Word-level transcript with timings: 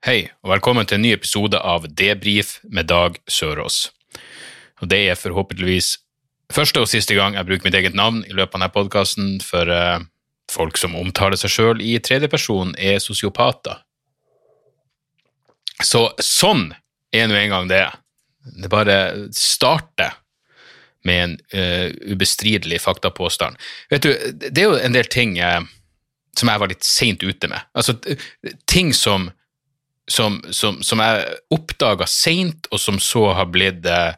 Hei, 0.00 0.30
og 0.40 0.48
velkommen 0.54 0.86
til 0.88 0.96
en 0.96 1.02
ny 1.04 1.10
episode 1.12 1.58
av 1.60 1.82
Debrif 1.92 2.54
med 2.64 2.86
Dag 2.88 3.18
Sørås. 3.28 3.90
Og 4.80 4.88
det 4.88 4.96
er 5.10 5.18
forhåpentligvis 5.20 5.90
første 6.48 6.80
og 6.80 6.88
siste 6.88 7.12
gang 7.18 7.34
jeg 7.36 7.44
bruker 7.44 7.66
mitt 7.66 7.74
eget 7.76 7.98
navn 7.98 8.22
i 8.24 8.32
løpet 8.32 8.54
av 8.54 8.62
denne 8.62 8.72
podkasten, 8.72 9.26
for 9.44 9.68
uh, 9.68 10.00
folk 10.48 10.80
som 10.80 10.94
omtaler 10.96 11.36
seg 11.36 11.52
sjøl 11.52 11.82
i 11.84 11.98
tredjeperson, 12.00 12.72
er 12.80 12.96
sosiopater. 13.04 13.82
Så 15.84 16.06
sånn 16.16 16.70
er 17.12 17.28
nå 17.28 17.36
engang 17.36 17.68
det. 17.68 17.82
Det 18.56 18.70
bare 18.72 18.96
starter 19.36 20.16
med 21.04 21.26
en 21.26 21.34
uh, 21.52 21.92
ubestridelig 22.08 22.80
faktapåstand. 22.86 23.60
Vet 23.92 24.08
du, 24.08 24.16
det 24.48 24.64
er 24.64 24.70
jo 24.70 24.80
en 24.80 24.96
del 24.96 25.12
ting 25.12 25.36
uh, 25.44 25.60
som 26.40 26.48
jeg 26.48 26.64
var 26.64 26.72
litt 26.72 26.88
seint 26.88 27.20
ute 27.20 27.52
med. 27.52 27.68
Altså, 27.76 27.98
ting 28.64 28.94
som 28.96 29.28
som, 30.10 30.40
som, 30.50 30.80
som 30.82 31.02
jeg 31.02 31.38
oppdaga 31.54 32.08
seint, 32.10 32.66
og 32.74 32.82
som 32.82 32.98
så 33.02 33.28
har 33.38 33.46
blitt 33.52 33.86
eh, 33.86 34.10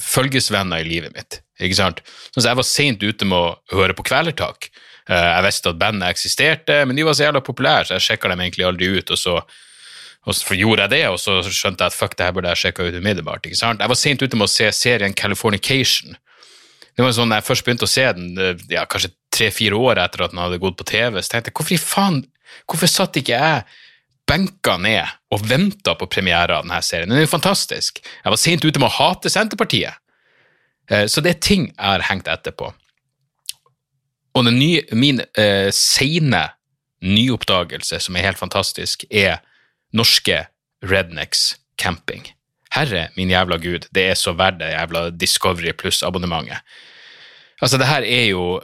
følgesvenner 0.00 0.84
i 0.84 0.88
livet 0.88 1.14
mitt. 1.16 1.40
Ikke 1.62 1.78
sant? 1.78 2.02
Sånn, 2.30 2.42
så 2.42 2.50
jeg 2.50 2.60
var 2.60 2.68
seint 2.68 3.04
ute 3.04 3.28
med 3.28 3.38
å 3.38 3.54
høre 3.74 3.96
på 3.96 4.06
Kvelertak. 4.06 4.70
Eh, 5.10 5.28
jeg 5.30 5.46
visste 5.48 5.74
at 5.74 5.80
bandet 5.80 6.14
eksisterte, 6.14 6.80
men 6.86 6.98
de 6.98 7.06
var 7.06 7.16
så 7.16 7.28
jævla 7.28 7.44
populære, 7.44 7.88
så 7.88 7.98
jeg 7.98 8.08
sjekka 8.08 8.32
dem 8.32 8.44
egentlig 8.44 8.68
aldri 8.68 8.90
ut. 8.94 9.14
Og 9.14 9.20
så, 9.20 9.38
og 10.24 10.38
så 10.38 10.58
gjorde 10.58 10.86
jeg 10.86 10.94
det, 10.94 11.04
og 11.10 11.18
så 11.20 11.40
skjønte 11.44 11.84
jeg 11.84 11.94
at 11.94 11.98
fuck, 11.98 12.18
det 12.18 12.28
her 12.28 12.36
burde 12.36 12.54
jeg 12.54 12.66
sjekka 12.66 12.88
ut 12.88 13.00
umiddelbart. 13.00 13.46
ikke 13.46 13.60
sant? 13.60 13.82
Jeg 13.82 13.92
var 13.92 14.00
seint 14.00 14.22
ute 14.22 14.38
med 14.38 14.48
å 14.48 14.54
se 14.54 14.70
serien 14.76 15.16
Californication. 15.16 16.16
Det 16.94 17.02
var 17.02 17.10
sånn, 17.10 17.32
Da 17.34 17.40
jeg 17.40 17.48
først 17.48 17.64
begynte 17.66 17.88
å 17.88 17.90
se 17.90 18.06
den, 18.14 18.36
eh, 18.38 18.66
ja, 18.70 18.86
kanskje 18.86 19.10
tre-fire 19.34 19.78
år 19.78 20.00
etter 20.04 20.24
at 20.24 20.34
den 20.34 20.42
hadde 20.42 20.60
gått 20.62 20.78
på 20.78 20.86
TV, 20.88 21.18
så 21.20 21.34
tenkte 21.34 21.50
jeg 21.50 21.58
hvorfor 21.58 21.76
i 21.76 21.82
faen 21.82 22.22
Hvorfor 22.70 22.86
satt 22.86 23.16
ikke 23.18 23.34
jeg 23.34 23.62
benka 24.30 24.76
ned 24.78 25.10
og 25.34 25.42
venta 25.50 25.96
på 25.98 26.06
premiere 26.06 26.54
av 26.54 26.62
denne 26.62 26.78
serien? 26.86 27.10
Den 27.10 27.18
er 27.18 27.26
jo 27.26 27.32
fantastisk. 27.32 27.98
Jeg 27.98 28.30
var 28.30 28.40
sent 28.40 28.64
ute 28.64 28.78
med 28.78 28.86
å 28.86 28.94
hate 28.94 29.32
Senterpartiet. 29.32 29.98
Eh, 30.88 31.06
Så 31.10 31.20
det 31.20 31.34
er 31.34 31.40
ting 31.42 31.66
jeg 31.72 31.82
har 31.82 32.06
hengt 32.06 32.30
etter 32.30 32.54
på. 32.54 32.70
Og 34.34 34.46
nye, 34.46 34.84
min 34.94 35.20
eh, 35.38 35.70
seine 35.74 36.44
nyoppdagelse, 37.04 38.00
som 38.00 38.16
er 38.16 38.28
helt 38.28 38.40
fantastisk, 38.40 39.04
er 39.10 39.42
norske 39.94 40.44
Rednecks 40.84 41.56
camping. 41.80 42.24
Herre 42.74 43.08
min 43.16 43.30
jævla 43.30 43.58
gud, 43.62 43.86
det 43.94 44.08
er 44.10 44.18
så 44.18 44.34
verdt 44.34 44.58
det 44.62 44.72
jævla 44.72 45.08
Discovery 45.10 45.72
pluss-abonnementet. 45.78 46.62
Altså, 47.62 47.78
det 47.78 47.86
her 47.86 48.02
er 48.02 48.24
jo 48.32 48.60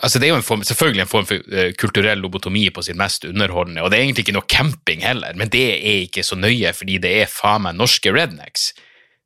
Altså, 0.00 0.18
det 0.18 0.28
er 0.28 0.34
jo 0.34 0.40
en 0.40 0.46
form, 0.46 0.64
selvfølgelig 0.66 1.04
en 1.04 1.10
form 1.10 1.28
for 1.28 1.54
eh, 1.54 1.72
kulturell 1.78 2.20
lobotomi 2.22 2.64
på 2.74 2.84
sitt 2.86 2.98
mest 2.98 3.26
underholdende, 3.28 3.84
og 3.84 3.90
det 3.90 3.98
er 3.98 4.06
egentlig 4.06 4.26
ikke 4.26 4.36
noe 4.36 4.50
camping 4.50 5.04
heller, 5.06 5.36
men 5.38 5.52
det 5.52 5.64
er 5.76 6.02
ikke 6.06 6.24
så 6.26 6.38
nøye, 6.38 6.72
fordi 6.76 6.98
det 7.02 7.12
er 7.22 7.30
faen 7.30 7.66
meg 7.66 7.78
norske 7.78 8.12
rednecks. 8.14 8.70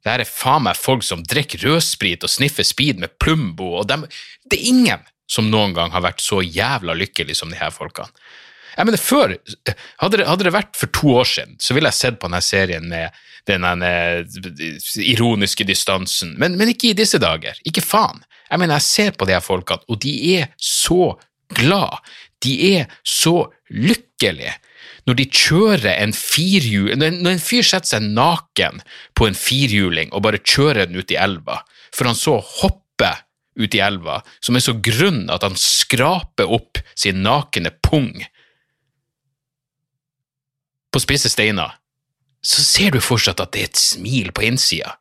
Det 0.00 0.12
her 0.12 0.25
er 0.25 0.28
faen 0.28 0.64
meg 0.64 0.80
folk 0.80 1.05
som 1.05 1.25
drikker 1.28 1.67
rødsprit 1.67 2.24
og 2.24 2.33
sniffer 2.33 2.67
speed 2.67 3.02
med 3.02 3.12
Plumbo, 3.20 3.74
og 3.83 3.89
dem, 3.90 4.07
det 4.48 4.61
er 4.61 4.70
ingen 4.73 5.08
som 5.30 5.51
noen 5.51 5.77
gang 5.77 5.92
har 5.95 6.02
vært 6.02 6.23
så 6.24 6.40
jævla 6.42 6.96
lykkelig 6.98 7.36
som 7.39 7.52
de 7.52 7.58
her 7.61 7.70
folkene. 7.74 8.11
Jeg 8.77 8.86
mener, 8.89 9.03
før, 9.03 9.35
hadde 10.03 10.20
det, 10.20 10.27
hadde 10.29 10.47
det 10.47 10.55
vært 10.55 10.79
for 10.79 10.92
to 10.95 11.14
år 11.23 11.29
siden, 11.29 11.58
så 11.63 11.77
ville 11.77 11.91
jeg 11.91 11.98
sett 11.98 12.20
på 12.20 12.31
denne 12.31 12.42
serien 12.45 12.89
med 12.91 13.19
den 13.48 13.67
eh, 13.83 14.23
ironiske 15.01 15.64
distansen, 15.69 16.35
men, 16.39 16.58
men 16.61 16.73
ikke 16.73 16.91
i 16.92 16.98
disse 16.98 17.20
dager. 17.23 17.58
Ikke 17.67 17.85
faen. 17.85 18.23
Jeg 18.51 18.61
mener, 18.61 18.79
jeg 18.79 18.89
ser 18.89 19.14
på 19.17 19.29
de 19.29 19.36
her 19.36 19.45
folkene, 19.45 19.86
og 19.89 20.01
de 20.03 20.14
er 20.36 20.51
så 20.57 21.14
glad. 21.57 22.03
De 22.45 22.57
er 22.75 22.91
så 23.07 23.51
lykkelige. 23.70 24.57
Når 25.08 25.17
de 25.17 25.27
kjører 25.33 25.95
en 25.95 26.13
firhjul 26.14 26.92
Når 27.01 27.31
en 27.31 27.42
fyr 27.42 27.64
setter 27.64 27.97
seg 27.97 28.05
naken 28.14 28.83
på 29.17 29.27
en 29.27 29.37
firhjuling 29.37 30.13
og 30.13 30.23
bare 30.27 30.42
kjører 30.45 30.91
den 30.91 31.01
ut 31.01 31.13
i 31.13 31.19
elva, 31.20 31.61
for 31.95 32.11
han 32.11 32.19
så 32.19 32.37
hopper 32.61 33.25
ut 33.61 33.75
i 33.75 33.83
elva, 33.83 34.20
som 34.45 34.57
er 34.57 34.64
så 34.64 34.77
grunn 34.79 35.25
at 35.33 35.45
han 35.45 35.57
skraper 35.58 36.52
opp 36.52 36.81
sin 36.95 37.25
nakne 37.25 37.73
pung 37.85 38.13
på 40.90 41.02
spisse 41.02 41.30
steiner, 41.33 41.77
så 42.42 42.64
ser 42.64 42.95
du 42.95 43.02
fortsatt 43.05 43.40
at 43.42 43.52
det 43.55 43.62
er 43.62 43.70
et 43.70 43.80
smil 43.80 44.33
på 44.36 44.46
innsida. 44.48 44.96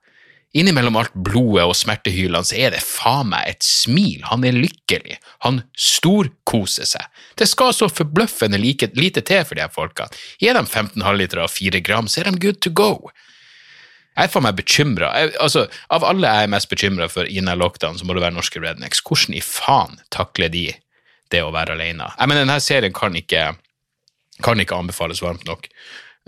Innimellom 0.58 0.96
alt 0.98 1.14
blodet 1.14 1.68
og 1.70 1.76
smertehylene 1.78 2.48
så 2.48 2.56
er 2.58 2.74
det 2.74 2.82
faen 2.82 3.30
meg 3.30 3.52
et 3.52 3.66
smil, 3.66 4.24
han 4.26 4.42
er 4.48 4.58
lykkelig, 4.58 5.20
han 5.46 5.62
storkoser 5.78 6.90
seg. 6.90 7.06
Det 7.38 7.46
skal 7.50 7.76
så 7.78 7.90
forbløffende 7.92 8.58
like, 8.58 8.90
lite 8.98 9.22
til 9.26 9.46
for 9.46 9.60
de 9.60 9.66
her 9.68 9.74
folkene. 9.74 10.10
Gi 10.42 10.50
dem 10.58 10.66
15 10.66 11.06
halvliter 11.06 11.44
av 11.46 11.54
4 11.54 11.84
gram, 11.86 12.10
så 12.10 12.24
er 12.24 12.32
de 12.32 12.42
good 12.42 12.64
to 12.66 12.74
go. 12.74 13.12
Jeg 14.18 14.26
er 14.26 14.34
faen 14.34 14.48
meg 14.48 14.58
bekymra. 14.58 15.14
Altså, 15.40 15.68
av 15.94 16.04
alle 16.04 16.28
jeg 16.34 16.48
er 16.48 16.52
mest 16.52 16.68
bekymra 16.72 17.08
for 17.14 17.30
i 17.30 17.40
lockdown, 17.40 18.02
så 18.02 18.08
må 18.08 18.18
det 18.18 18.26
være 18.26 18.36
norske 18.36 18.60
rednecks. 18.60 19.04
Hvordan 19.06 19.38
i 19.38 19.46
faen 19.46 20.02
takler 20.12 20.50
de 20.52 20.66
det 21.30 21.46
å 21.46 21.54
være 21.54 21.78
alene? 21.78 22.10
Jeg 22.18 22.28
mener, 22.28 22.44
denne 22.44 22.58
serien 22.60 22.96
kan 22.96 23.16
ikke, 23.16 23.54
kan 24.44 24.60
ikke 24.60 24.78
anbefales 24.78 25.22
varmt 25.24 25.46
nok. 25.48 25.68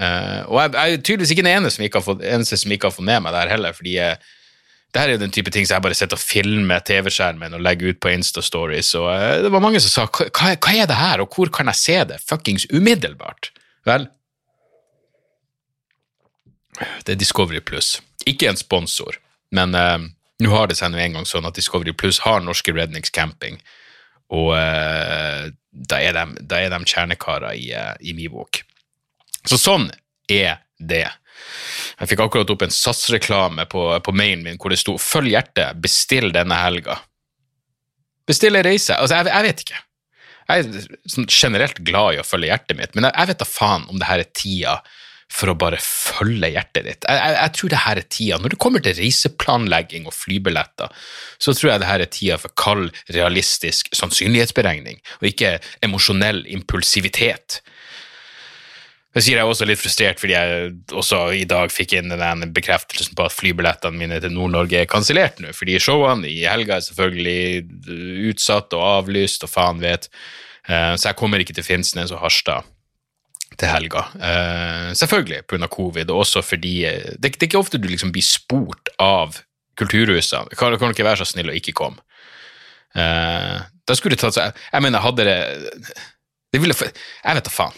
Uh, 0.01 0.41
og 0.49 0.57
jeg, 0.61 0.73
jeg 0.73 0.94
er 0.94 1.01
tydeligvis 1.01 1.33
ikke 1.35 1.44
den 1.45 1.55
ene 1.55 1.72
som 1.72 1.83
fått, 2.01 2.23
eneste 2.25 2.57
som 2.57 2.72
ikke 2.73 2.89
har 2.89 2.95
fått 2.95 3.07
med 3.07 3.22
meg 3.22 3.35
det 3.35 3.44
her 3.44 3.51
heller, 3.53 3.75
fordi 3.77 3.97
jeg, 3.97 4.22
det 4.91 5.01
her 5.01 5.11
er 5.11 5.17
jo 5.17 5.22
den 5.22 5.33
type 5.35 5.51
ting 5.53 5.67
som 5.67 5.77
jeg 5.77 5.85
bare 5.85 5.97
sitter 5.97 6.17
og 6.17 6.23
filmer 6.23 6.81
TV-skjermen 6.88 7.53
og 7.57 7.61
legger 7.63 7.94
ut 7.94 7.99
på 8.01 8.13
Insta-stories, 8.13 8.94
og 8.99 9.09
uh, 9.11 9.35
det 9.45 9.51
var 9.53 9.63
mange 9.63 9.83
som 9.83 9.94
sa 9.94 10.07
hva, 10.07 10.55
hva 10.55 10.73
er 10.73 10.89
det 10.89 10.97
her, 10.97 11.23
og 11.23 11.35
hvor 11.35 11.51
kan 11.53 11.69
jeg 11.72 11.81
se 11.81 11.99
det? 12.13 12.22
Fuckings 12.23 12.66
umiddelbart. 12.73 13.51
Vel, 13.85 14.07
det 17.05 17.13
er 17.13 17.19
Discovery 17.19 17.61
Pluss. 17.61 17.99
Ikke 18.29 18.49
en 18.49 18.59
sponsor, 18.59 19.19
men 19.53 19.78
uh, 19.78 19.99
nå 20.41 20.55
har 20.55 20.72
det 20.72 20.79
seg 20.79 20.93
nå 20.93 21.01
en 21.01 21.19
gang 21.19 21.29
sånn 21.29 21.45
at 21.45 21.57
Discovery 21.57 21.93
Pluss 21.93 22.23
har 22.25 22.41
norske 22.41 22.73
Rednecks 22.73 23.13
Camping, 23.13 23.61
og 24.31 24.51
eh, 24.55 25.51
da, 25.71 25.99
er 25.99 26.15
de, 26.15 26.43
de 26.71 26.79
kjernekarer 26.87 27.55
i, 27.57 27.71
uh, 27.75 27.93
i 27.99 28.13
min 28.15 28.31
bok. 28.31 28.61
Så 29.47 29.59
sånn 29.59 29.89
er 30.31 30.61
det. 30.79 31.05
Jeg 31.99 32.11
fikk 32.11 32.23
akkurat 32.25 32.51
opp 32.53 32.65
en 32.65 32.73
SAS-reklame 32.73 33.65
på, 33.71 33.85
på 34.03 34.13
mailen 34.15 34.43
min 34.45 34.59
hvor 34.61 34.73
det 34.73 34.79
sto 34.81 34.97
'Følg 34.99 35.33
hjertet, 35.33 35.79
bestill 35.83 36.31
denne 36.35 36.57
helga'. 36.59 36.99
Bestill 38.27 38.59
ei 38.59 38.65
reise. 38.65 38.95
Altså, 38.95 39.19
jeg, 39.19 39.31
jeg 39.31 39.47
vet 39.47 39.63
ikke. 39.65 39.81
Jeg 40.51 40.63
er 40.63 41.11
sånn 41.13 41.29
generelt 41.31 41.79
glad 41.87 42.15
i 42.15 42.21
å 42.21 42.27
følge 42.27 42.51
hjertet 42.51 42.77
mitt, 42.77 42.95
men 42.95 43.07
jeg, 43.07 43.15
jeg 43.17 43.31
vet 43.31 43.41
da 43.41 43.47
faen 43.47 43.87
om 43.91 43.99
det 43.99 44.09
her 44.09 44.23
er 44.23 44.31
tida 44.35 44.75
for 45.31 45.51
å 45.51 45.57
bare 45.57 45.79
følge 45.81 46.49
hjertet 46.51 46.85
ditt. 46.87 47.07
Jeg, 47.07 47.19
jeg, 47.21 47.35
jeg 47.37 47.55
tror 47.57 47.71
det 47.71 47.81
her 47.85 48.01
er 48.01 48.07
tida. 48.17 48.39
Når 48.41 48.53
det 48.53 48.61
kommer 48.61 48.83
til 48.83 48.97
reiseplanlegging 48.99 50.07
og 50.09 50.15
flybilletter, 50.15 50.91
så 51.41 51.55
tror 51.55 51.71
jeg 51.71 51.83
det 51.83 51.89
her 51.91 52.03
er 52.03 52.11
tida 52.11 52.39
for 52.41 52.53
kald, 52.59 52.89
realistisk 53.15 53.91
sannsynlighetsberegning, 53.95 54.99
og 55.21 55.29
ikke 55.31 55.55
emosjonell 55.87 56.43
impulsivitet. 56.51 57.61
Det 59.11 59.23
sier 59.25 59.41
jeg 59.41 59.47
også 59.47 59.66
litt 59.67 59.79
frustrert, 59.81 60.22
fordi 60.22 60.35
jeg 60.37 60.67
også 60.95 61.17
i 61.35 61.43
dag 61.43 61.72
fikk 61.73 61.97
inn 61.97 62.13
den 62.13 62.45
bekreftelsen 62.55 63.17
på 63.19 63.25
at 63.25 63.35
flybillettene 63.35 63.99
mine 63.99 64.19
til 64.23 64.31
Nord-Norge 64.31 64.84
er 64.85 64.91
kansellert 64.91 65.41
nå, 65.43 65.51
fordi 65.55 65.75
showene 65.84 66.29
i 66.31 66.45
helga 66.47 66.77
er 66.77 66.85
selvfølgelig 66.85 68.29
utsatt 68.31 68.72
og 68.77 68.85
avlyst, 69.01 69.43
og 69.43 69.51
faen 69.51 69.84
vet. 69.84 70.07
Eh, 70.67 70.93
Så 70.95 71.09
jeg 71.09 71.19
kommer 71.19 71.43
ikke 71.43 71.57
til 71.57 71.67
Finnsnes 71.67 72.13
og 72.16 72.23
Harstad 72.23 72.67
til 73.59 73.71
helga. 73.71 74.05
Uh, 74.15 74.91
selvfølgelig 74.97 75.43
pga. 75.49 75.67
covid, 75.71 76.09
og 76.09 76.23
også 76.23 76.43
fordi 76.45 76.85
eh, 76.87 77.11
det, 77.17 77.33
det 77.35 77.45
er 77.45 77.49
ikke 77.49 77.59
ofte 77.61 77.81
du 77.81 77.89
liksom 77.89 78.13
blir 78.13 78.25
spurt 78.25 78.91
av 78.99 79.37
kulturhusene. 79.79 80.55
Kan, 80.57 80.77
kan 80.79 80.91
du 80.91 80.95
ikke 80.95 81.07
være 81.07 81.23
så 81.23 81.31
snill 81.33 81.51
å 81.51 81.57
ikke 81.57 81.75
komme? 81.77 82.01
Uh, 82.95 83.59
da 83.87 83.95
skulle 83.95 84.17
det 84.17 84.19
tatt 84.19 84.35
seg 84.35 84.57
Jeg 84.73 84.83
mener, 84.83 84.99
hadde 84.99 85.23
det 85.23 85.37
det 86.51 86.59
ville, 86.59 86.75
Jeg 86.75 87.37
vet 87.37 87.45
da 87.47 87.53
faen. 87.53 87.77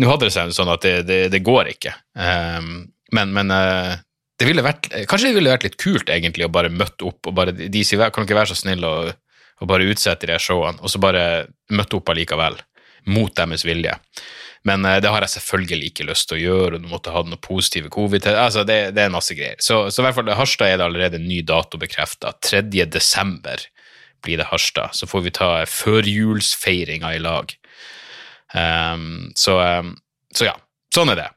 Nå 0.00 0.08
hadde 0.08 0.28
det 0.28 0.32
seg 0.32 0.54
sånn 0.56 0.70
at 0.72 0.84
det, 0.86 0.94
det, 1.08 1.18
det 1.32 1.42
går 1.44 1.74
ikke. 1.74 1.92
Um, 2.16 2.88
men 3.12 3.34
men 3.36 3.52
uh, 3.52 3.98
det 4.40 4.48
ville 4.48 4.64
vært, 4.64 4.88
kanskje 5.08 5.28
det 5.28 5.36
ville 5.36 5.52
vært 5.52 5.66
litt 5.66 5.76
kult 5.80 6.08
egentlig 6.08 6.46
å 6.46 6.52
bare 6.52 6.72
møtte 6.72 7.04
opp 7.10 7.28
og 7.28 7.34
bare, 7.36 7.52
de 7.52 7.82
sier 7.84 8.00
kan 8.08 8.24
du 8.24 8.28
ikke 8.28 8.38
være 8.38 8.54
så 8.54 8.62
snill 8.62 8.86
å, 8.88 8.94
og 9.60 9.68
bare 9.68 9.88
utsette 9.92 10.30
de 10.30 10.38
showene, 10.40 10.80
og 10.80 10.88
så 10.88 11.00
bare 11.02 11.24
møtte 11.76 11.98
opp 11.98 12.08
allikevel, 12.08 12.56
mot 13.12 13.34
deres 13.36 13.66
vilje. 13.68 13.92
Men 14.62 14.84
eh, 14.84 14.98
det 15.00 15.08
har 15.08 15.24
jeg 15.24 15.34
selvfølgelig 15.36 15.90
ikke 15.90 16.06
lyst 16.08 16.28
til 16.28 16.38
å 16.38 16.42
gjøre, 16.42 16.76
og 16.76 16.84
du 16.84 16.90
måtte 16.90 17.14
ha 17.14 17.22
noe 17.24 17.40
positive 17.40 17.90
covid 17.92 18.28
altså 18.32 18.64
det, 18.68 18.80
det, 18.96 19.06
er 19.06 19.14
masse 19.14 19.36
greier. 19.36 19.60
Så, 19.62 19.82
så 19.88 20.02
i 20.02 20.06
hvert 20.06 20.18
fall 20.18 20.32
Harstad 20.36 20.68
er 20.72 20.80
det 20.80 20.88
allerede 20.88 21.20
en 21.20 21.28
ny 21.28 21.40
dato 21.46 21.80
bekrefta. 21.80 22.34
3. 22.44 22.64
desember 22.90 23.64
blir 24.24 24.40
det 24.40 24.50
Harstad. 24.50 24.92
Så 24.96 25.08
får 25.08 25.24
vi 25.26 25.34
ta 25.40 25.52
førjulsfeiringa 25.68 27.14
i 27.16 27.22
lag. 27.24 27.54
Um, 28.52 29.30
så, 29.38 29.56
um, 29.80 29.94
så, 30.34 30.50
ja, 30.50 30.56
sånn 30.92 31.14
er 31.14 31.22
det. 31.22 31.28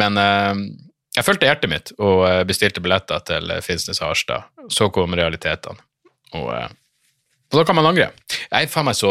Men 0.00 0.18
um, 0.18 0.66
jeg 1.12 1.26
fulgte 1.26 1.46
hjertet 1.46 1.70
mitt 1.70 1.90
og 2.00 2.24
bestilte 2.48 2.82
billetter 2.82 3.22
til 3.28 3.50
Finnsnes 3.62 4.00
Harstad. 4.02 4.48
Så 4.72 4.88
kom 4.90 5.14
realitetene. 5.14 5.78
Og, 6.32 6.48
og 6.48 7.58
da 7.58 7.64
kan 7.68 7.76
man 7.76 7.90
angre. 7.90 8.08
Jeg 8.48 8.70
faen 8.72 8.86
meg 8.88 8.96
så 8.96 9.10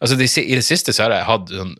altså 0.00 0.16
I 0.16 0.56
det 0.56 0.64
siste 0.64 0.94
så 0.96 1.04
har 1.04 1.12
jeg 1.12 1.28
hatt 1.28 1.52
sånn 1.52 1.74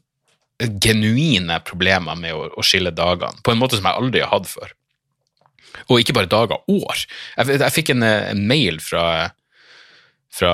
genuine 0.59 1.59
problemer 1.67 2.19
med 2.19 2.35
å, 2.37 2.47
å, 2.55 2.65
skille 2.65 2.93
dagene, 2.95 3.43
på 3.45 3.53
en 3.53 3.61
måte 3.61 3.79
som 3.79 3.89
jeg 3.89 4.01
aldri 4.01 4.23
har 4.23 4.33
hatt 4.33 4.49
før. 4.51 4.75
Og 5.89 5.99
ikke 6.01 6.15
bare 6.15 6.31
dager, 6.31 6.63
år. 6.71 7.05
Jeg, 7.37 7.59
jeg 7.59 7.75
fikk 7.75 7.95
en, 7.95 8.07
en 8.07 8.43
mail 8.47 8.79
fra, 8.83 9.05
fra, 10.33 10.53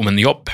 om 0.00 0.08
en 0.08 0.20
jobb. 0.20 0.52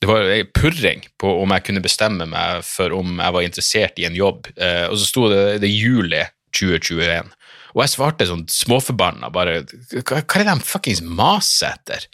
Det 0.00 0.08
var 0.08 0.30
en 0.32 0.52
purring 0.56 1.04
på 1.20 1.30
om 1.42 1.52
jeg 1.54 1.66
kunne 1.66 1.84
bestemme 1.84 2.26
meg 2.28 2.64
for 2.66 2.92
om 2.96 3.20
jeg 3.20 3.36
var 3.36 3.46
interessert 3.46 4.00
i 4.00 4.08
en 4.08 4.16
jobb, 4.16 4.48
eh, 4.56 4.86
og 4.88 4.96
så 5.00 5.08
sto 5.08 5.28
det, 5.32 5.44
det 5.64 5.72
juli 5.72 6.24
2021. 6.56 7.30
Og 7.74 7.82
jeg 7.82 7.92
svarte 7.92 8.28
sånn 8.28 8.44
småforbanna 8.50 9.32
bare 9.34 9.64
Hva, 9.64 10.20
hva 10.20 10.20
er 10.22 10.44
det 10.44 10.52
de 10.52 10.66
fuckings 10.68 11.02
maser 11.04 11.74
etter? 11.74 12.06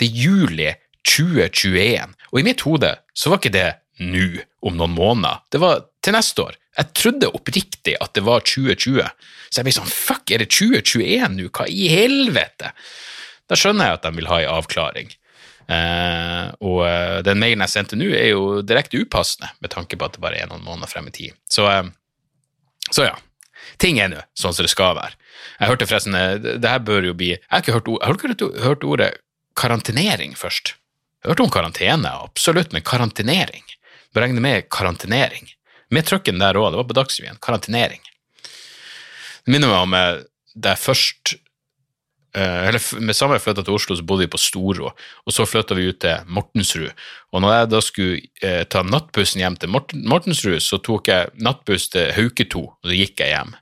Det 0.00 0.08
er 0.08 0.22
juli 0.24 0.70
2021. 1.06 2.14
Og 2.32 2.40
i 2.40 2.46
mitt 2.46 2.64
hode 2.66 2.94
så 3.14 3.30
var 3.30 3.42
ikke 3.42 3.54
det 3.54 3.68
nå 4.02 4.26
om 4.64 4.76
noen 4.78 4.94
måneder. 4.94 5.42
Det 5.52 5.60
var 5.62 5.84
til 6.04 6.16
neste 6.16 6.46
år. 6.48 6.56
Jeg 6.74 6.94
trodde 6.98 7.30
oppriktig 7.30 7.94
at 8.02 8.14
det 8.16 8.24
var 8.26 8.42
2020, 8.42 9.02
så 9.50 9.60
jeg 9.60 9.66
ble 9.66 9.74
sånn 9.76 9.90
fuck, 9.90 10.30
er 10.34 10.42
det 10.42 10.50
2021 10.50 11.36
nå? 11.36 11.50
Hva 11.54 11.68
i 11.70 11.90
helvete? 11.92 12.72
Da 13.50 13.58
skjønner 13.58 13.90
jeg 13.90 13.98
at 14.00 14.08
de 14.08 14.18
vil 14.18 14.30
ha 14.30 14.40
ei 14.40 14.48
avklaring. 14.50 15.12
Eh, 15.64 16.46
og 16.66 16.80
eh, 16.88 17.20
den 17.24 17.38
mailen 17.40 17.62
jeg 17.64 17.72
sendte 17.76 17.98
nå, 17.98 18.08
er 18.10 18.32
jo 18.32 18.64
direkte 18.66 19.00
upassende, 19.00 19.52
med 19.62 19.72
tanke 19.72 19.96
på 20.00 20.08
at 20.08 20.16
det 20.16 20.24
bare 20.24 20.40
er 20.42 20.50
noen 20.50 20.64
måneder 20.66 20.90
frem 20.90 21.06
i 21.08 21.14
tid. 21.14 21.36
Så, 21.48 21.68
eh, 21.70 21.86
så 22.90 23.06
ja. 23.10 23.14
Ting 23.80 23.98
er 23.98 24.10
nå 24.12 24.20
sånn 24.38 24.54
som 24.54 24.66
det 24.66 24.70
skal 24.70 24.94
være. 24.98 25.16
Jeg 25.58 25.70
hørte 25.70 25.86
forresten, 25.88 26.16
eh, 26.18 26.36
det 26.58 26.70
her 26.70 26.82
bør 26.84 27.06
jo 27.08 27.14
bli 27.16 27.32
Jeg 27.34 27.50
har 27.50 27.62
ikke 27.62 27.76
hørt, 27.78 27.88
jeg 27.94 28.10
har 28.10 28.18
ikke 28.18 28.50
hørt 28.66 28.84
ordet 28.84 29.10
karantenering 29.58 30.34
først. 30.38 30.74
Jeg 31.22 31.30
har 31.30 31.34
hørt 31.36 31.46
om 31.46 31.54
karantene, 31.54 32.10
absolutt, 32.26 32.74
men 32.74 32.82
karantenering 32.82 33.64
beregner 34.14 34.44
med 34.44 34.68
karantenering. 34.72 35.50
Med 35.94 36.06
trucken 36.08 36.40
der 36.42 36.58
òg, 36.58 36.72
det 36.72 36.80
var 36.80 36.90
på 36.90 36.96
Dagsrevyen. 36.98 37.40
Karantenering. 37.42 38.02
Det 39.44 39.52
minner 39.52 39.70
meg 39.70 39.82
om 39.84 39.96
eh, 39.98 40.22
da 40.54 40.72
jeg 40.72 40.82
først 40.84 41.34
eh, 41.34 42.68
eller 42.68 42.80
Med 43.04 43.16
samme 43.16 43.40
flytta 43.42 43.64
til 43.66 43.76
Oslo, 43.76 43.96
så 43.98 44.06
bodde 44.06 44.24
vi 44.24 44.32
på 44.32 44.40
Storo, 44.40 44.92
og 44.94 45.34
så 45.34 45.46
flytta 45.46 45.76
vi 45.76 45.90
ut 45.90 46.00
til 46.02 46.30
Mortensrud. 46.30 46.94
Og 47.34 47.44
når 47.44 47.56
jeg 47.56 47.72
da 47.72 47.82
skulle 47.84 48.22
eh, 48.42 48.62
ta 48.70 48.84
nattbussen 48.86 49.42
hjem 49.44 49.58
til 49.60 49.74
Morten, 49.74 50.06
Mortensrud, 50.08 50.62
så 50.64 50.80
tok 50.82 51.12
jeg 51.12 51.34
nattbuss 51.44 51.90
til 51.92 52.10
Hauketo, 52.16 52.64
og 52.72 52.90
så 52.90 52.96
gikk 52.96 53.20
jeg 53.22 53.36
hjem. 53.36 53.54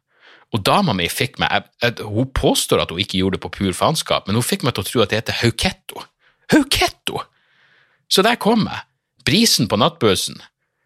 Og 0.53 0.61
dama 0.69 0.93
mi 0.93 1.09
fikk 1.09 1.39
meg 1.41 1.49
jeg, 1.49 1.69
jeg, 1.81 2.07
Hun 2.13 2.29
påstår 2.37 2.83
at 2.83 2.91
hun 2.93 3.01
ikke 3.01 3.23
gjorde 3.23 3.39
det 3.39 3.45
på 3.47 3.53
pur 3.57 3.77
faenskap, 3.77 4.29
men 4.29 4.37
hun 4.37 4.47
fikk 4.47 4.67
meg 4.67 4.77
til 4.77 4.85
å 4.85 4.89
tro 4.89 5.05
at 5.05 5.13
det 5.13 5.23
heter 5.23 5.41
Hauketto. 5.41 6.07
Hauketto! 6.53 7.23
Så 8.13 8.21
der 8.25 8.37
kom 8.37 8.67
jeg 8.69 8.83
brisen 9.27 9.69
på 9.71 9.79
nattbussen. 9.81 10.41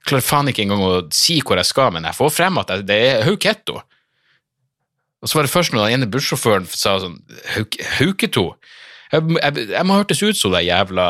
Klarer 0.07 0.25
faen 0.25 0.51
ikke 0.51 0.63
engang 0.67 0.85
å 0.87 0.95
si 1.15 1.41
hvor 1.43 1.59
jeg 1.59 1.69
skal, 1.69 1.93
men 1.95 2.07
jeg 2.07 2.19
får 2.19 2.33
frem 2.35 2.61
at 2.63 2.73
det 2.87 2.99
er 3.09 3.25
Hauketo. 3.27 3.81
Og 5.23 5.31
så 5.31 5.39
var 5.39 5.47
det 5.47 5.53
først 5.53 5.75
når 5.75 5.87
den 5.87 5.97
ene 5.97 6.11
bussjåføren 6.13 6.69
sa 6.71 6.99
sånn 7.03 7.19
Hauketo? 7.99 8.53
Jeg, 9.13 9.23
jeg, 9.39 9.69
jeg, 9.73 9.85
må 9.87 9.99
hørtes 9.99 10.23
ut 10.23 10.39
som 10.39 10.51
det 10.55 10.65
jævla 10.67 11.07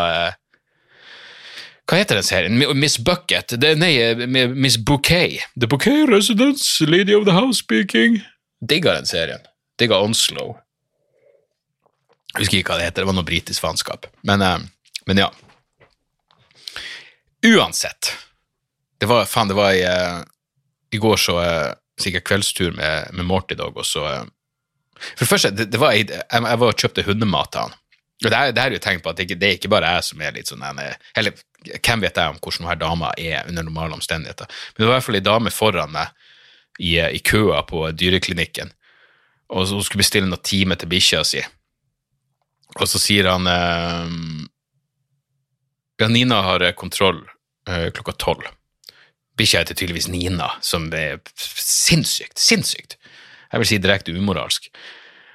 Hva 1.89 1.99
heter 1.99 2.19
den 2.19 2.27
serien? 2.27 2.63
Miss 2.77 2.99
Bucket? 3.01 3.57
Det, 3.61 3.73
nei, 3.81 3.93
Miss 4.53 4.77
Bouquet. 4.77 5.45
The 5.57 5.69
Bouquet 5.71 6.07
Residence, 6.11 6.85
Lady 6.85 7.15
of 7.17 7.27
the 7.29 7.37
House 7.37 7.63
speaking. 7.63 8.21
Digga 8.61 8.97
den 8.99 9.09
serien. 9.09 9.45
Digga 9.81 10.01
Onslow. 10.03 10.57
Jeg 12.37 12.45
husker 12.45 12.61
ikke 12.61 12.75
hva 12.75 12.81
det 12.81 12.89
heter, 12.91 13.05
det 13.05 13.09
var 13.09 13.17
noe 13.17 13.27
britisk 13.29 13.65
faenskap. 13.65 14.09
Men, 14.29 14.43
eh, 14.45 14.65
men 15.09 15.21
ja. 15.23 15.31
Uansett. 17.47 18.17
Det 18.99 19.07
var, 19.07 19.25
faen, 19.25 19.49
det 19.49 19.55
var 19.55 19.73
i, 19.73 19.85
uh, 19.87 20.23
i 20.91 20.99
går 20.99 21.17
så 21.17 21.37
uh, 21.41 21.73
sikkert 22.01 22.25
kveldstur 22.27 22.73
med, 22.73 23.09
med 23.13 23.25
Morty 23.29 23.55
Dog, 23.55 23.77
og 23.77 23.87
så 23.87 24.05
uh, 24.05 24.25
For 24.97 25.25
det 25.25 25.29
første, 25.29 25.51
det, 25.51 25.67
det 25.73 25.81
var, 25.81 25.93
jeg, 25.93 26.09
jeg, 26.09 26.43
var 26.43 26.71
og 26.71 26.81
kjøpte 26.81 27.05
hundemat 27.05 27.53
til 27.53 27.67
han. 27.67 27.75
Og 28.25 28.31
det, 28.33 28.39
det 28.57 28.63
er 28.63 28.73
jo 28.73 28.81
tegn 28.81 29.03
på 29.05 29.13
at 29.13 29.19
det, 29.21 29.29
det, 29.37 29.49
er 29.49 29.59
ikke 29.59 29.69
bare 29.69 29.91
jeg 29.93 30.07
som 30.07 30.23
er 30.25 30.33
litt 30.33 30.49
sånn 30.49 30.65
Eller 30.65 31.37
hvem 31.85 32.01
vet 32.01 32.17
jeg 32.17 32.33
om 32.33 32.39
hvordan 32.41 32.65
denne 32.65 32.79
dama 32.81 33.11
er 33.21 33.45
under 33.45 33.67
normale 33.67 33.99
omstendigheter. 33.99 34.49
Men 34.49 34.81
det 34.81 34.87
var 34.87 34.95
i 34.95 34.97
hvert 34.97 35.07
fall 35.11 35.21
ei 35.21 35.27
dame 35.29 35.53
foran 35.53 35.93
meg 35.93 36.09
i, 36.81 36.97
i 36.97 37.21
køa 37.21 37.61
på 37.69 37.85
dyreklinikken, 37.93 38.73
og 39.53 39.69
så 39.69 39.77
hun 39.77 39.85
skulle 39.85 40.01
bestille 40.01 40.29
noen 40.29 40.45
time 40.45 40.77
til 40.81 40.89
bikkja 40.89 41.23
si. 41.29 41.45
Og 42.81 42.89
så 42.89 43.01
sier 43.01 43.29
han 43.31 43.47
ja, 46.01 46.09
Nina 46.09 46.41
har 46.45 46.65
kontroll 46.77 47.23
klokka 47.67 48.15
tolv. 48.23 48.47
Bikkja 49.37 49.61
heter 49.61 49.77
tydeligvis 49.77 50.09
Nina, 50.09 50.53
som 50.65 50.87
er 50.97 51.19
sinnssykt, 51.37 52.39
sinnssykt. 52.41 52.97
Jeg 53.53 53.63
vil 53.63 53.69
si 53.69 53.81
direkte 53.83 54.15
umoralsk 54.17 54.71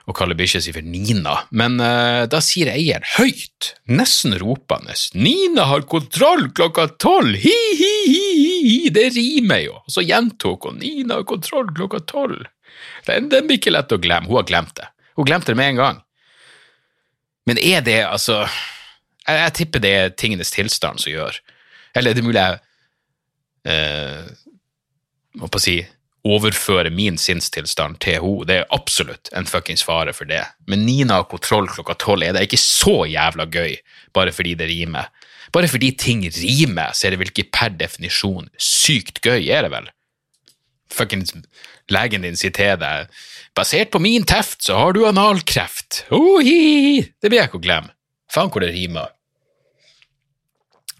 å 0.09 0.15
kalle 0.17 0.35
bikkja 0.37 0.61
si 0.63 0.73
for 0.73 0.85
Nina, 0.85 1.35
men 1.53 1.77
uh, 1.81 2.25
da 2.29 2.41
sier 2.43 2.71
eieren 2.73 3.05
høyt, 3.15 3.73
nesten 3.91 4.33
ropende, 4.41 4.95
Nina 5.13 5.67
har 5.69 5.85
kontroll 5.89 6.47
klokka 6.57 6.87
tolv, 7.01 7.37
hi-hi-hi, 7.37 8.89
det 8.93 9.11
rimer 9.15 9.61
jo, 9.67 9.77
og 9.83 9.93
så 9.93 10.03
gjentok 10.05 10.67
hun, 10.69 10.81
Nina 10.81 11.19
har 11.19 11.27
kontroll 11.29 11.69
klokka 11.77 12.01
tolv. 12.09 12.47
Den, 13.05 13.29
den 13.29 13.47
blir 13.47 13.61
ikke 13.61 13.75
lett 13.75 13.93
å 13.93 14.01
glemme, 14.01 14.29
hun 14.29 14.41
har 14.41 14.49
glemt 14.49 14.75
det. 14.79 14.89
Hun 15.19 15.27
glemte 15.27 15.53
det 15.53 15.59
med 15.59 15.73
en 15.73 15.81
gang. 15.81 16.03
Men 17.49 17.59
er 17.61 17.81
det, 17.85 18.01
altså 18.05 18.43
jeg, 18.43 19.37
jeg, 19.37 19.53
tipper 19.57 19.83
det 19.83 19.91
er 19.97 20.13
tingenes 20.17 20.53
tilstand 20.53 21.01
som 21.01 21.13
gjør 21.13 21.39
Eller 21.95 22.15
det 22.15 22.23
er 22.23 22.27
mulig 22.27 22.43
jeg 22.43 22.59
eh, 23.71 24.29
på 25.41 25.61
si 25.61 25.79
overføre 26.27 26.91
min 26.93 27.17
sinnstilstand 27.17 27.97
til 28.03 28.19
henne. 28.21 28.45
Det 28.47 28.59
er 28.59 28.75
absolutt 28.75 29.31
en 29.37 29.47
fuckings 29.49 29.83
fare 29.85 30.13
for 30.13 30.29
det. 30.29 30.43
Men 30.69 30.85
Nina 30.85 31.21
har 31.21 31.29
kontroll 31.31 31.69
klokka 31.71 31.97
tolv 32.01 32.27
er 32.27 32.35
det 32.37 32.45
ikke 32.45 32.61
så 32.61 33.01
jævla 33.09 33.47
gøy, 33.49 33.79
bare 34.13 34.33
fordi 34.35 34.53
det 34.59 34.69
rimer. 34.69 35.09
Bare 35.51 35.67
fordi 35.67 35.91
ting 35.99 36.21
rimer, 36.23 36.93
så 36.93 37.07
er 37.07 37.15
det 37.15 37.23
vel 37.23 37.31
ikke 37.33 37.49
per 37.51 37.73
definisjon 37.75 38.47
sykt 38.61 39.19
gøy, 39.25 39.49
er 39.49 39.65
det 39.65 39.73
vel? 39.73 39.89
Fuckings 40.91 41.33
legen 41.91 42.25
din 42.25 42.37
sier 42.39 42.51
deg 42.79 43.11
Basert 43.55 43.91
på 43.91 43.99
min 43.99 44.23
teft, 44.27 44.61
så 44.63 44.77
har 44.79 44.93
du 44.95 45.03
analkreft. 45.07 46.05
Ohi! 46.15 47.01
Det 47.19 47.27
blir 47.27 47.41
jeg 47.41 47.51
ikke 47.51 47.59
å 47.59 47.65
glemme. 47.65 47.91
Faen 48.31 48.47
hvor 48.47 48.63
det 48.63 48.71
rimer. 48.71 49.11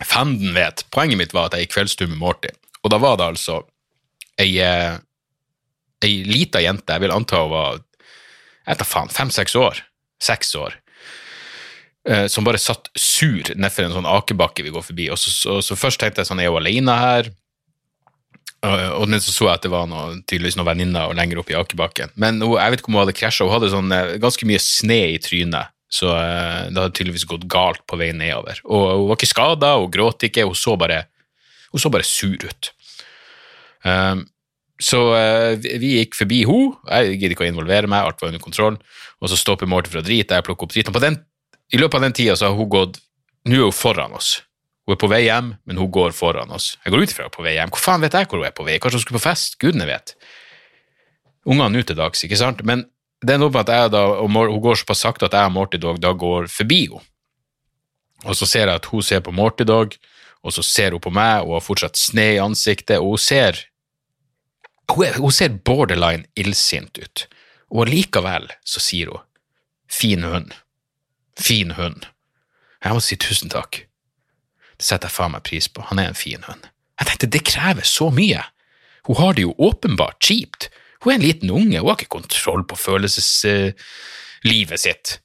Fanden 0.08 0.56
vet. 0.56 0.86
Poenget 0.94 1.20
mitt 1.20 1.34
var 1.36 1.50
at 1.50 1.58
jeg 1.58 1.68
gikk 1.68 1.76
kveldstur 1.76 2.10
med 2.10 2.20
Morty, 2.22 2.52
og 2.82 2.94
da 2.94 3.00
var 3.02 3.20
det 3.20 3.30
altså 3.34 3.62
ei, 4.42 4.56
eh, 4.64 4.98
ei 6.02 6.22
lita 6.26 6.62
jente, 6.64 6.94
jeg 6.94 7.04
vil 7.04 7.14
anta 7.14 7.44
hun 7.44 7.52
var 7.54 7.82
jeg 8.62 8.78
vet 8.78 8.88
faen, 8.88 9.12
fem-seks 9.12 9.56
år, 9.58 9.82
seks 10.22 10.54
år, 10.56 10.76
eh, 12.08 12.28
som 12.32 12.46
bare 12.46 12.62
satt 12.62 12.92
sur 12.96 13.54
nedfor 13.58 13.88
en 13.88 13.96
sånn 13.98 14.10
akebakke 14.10 14.66
vi 14.66 14.74
går 14.74 14.86
forbi. 14.86 15.10
Og 15.14 15.20
så, 15.20 15.34
så, 15.34 15.60
så 15.66 15.78
først 15.78 16.02
tenkte 16.02 16.22
jeg 16.22 16.30
sånn, 16.30 16.42
er 16.44 16.52
hun 16.52 16.62
alene 16.62 16.98
her? 17.02 17.32
Og 18.62 19.10
så 19.18 19.34
så 19.34 19.48
jeg 19.48 19.58
at 19.58 19.64
det 19.66 19.72
var 19.74 19.88
noe, 19.90 20.20
tydeligvis 20.30 20.56
noen 20.60 20.70
venninner 20.70 21.16
lenger 21.18 21.42
opp 21.42 21.50
i 21.50 21.58
akebakken. 21.58 22.14
Men 22.22 22.38
hun, 22.44 22.60
jeg 22.60 22.74
vet 22.74 22.84
ikke 22.84 22.92
om 22.92 23.00
hun 23.00 23.04
hadde 23.08 23.18
krasja, 23.18 23.48
hun 23.48 23.56
hadde 23.56 23.72
sånn, 23.74 23.96
eh, 23.96 24.18
ganske 24.22 24.48
mye 24.48 24.62
sne 24.62 25.02
i 25.16 25.22
trynet. 25.22 25.74
Så 25.92 26.08
uh, 26.08 26.68
det 26.72 26.78
hadde 26.78 26.94
tydeligvis 26.96 27.28
gått 27.28 27.48
galt 27.52 27.84
på 27.90 28.00
vei 28.00 28.12
nedover. 28.16 28.62
Og 28.68 28.86
hun 28.90 29.08
var 29.10 29.20
ikke 29.20 29.32
skada, 29.32 29.74
hun 29.82 29.92
gråt 29.92 30.28
ikke, 30.28 30.48
hun 30.48 30.58
så 30.58 30.78
bare, 30.80 31.04
hun 31.74 31.84
så 31.84 31.92
bare 31.92 32.08
sur 32.08 32.48
ut. 32.48 32.72
Um, 33.84 34.24
så 34.82 35.02
uh, 35.14 35.58
vi 35.60 35.98
gikk 36.00 36.16
forbi 36.18 36.44
henne, 36.48 36.78
jeg 36.88 37.18
gidder 37.18 37.36
ikke 37.36 37.46
å 37.46 37.52
involvere 37.52 37.92
meg, 37.92 38.08
alt 38.08 38.24
var 38.24 38.32
under 38.32 38.44
kontroll, 38.44 38.80
og 39.22 39.30
så 39.30 39.38
stopper 39.38 39.70
Morten 39.70 39.94
for 39.94 40.02
å 40.02 40.06
drite, 40.06 40.38
jeg 40.38 40.48
plukker 40.48 40.70
opp 40.70 40.74
driten. 40.74 41.20
I 41.72 41.80
løpet 41.80 42.00
av 42.00 42.08
den 42.08 42.16
tida 42.16 42.38
så 42.40 42.50
har 42.50 42.58
hun 42.58 42.72
gått 42.72 43.02
Nå 43.50 43.58
er 43.58 43.64
hun 43.66 43.74
foran 43.74 44.14
oss. 44.14 44.36
Hun 44.86 44.94
er 44.94 45.00
på 45.02 45.08
vei 45.10 45.24
hjem, 45.24 45.56
men 45.66 45.80
hun 45.82 45.90
går 45.94 46.12
foran 46.14 46.52
oss. 46.54 46.76
Jeg 46.86 46.94
går 46.94 47.02
ut 47.02 47.14
ifra 47.14 47.26
hun 47.26 47.32
er 47.32 47.34
på 47.34 47.46
vei 47.46 47.54
hjem. 47.56 47.72
Hvor 47.74 47.82
faen 47.82 48.04
vet 48.04 48.14
jeg 48.14 48.28
hvor 48.30 48.38
hun 48.38 48.46
er 48.46 48.54
på 48.54 48.66
vei? 48.68 48.76
Kanskje 48.78 49.00
hun 49.00 49.04
skulle 49.06 49.18
på 49.18 49.24
fest? 49.24 49.58
Gudene 49.62 49.88
vet. 49.90 50.14
Ungene 51.50 51.72
nå 51.74 51.82
til 51.82 51.98
dags, 51.98 52.22
ikke 52.28 52.38
sant? 52.38 52.62
Men 52.70 52.84
det 53.22 53.36
er 53.36 53.42
noe 53.42 53.54
med 53.54 53.62
at 53.64 53.74
jeg 53.74 53.94
da, 53.94 54.02
og 54.24 54.30
hun 54.34 54.62
går 54.64 54.80
såpass 54.82 55.04
sakte 55.06 55.28
at 55.28 55.36
jeg 55.38 55.50
og 55.50 55.56
Morty 55.56 55.78
Dog 55.82 56.00
da 56.02 56.14
går 56.18 56.50
forbi 56.50 56.86
henne. 56.88 57.06
Og 58.22 58.36
så 58.38 58.46
ser 58.46 58.70
jeg 58.70 58.78
at 58.78 58.86
hun 58.92 59.02
ser 59.02 59.22
på 59.26 59.34
Morty 59.34 59.66
Dog, 59.66 59.96
og 60.46 60.54
så 60.54 60.62
ser 60.66 60.94
hun 60.94 61.02
på 61.02 61.14
meg 61.14 61.46
og 61.46 61.56
har 61.56 61.64
fortsatt 61.66 61.98
sne 61.98 62.28
i 62.36 62.42
ansiktet, 62.42 63.00
og 63.02 63.18
hun 63.18 63.22
ser 63.22 63.68
Hun, 64.92 65.08
hun 65.24 65.32
ser 65.32 65.54
borderline 65.64 66.26
illsint 66.36 66.98
ut, 67.00 67.28
og 67.72 67.88
likevel 67.88 68.50
så 68.68 68.82
sier 68.84 69.08
hun 69.08 69.22
fin 69.88 70.24
hund. 70.24 70.52
Fin 71.40 71.72
hund. 71.78 72.06
Jeg 72.84 72.94
må 72.94 73.00
si 73.00 73.16
tusen 73.16 73.50
takk. 73.50 73.86
Det 74.76 74.86
setter 74.86 75.08
jeg 75.08 75.16
faen 75.16 75.32
meg 75.32 75.46
pris 75.48 75.70
på. 75.70 75.86
Han 75.88 76.00
er 76.02 76.12
en 76.12 76.18
fin 76.18 76.44
hund. 76.44 76.68
Jeg 77.00 77.08
tenkte, 77.08 77.30
det 77.32 77.44
krever 77.48 77.88
så 77.88 78.10
mye. 78.12 78.44
Hun 79.08 79.20
har 79.22 79.38
det 79.38 79.46
jo 79.46 79.56
åpenbart 79.58 80.20
kjipt. 80.20 80.70
Hun 81.02 81.14
er 81.14 81.18
en 81.18 81.26
liten 81.26 81.50
unge, 81.50 81.80
hun 81.80 81.90
har 81.90 81.98
ikke 81.98 82.18
kontroll 82.20 82.64
på 82.70 82.76
følelseslivet 82.78 84.82
sitt. 84.82 85.20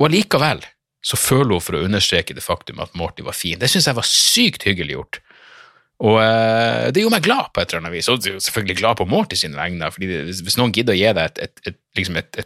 Og 0.00 0.10
allikevel 0.10 0.60
så 1.04 1.16
føler 1.20 1.56
hun 1.56 1.64
for 1.64 1.76
å 1.76 1.84
understreke 1.84 2.36
det 2.36 2.44
faktum 2.44 2.80
at 2.80 2.94
Morty 2.96 3.24
var 3.24 3.36
fin. 3.36 3.60
Det 3.60 3.68
syns 3.70 3.88
jeg 3.90 3.98
var 3.98 4.08
sykt 4.08 4.66
hyggelig 4.68 4.96
gjort. 4.96 5.20
Og 6.04 6.16
uh, 6.18 6.90
det 6.90 7.04
gjorde 7.04 7.16
meg 7.16 7.26
glad 7.26 7.52
på 7.54 7.62
et 7.62 7.70
eller 7.70 7.84
annet 7.84 7.94
vis, 7.94 8.10
og 8.10 8.24
selvfølgelig 8.24 8.80
glad 8.80 8.98
på 8.98 9.08
Morty 9.08 9.38
sine 9.38 9.58
vegne. 9.58 9.90
fordi 9.94 10.06
hvis, 10.26 10.58
noen 10.60 10.74
gidder 10.74 10.96
å 10.96 10.98
gi 10.98 11.10
deg 11.12 11.24
et, 11.24 11.42
et, 11.46 11.70
et, 11.70 11.80
liksom 11.98 12.20
et, 12.20 12.42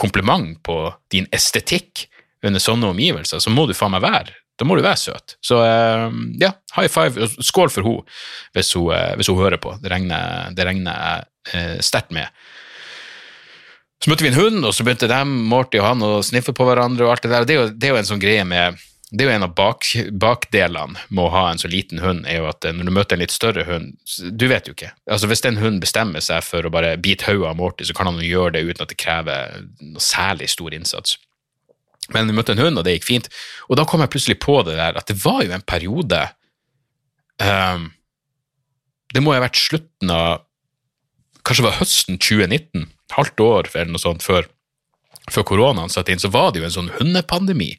kompliment 0.00 0.54
på 0.64 0.74
din 1.12 1.26
estetikk 1.34 2.06
under 2.46 2.62
sånne 2.62 2.88
omgivelser, 2.94 3.42
så 3.42 3.52
må 3.52 3.66
du 3.68 3.74
faen 3.76 3.92
meg 3.92 4.06
være 4.06 4.36
da 4.60 4.66
må 4.68 4.76
du 4.76 4.82
være 4.84 5.00
søt. 5.00 5.38
Så 5.44 5.56
uh, 5.56 6.12
ja, 6.36 6.50
high 6.76 6.90
five, 6.92 7.30
skål 7.40 7.70
for 7.72 7.86
henne 7.86 8.18
hvis, 8.56 8.74
hun, 8.76 8.92
hvis 9.16 9.30
hun 9.32 9.40
hører 9.40 9.56
på. 9.56 9.72
Det 9.80 9.88
regner 9.88 10.60
jeg 10.60 11.29
sterkt 11.80 12.12
med. 12.12 12.28
Så 14.00 14.08
møtte 14.08 14.24
vi 14.24 14.30
en 14.30 14.38
hund, 14.38 14.64
og 14.64 14.72
så 14.72 14.84
begynte 14.84 15.08
de, 15.10 15.18
Morty 15.24 15.80
og 15.80 15.84
han 15.84 16.04
å 16.04 16.22
sniffe 16.24 16.54
på 16.56 16.64
hverandre. 16.64 17.04
og 17.04 17.12
alt 17.12 17.22
Det 17.26 17.32
der. 17.32 17.44
Det 17.48 17.54
er 17.54 17.58
jo, 17.58 17.66
det 17.72 17.88
er 17.88 17.94
jo 17.94 18.00
en 18.00 18.08
sånn 18.08 18.22
greie 18.22 18.44
med 18.48 18.78
det 19.10 19.24
er 19.24 19.26
jo 19.26 19.34
en 19.34 19.44
av 19.48 19.54
bak, 19.58 19.86
bakdelene 20.22 21.00
med 21.10 21.24
å 21.24 21.30
ha 21.34 21.42
en 21.50 21.58
så 21.58 21.66
liten 21.70 21.98
hund, 21.98 22.22
er 22.30 22.38
jo 22.38 22.46
at 22.46 22.62
når 22.62 22.86
du 22.86 22.92
møter 22.94 23.16
en 23.16 23.22
litt 23.24 23.34
større 23.34 23.64
hund 23.66 23.96
Du 24.38 24.46
vet 24.46 24.68
jo 24.68 24.74
ikke. 24.76 24.92
Altså 25.10 25.26
Hvis 25.26 25.42
en 25.48 25.58
hund 25.58 25.80
bestemmer 25.82 26.22
seg 26.22 26.44
for 26.46 26.62
å 26.62 26.70
bare 26.70 26.94
bite 27.02 27.26
hodet 27.26 27.48
av 27.50 27.58
Morty, 27.58 27.88
så 27.88 27.96
kan 27.96 28.06
han 28.06 28.20
jo 28.22 28.28
gjøre 28.28 28.54
det 28.54 28.62
uten 28.68 28.84
at 28.84 28.92
det 28.92 29.00
krever 29.02 29.64
noe 29.82 30.04
særlig 30.04 30.46
stor 30.54 30.76
innsats. 30.76 31.16
Men 32.14 32.30
vi 32.30 32.36
møtte 32.38 32.54
en 32.54 32.62
hund, 32.62 32.78
og 32.78 32.86
det 32.86 32.96
gikk 32.96 33.08
fint. 33.08 33.26
Og 33.66 33.78
da 33.78 33.86
kom 33.86 34.02
jeg 34.04 34.12
plutselig 34.14 34.38
på 34.42 34.60
det 34.66 34.78
der 34.78 34.98
at 34.98 35.10
det 35.10 35.18
var 35.24 35.42
jo 35.42 35.56
en 35.58 35.66
periode 35.66 36.22
um, 37.42 37.90
Det 39.10 39.22
må 39.22 39.34
ha 39.34 39.42
vært 39.42 39.58
slutten 39.58 40.14
av 40.14 40.46
Kanskje 41.50 41.64
det 41.64 41.70
var 41.72 41.80
høsten 41.80 42.18
2019 42.22 42.82
halvt 43.16 43.40
år 43.42 43.68
eller 43.72 43.90
noe 43.90 43.98
sånt 43.98 44.22
før, 44.22 44.46
før 45.34 45.46
koronaen 45.48 45.90
satte 45.90 46.14
inn, 46.14 46.22
så 46.22 46.30
var 46.30 46.52
det 46.54 46.60
jo 46.60 46.68
en 46.68 46.76
sånn 46.76 46.92
hundepandemi. 47.00 47.72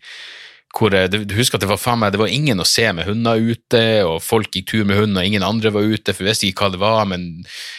Hvor, 0.75 0.91
eh, 0.91 1.07
du 1.07 1.35
husker 1.37 1.55
at 1.55 1.63
det 1.63 1.69
var, 1.71 1.95
meg, 1.95 2.11
det 2.11 2.19
var 2.19 2.31
ingen 2.35 2.59
å 2.59 2.67
se 2.67 2.83
med 2.91 3.07
hunder 3.07 3.39
ute, 3.39 3.83
og 4.03 4.19
folk 4.23 4.51
gikk 4.51 4.67
tur 4.73 4.83
med 4.89 4.99
hund, 4.99 5.15
og 5.15 5.23
ingen 5.23 5.47
andre 5.47 5.71
var 5.71 5.87
ute, 5.87 6.11
for 6.11 6.25
vi 6.25 6.33
visste 6.33 6.49
ikke 6.49 6.67
hva 6.67 6.75
det 6.75 6.83
var, 6.83 7.07
men 7.07 7.25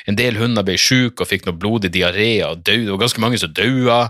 en 0.08 0.16
del 0.16 0.40
hunder 0.40 0.64
ble 0.64 0.80
syke 0.80 1.20
og 1.20 1.28
fikk 1.28 1.44
noe 1.44 1.60
blodig 1.60 1.92
diaré 1.92 2.34
og 2.48 2.64
døde, 2.64 2.88
var 2.88 3.04
ganske 3.04 3.24
mange 3.28 3.44
som 3.44 3.52
daua. 3.52 4.06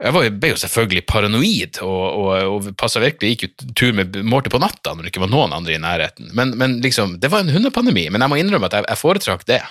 Jeg 0.00 0.16
var, 0.16 0.32
ble 0.40 0.54
jo 0.54 0.60
selvfølgelig 0.64 1.06
paranoid 1.08 1.78
og, 1.84 2.04
og, 2.16 2.66
og 2.72 3.00
virkelig 3.04 3.30
gikk 3.34 3.44
jo 3.46 3.72
tur 3.76 3.96
med 3.96 4.16
Morty 4.24 4.52
på 4.52 4.60
natta 4.60 4.92
når 4.92 5.04
det 5.04 5.12
ikke 5.12 5.22
var 5.24 5.32
noen 5.32 5.56
andre 5.56 5.76
i 5.76 5.80
nærheten. 5.80 6.32
Men, 6.36 6.52
men 6.60 6.80
liksom, 6.84 7.18
det 7.20 7.28
var 7.32 7.44
en 7.44 7.52
hundepandemi, 7.52 8.08
men 8.08 8.24
jeg 8.24 8.32
må 8.32 8.40
innrømme 8.40 8.68
at 8.68 8.76
jeg, 8.76 8.88
jeg 8.88 9.00
foretrakk 9.04 9.48
det 9.48 9.62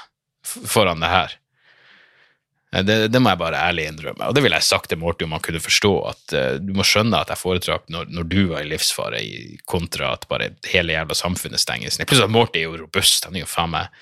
foran 0.45 1.03
det 1.03 1.11
her. 1.11 1.35
Det, 2.83 3.07
det, 3.07 3.19
må 3.23 3.31
jeg 3.31 3.39
bare 3.39 3.59
ærlig 3.69 3.85
innrømme. 3.87 4.27
Og 4.27 4.35
det 4.35 4.41
ville 4.43 4.57
jeg 4.59 4.67
sagt 4.67 4.89
til 4.91 4.99
Morty 4.99 5.23
om 5.23 5.35
han 5.35 5.43
kunne 5.43 5.63
forstå, 5.63 5.91
at 6.09 6.35
uh, 6.35 6.55
du 6.59 6.73
må 6.75 6.83
skjønne 6.87 7.21
at 7.21 7.31
jeg 7.31 7.39
foretrakk 7.39 7.85
når, 7.93 8.09
når, 8.11 8.27
du 8.31 8.39
var 8.49 8.65
i 8.65 8.69
livsfare, 8.69 9.21
i, 9.23 9.59
kontra 9.69 10.11
at 10.17 10.25
bare 10.31 10.51
hele 10.67 10.95
jævla 10.97 11.15
samfunnet 11.15 11.61
stenges 11.61 11.99
ned. 11.99 12.09
Plutselig 12.09 12.27
at 12.27 12.35
Morty 12.35 12.65
jo 12.65 12.75
robust. 12.81 13.29
Han 13.29 13.37
er 13.37 13.45
jo 13.45 13.51
faen 13.51 13.71
meg 13.77 14.01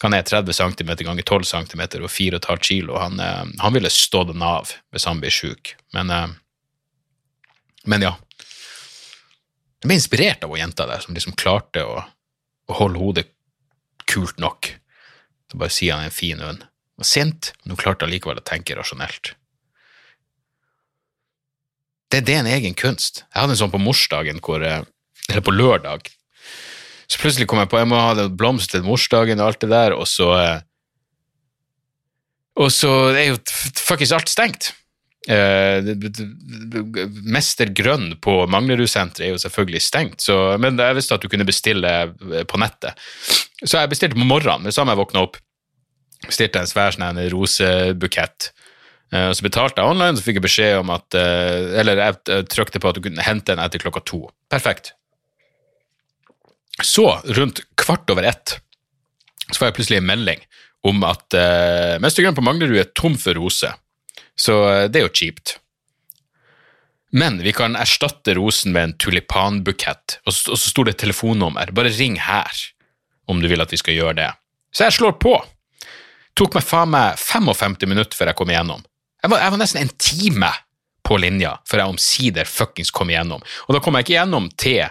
kan 0.00 0.16
jeg 0.16 0.30
30 0.30 0.56
cm 0.56 0.90
ganger 1.04 1.26
12 1.28 1.44
cm 1.44 1.82
og 2.00 2.08
4,5 2.08 2.62
kilo. 2.64 2.96
Han, 2.98 3.20
uh, 3.20 3.44
han 3.62 3.76
ville 3.76 3.92
stått 3.92 4.32
den 4.32 4.42
av 4.42 4.72
hvis 4.90 5.06
han 5.06 5.22
blir 5.22 5.34
sjuk. 5.34 5.76
Men, 5.94 6.10
uh, 6.10 7.44
men 7.86 8.08
ja. 8.08 8.16
Jeg 9.80 9.88
ble 9.88 10.00
inspirert 10.00 10.42
av 10.44 10.50
hun 10.50 10.60
jenta 10.60 10.88
der 10.88 11.04
som 11.04 11.14
liksom 11.14 11.36
klarte 11.38 11.84
å, 11.86 12.00
å 12.66 12.80
holde 12.80 13.00
hodet 13.00 13.28
kult 14.10 14.40
nok 14.42 14.79
til 15.50 15.60
bare 15.60 15.74
sier 15.74 15.98
han 15.98 16.08
en 16.08 16.14
fin 16.14 16.40
hund 16.40 16.66
var 17.00 17.08
sint, 17.08 17.52
men 17.62 17.74
hun 17.74 17.80
klarte 17.80 18.06
allikevel 18.06 18.40
å 18.40 18.46
tenke 18.46 18.76
rasjonelt. 18.76 19.34
Det, 22.10 22.24
det, 22.26 22.34
er 22.34 22.42
en 22.42 22.50
egen 22.50 22.74
kunst. 22.74 23.22
Jeg 23.30 23.38
hadde 23.38 23.54
en 23.54 23.60
sånn 23.60 23.72
på 23.72 23.80
morsdagen, 23.80 24.40
hvor, 24.44 24.62
eh, 24.66 24.82
eller 25.30 25.44
på 25.46 25.54
lørdag. 25.54 26.10
Så 27.10 27.20
plutselig 27.22 27.46
kom 27.50 27.62
jeg 27.62 27.70
på 27.70 27.78
jeg 27.78 27.88
må 27.90 27.98
ha 27.98 28.26
blomster 28.28 28.80
til 28.80 28.88
morsdagen 28.88 29.40
og 29.40 29.50
alt 29.50 29.62
det 29.62 29.70
der, 29.72 29.94
og 29.96 30.08
så 30.10 30.34
eh, 30.38 30.58
Og 32.60 32.68
så 32.74 32.90
er 33.14 33.30
jo 33.30 33.38
fuckings 33.78 34.12
alt 34.12 34.28
stengt. 34.28 34.72
Uh, 35.28 35.84
Mester 37.28 37.68
Grønn 37.76 38.14
på 38.24 38.38
Manglerudsenteret 38.48 39.26
er 39.26 39.34
jo 39.34 39.42
selvfølgelig 39.42 39.82
stengt, 39.84 40.24
så, 40.24 40.56
men 40.62 40.80
jeg 40.80 40.96
visste 40.96 41.18
at 41.18 41.24
du 41.24 41.28
kunne 41.28 41.48
bestille 41.48 41.90
på 42.48 42.60
nettet. 42.60 42.96
Så 43.60 43.76
jeg 43.76 43.92
bestilte 43.92 44.16
på 44.16 44.24
morgenen, 44.24 44.68
det 44.68 44.74
samme 44.76 44.94
jeg 44.96 45.02
våkna 45.02 45.26
opp 45.26 45.36
bestilte 46.24 46.60
en 46.60 46.68
svær 46.68 46.96
sånn 46.96 47.20
rosebukett. 47.32 48.50
Uh, 49.12 49.28
så 49.36 49.44
betalte 49.44 49.82
jeg 49.82 49.92
online, 49.92 50.16
så 50.16 50.24
fikk 50.24 50.40
jeg 50.40 50.46
beskjed 50.46 50.78
om 50.84 50.94
at 50.94 51.16
Eller 51.18 51.98
jeg 51.98 52.46
trykte 52.52 52.80
på 52.80 52.92
at 52.92 52.96
du 52.96 53.04
kunne 53.04 53.24
hente 53.26 53.52
den 53.52 53.62
etter 53.62 53.82
klokka 53.82 54.04
to. 54.06 54.24
Perfekt. 54.52 54.94
Så, 56.82 57.06
rundt 57.36 57.60
kvart 57.80 58.08
over 58.12 58.24
ett, 58.24 58.56
så 59.50 59.58
får 59.58 59.68
jeg 59.68 59.76
plutselig 59.76 60.00
en 60.00 60.08
melding 60.08 60.44
om 60.86 61.04
at 61.04 61.36
uh, 61.36 61.98
Mestergrønn 62.00 62.36
på 62.36 62.44
Manglerud 62.44 62.80
er 62.80 62.92
tom 62.96 63.18
for 63.20 63.36
roser. 63.36 63.76
Så 64.38 64.56
uh, 64.66 64.86
det 64.90 65.00
er 65.00 65.06
jo 65.08 65.14
kjipt. 65.14 65.56
Men 67.10 67.40
vi 67.42 67.54
kan 67.56 67.74
erstatte 67.74 68.36
rosen 68.38 68.74
med 68.74 68.84
en 68.84 68.98
tulipanbukett, 69.02 70.20
og 70.26 70.34
så, 70.34 70.52
og 70.54 70.60
så 70.60 70.70
står 70.70 70.86
det 70.86 70.94
et 70.94 71.04
telefonnummer. 71.06 71.72
Bare 71.74 71.90
ring 71.96 72.20
her 72.22 72.66
om 73.30 73.42
du 73.42 73.48
vil 73.50 73.62
at 73.62 73.72
vi 73.74 73.80
skal 73.80 73.96
gjøre 73.96 74.18
det. 74.20 74.28
Så 74.70 74.86
jeg 74.86 75.00
slår 75.00 75.18
på 75.22 75.34
tok 76.40 76.56
meg 76.56 76.66
faen 76.66 76.92
meg 76.92 77.20
55 77.20 77.88
minutter 77.90 78.16
før 78.16 78.32
jeg 78.32 78.38
kom 78.38 78.52
igjennom. 78.52 78.82
Jeg 79.20 79.32
var, 79.32 79.42
jeg 79.42 79.52
var 79.52 79.60
nesten 79.60 79.82
en 79.82 79.94
time 80.00 80.50
på 81.04 81.18
linja 81.20 81.56
før 81.68 81.82
jeg 81.82 81.94
omsider 81.94 82.48
fuckings 82.48 82.92
kom 82.94 83.12
igjennom. 83.12 83.44
Og 83.68 83.76
da 83.76 83.82
kom 83.84 83.98
jeg 83.98 84.06
ikke 84.06 84.16
igjennom 84.16 84.48
til 84.60 84.86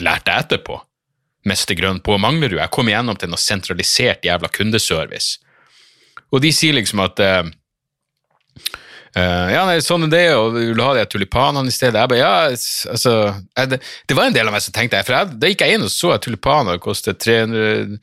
lærte 0.00 0.32
jeg 0.32 0.46
etterpå. 0.46 0.78
Mester 1.46 1.76
Grønn 1.78 2.00
på 2.02 2.16
Manglerud. 2.18 2.58
Jeg 2.58 2.72
kom 2.74 2.88
igjennom 2.90 3.18
til 3.20 3.30
noe 3.30 3.40
sentralisert 3.40 4.24
jævla 4.26 4.48
kundeservice. 4.50 5.36
Og 6.34 6.40
de 6.42 6.50
sier 6.54 6.74
liksom 6.74 7.04
at 7.04 7.20
uh, 7.22 7.44
uh, 9.16 9.48
ja, 9.52 9.64
nei, 9.68 9.80
sånn 9.84 10.06
er 10.08 10.12
det, 10.12 10.26
og 10.36 10.54
vil 10.56 10.84
ha 10.84 10.92
de 10.98 11.06
tulipanene 11.10 11.72
i 11.72 11.74
stedet? 11.74 11.98
Jeg 11.98 12.12
bare, 12.12 12.20
ja, 12.20 12.92
altså 12.92 13.16
jeg, 13.32 13.72
det, 13.72 13.80
det, 13.80 14.18
var 14.18 14.28
en 14.28 14.36
del 14.36 14.50
av 14.50 14.56
meg 14.56 14.64
som 14.64 14.76
tenkte 14.76 14.98
det, 14.98 15.08
for 15.08 15.18
jeg, 15.18 15.36
da 15.40 15.50
gikk 15.50 15.66
jeg 15.66 15.78
inn 15.78 15.88
og 15.88 15.92
så 15.92 16.14
at 16.16 16.24
tulipaner 16.26 16.80
kostet 16.82 17.20
300 17.24 17.98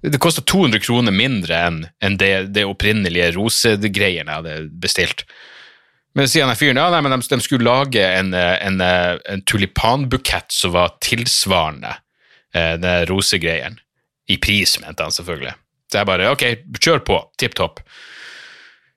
det 0.00 0.18
kosta 0.18 0.40
200 0.40 0.80
kroner 0.80 1.12
mindre 1.12 1.56
enn 1.60 1.80
en 2.00 2.16
det, 2.20 2.32
det, 2.54 2.64
opprinnelige 2.64 3.34
rosegreiene 3.36 4.32
jeg 4.32 4.38
hadde 4.38 4.54
bestilt. 4.80 5.24
Men 6.16 6.28
sier 6.30 6.48
han 6.48 6.58
fyren 6.58 6.80
ja, 6.80 6.88
nei, 6.90 7.02
men 7.04 7.14
de, 7.14 7.20
de, 7.28 7.40
skulle 7.44 7.68
lage 7.68 8.00
en, 8.02 8.32
en, 8.34 8.80
en 8.80 9.42
tulipanbukett 9.46 10.50
som 10.54 10.72
var 10.74 10.96
tilsvarende 11.04 11.92
eh, 12.54 12.74
den 12.80 13.04
rosegreien. 13.10 13.78
I 14.30 14.38
pris, 14.42 14.78
mente 14.80 15.04
han 15.04 15.14
selvfølgelig. 15.14 15.52
Så 15.90 16.00
jeg 16.00 16.08
bare 16.08 16.32
ok, 16.32 16.44
kjør 16.80 17.04
på, 17.06 17.20
tipp 17.38 17.56
topp. 17.58 17.84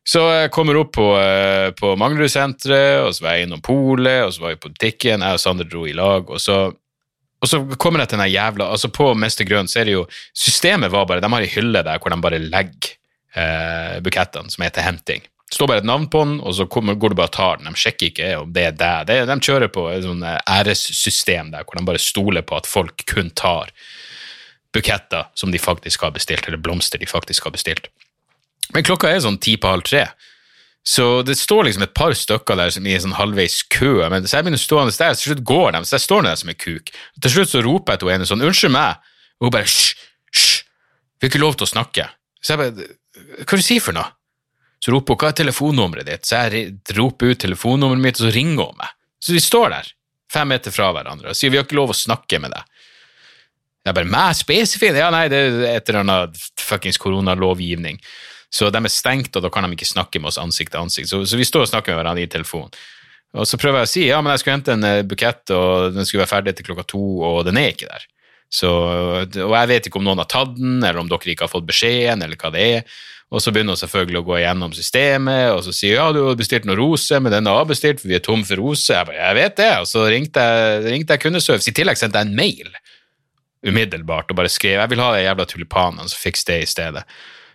Så 0.03 0.19
jeg 0.33 0.51
kommer 0.51 0.75
opp 0.81 0.91
på, 0.98 1.05
eh, 1.15 1.69
på 1.79 1.93
Manglerudsenteret, 2.00 3.05
og 3.05 3.13
så 3.15 3.24
var 3.24 3.38
jeg 3.38 3.48
innom 3.48 3.62
polet, 3.63 4.25
og 4.25 4.33
så 4.36 4.43
var 4.43 4.53
jeg 4.53 4.60
på 4.60 4.72
butikken, 4.74 5.24
jeg 5.24 5.38
og 5.38 5.39
Sander 5.39 5.67
dro 5.69 5.86
i 5.88 5.95
lag, 5.95 6.29
og 6.29 6.41
så 6.43 6.74
og 7.43 7.50
så 7.51 7.60
kommer 7.75 8.00
jeg 8.00 8.13
til 8.13 8.22
den 8.22 8.31
jævla 8.31 8.69
altså 8.72 8.88
På 8.88 9.10
Mester 9.19 9.43
Grønn 9.43 9.67
så 9.67 9.81
er 9.81 9.89
det 9.89 9.98
jo 9.98 10.05
Systemet 10.31 10.93
var 10.93 11.07
bare 11.10 11.19
De 11.19 11.27
har 11.27 11.43
ei 11.43 11.51
hylle 11.51 11.83
der 11.83 12.00
hvor 12.00 12.13
de 12.13 12.19
bare 12.24 12.39
legger 12.39 12.93
eh, 13.36 14.00
bukettene 14.05 14.51
som 14.53 14.63
er 14.63 14.72
til 14.72 14.86
henting. 14.86 15.25
Det 15.50 15.57
står 15.57 15.69
bare 15.69 15.81
et 15.83 15.88
navn 15.89 16.05
på 16.10 16.22
den, 16.24 16.38
og 16.41 16.55
så 16.55 16.67
kommer, 16.69 16.95
går 16.95 17.12
du 17.12 17.17
bare 17.17 17.29
og 17.29 17.36
tar 17.36 17.60
den. 17.60 17.67
De 17.69 17.77
sjekker 17.81 18.10
ikke 18.10 18.29
om 18.39 18.53
det 18.53 18.63
er 18.69 18.77
deg. 18.77 19.10
Det, 19.10 19.17
de 19.29 19.36
kjører 19.50 19.72
på 19.74 19.88
et 19.91 20.05
sånn 20.05 20.24
eh, 20.25 20.39
æressystem 20.50 21.51
der 21.53 21.65
hvor 21.65 21.77
de 21.77 21.86
bare 21.89 22.01
stoler 22.01 22.45
på 22.48 22.57
at 22.57 22.69
folk 22.69 23.03
kun 23.10 23.33
tar 23.38 23.74
buketter 24.74 25.27
som 25.38 25.51
de 25.53 25.62
faktisk 25.62 26.05
har 26.05 26.13
bestilt, 26.15 26.48
eller 26.48 26.62
blomster 26.62 27.01
de 27.01 27.10
faktisk 27.10 27.50
har 27.50 27.53
bestilt. 27.53 27.91
Men 28.72 28.86
klokka 28.88 29.12
er 29.12 29.20
sånn 29.20 29.41
ti 29.43 29.58
på 29.58 29.67
halv 29.70 29.84
tre. 29.84 30.08
Så 30.84 31.22
det 31.24 31.38
står 31.39 31.70
liksom 31.70 31.86
et 31.86 31.93
par 31.96 32.12
stykker 32.12 32.58
der 32.60 32.72
som 32.75 32.88
en 32.88 33.03
sånn 33.05 33.15
halvveis 33.15 33.62
kø, 33.72 34.01
men 34.12 34.25
så 34.27 34.38
jeg 34.38 34.46
begynner 34.48 34.60
stående 34.60 34.96
der, 34.98 35.15
til 35.15 35.32
slutt 35.32 35.43
går 35.48 35.70
de, 35.75 35.82
så 35.88 35.96
jeg 35.96 36.03
står 36.03 36.25
der 36.27 36.39
som 36.41 36.51
en 36.51 36.60
kuk. 36.60 36.91
Til 37.24 37.32
slutt 37.32 37.51
så 37.53 37.62
roper 37.63 37.96
jeg 37.96 38.01
til 38.01 38.12
henne 38.12 38.27
sånn 38.27 38.43
'unnskyld 38.43 38.75
meg', 38.75 39.00
og 39.39 39.48
hun 39.48 39.53
bare 39.55 39.63
'hysj, 39.63 39.96
hysj, 40.36 40.58
vi 41.20 41.27
har 41.27 41.32
ikke 41.32 41.46
lov 41.46 41.55
til 41.55 41.67
å 41.67 41.72
snakke'. 41.72 42.10
Så 42.43 42.51
jeg 42.51 42.60
bare 42.60 42.72
'hva 42.75 43.53
er 43.53 43.62
du 43.63 43.63
sier 43.63 43.79
for 43.79 43.93
noe'? 43.96 44.12
Så 44.84 44.91
roper 44.91 45.15
hun 45.15 45.17
'hva 45.17 45.29
er 45.32 45.39
telefonnummeret 45.39 46.05
ditt'? 46.05 46.27
Så 46.27 46.36
jeg 46.51 46.75
roper 46.98 47.32
ut 47.32 47.39
telefonnummeret 47.39 48.03
mitt, 48.03 48.20
og 48.20 48.27
så 48.27 48.36
ringer 48.36 48.65
hun 48.67 48.75
meg. 48.75 48.91
Så 49.24 49.32
vi 49.32 49.39
står 49.39 49.70
der, 49.70 49.88
fem 50.27 50.48
meter 50.48 50.72
fra 50.72 50.91
hverandre, 50.91 51.29
og 51.29 51.36
sier 51.36 51.50
'vi 51.50 51.58
har 51.58 51.63
ikke 51.63 51.79
lov 51.79 51.96
å 51.96 51.96
snakke 51.96 52.41
med 52.41 52.51
deg'. 52.51 52.65
Jeg 53.86 53.96
bare 53.96 54.05
'meg 54.05 54.36
spesifikt'? 54.36 55.00
Ja, 55.00 55.10
nei, 55.10 55.29
det 55.29 55.39
er 55.39 55.77
et 55.77 55.88
eller 55.88 56.03
annet 56.03 56.36
fuckings 56.60 56.98
koronalovgivning. 56.98 58.03
Så 58.53 58.69
de 58.69 58.79
er 58.79 58.93
stengt, 58.93 59.33
og 59.33 59.45
da 59.45 59.50
kan 59.53 59.65
de 59.65 59.74
ikke 59.74 59.89
snakke 59.89 60.22
med 60.22 60.29
oss 60.29 60.41
ansikt 60.41 60.75
til 60.75 60.83
ansikt. 60.83 61.10
Så, 61.10 61.24
så 61.25 61.39
vi 61.39 61.48
står 61.48 61.65
og 61.65 61.72
snakker 61.72 61.93
med 61.93 62.03
hverandre 62.03 62.25
i 62.25 62.29
telefonen. 62.29 62.74
Og 63.33 63.48
så 63.50 63.57
prøver 63.57 63.81
jeg 63.81 63.89
å 63.89 63.89
si 63.89 64.03
ja, 64.05 64.19
men 64.22 64.36
jeg 64.36 64.43
skulle 64.43 64.57
hente 64.60 64.75
en 64.75 64.86
eh, 64.86 65.05
bukett, 65.10 65.41
og 65.55 65.95
den 65.95 66.05
skulle 66.05 66.22
være 66.22 66.36
ferdig 66.36 66.53
til 66.57 66.67
klokka 66.67 66.86
to, 66.93 67.01
og 67.25 67.39
den 67.48 67.57
er 67.57 67.72
ikke 67.74 67.89
der. 67.89 68.05
Så, 68.53 68.69
og 68.69 69.55
jeg 69.57 69.69
vet 69.72 69.89
ikke 69.89 69.98
om 69.98 70.05
noen 70.05 70.22
har 70.22 70.29
tatt 70.29 70.53
den, 70.60 70.77
eller 70.83 71.01
om 71.01 71.10
dere 71.10 71.33
ikke 71.33 71.48
har 71.48 71.53
fått 71.55 71.65
beskjeden, 71.65 72.22
eller 72.22 72.38
hva 72.38 72.53
det 72.53 72.67
er. 72.75 73.00
Og 73.33 73.41
så 73.41 73.50
begynner 73.50 73.74
hun 73.74 73.81
selvfølgelig 73.81 74.19
å 74.19 74.25
gå 74.27 74.36
igjennom 74.38 74.75
systemet, 74.77 75.48
og 75.55 75.63
så 75.65 75.74
sier 75.74 75.98
ja, 75.98 76.05
du 76.13 76.22
har 76.27 76.38
bestilt 76.38 76.67
noen 76.69 76.77
roser, 76.77 77.24
men 77.24 77.33
den 77.33 77.50
er 77.50 77.63
avbestilt, 77.63 78.03
for 78.03 78.12
vi 78.12 78.19
er 78.19 78.22
tom 78.22 78.45
for 78.45 78.62
roser. 78.62 79.00
Jeg 79.00 79.10
bare, 79.10 79.17
jeg 79.17 79.38
vet 79.39 79.55
det. 79.57 79.72
Og 79.81 79.89
så 79.89 80.03
ringte 80.13 80.43
jeg, 80.45 80.83
ringte 80.86 81.17
jeg 81.17 81.24
kundeservice. 81.24 81.72
I 81.72 81.77
tillegg 81.79 81.98
sendte 81.98 82.22
jeg 82.22 82.29
en 82.29 82.38
mail 82.38 82.69
umiddelbart 83.63 84.29
og 84.29 84.38
bare 84.38 84.51
skrev 84.51 84.81
jeg 84.81 84.91
vil 84.91 85.01
ha 85.01 85.13
de 85.15 85.24
jævla 85.24 85.48
tulipanene, 85.50 86.05
så 86.12 86.19
fiks 86.19 86.45
det 86.45 86.60
i 86.62 86.69
stedet. 86.69 87.03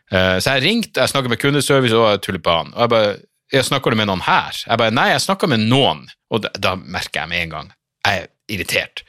Uh, 0.08 0.38
så 0.40 0.56
jeg 0.56 0.64
ringte, 0.64 1.00
jeg 1.00 1.12
snakket 1.12 1.32
med 1.34 1.40
kundeservice 1.42 1.96
og 1.96 2.22
tulipan, 2.24 2.72
og 2.74 2.86
jeg 2.86 2.92
bare 2.94 3.16
jeg 3.52 3.64
snakker 3.64 3.92
du 3.92 3.96
med 3.96 4.10
noen 4.10 4.20
her? 4.26 4.56
Jeg 4.66 4.76
bare 4.80 4.92
nei, 4.92 5.06
jeg 5.14 5.24
snakker 5.24 5.48
med 5.48 5.62
noen, 5.70 6.02
og 6.28 6.42
da, 6.44 6.50
da 6.60 6.74
merker 6.76 7.22
jeg 7.22 7.30
med 7.30 7.46
en 7.46 7.54
gang 7.54 7.70
jeg 8.04 8.22
er 8.22 8.28
irritert. 8.52 9.02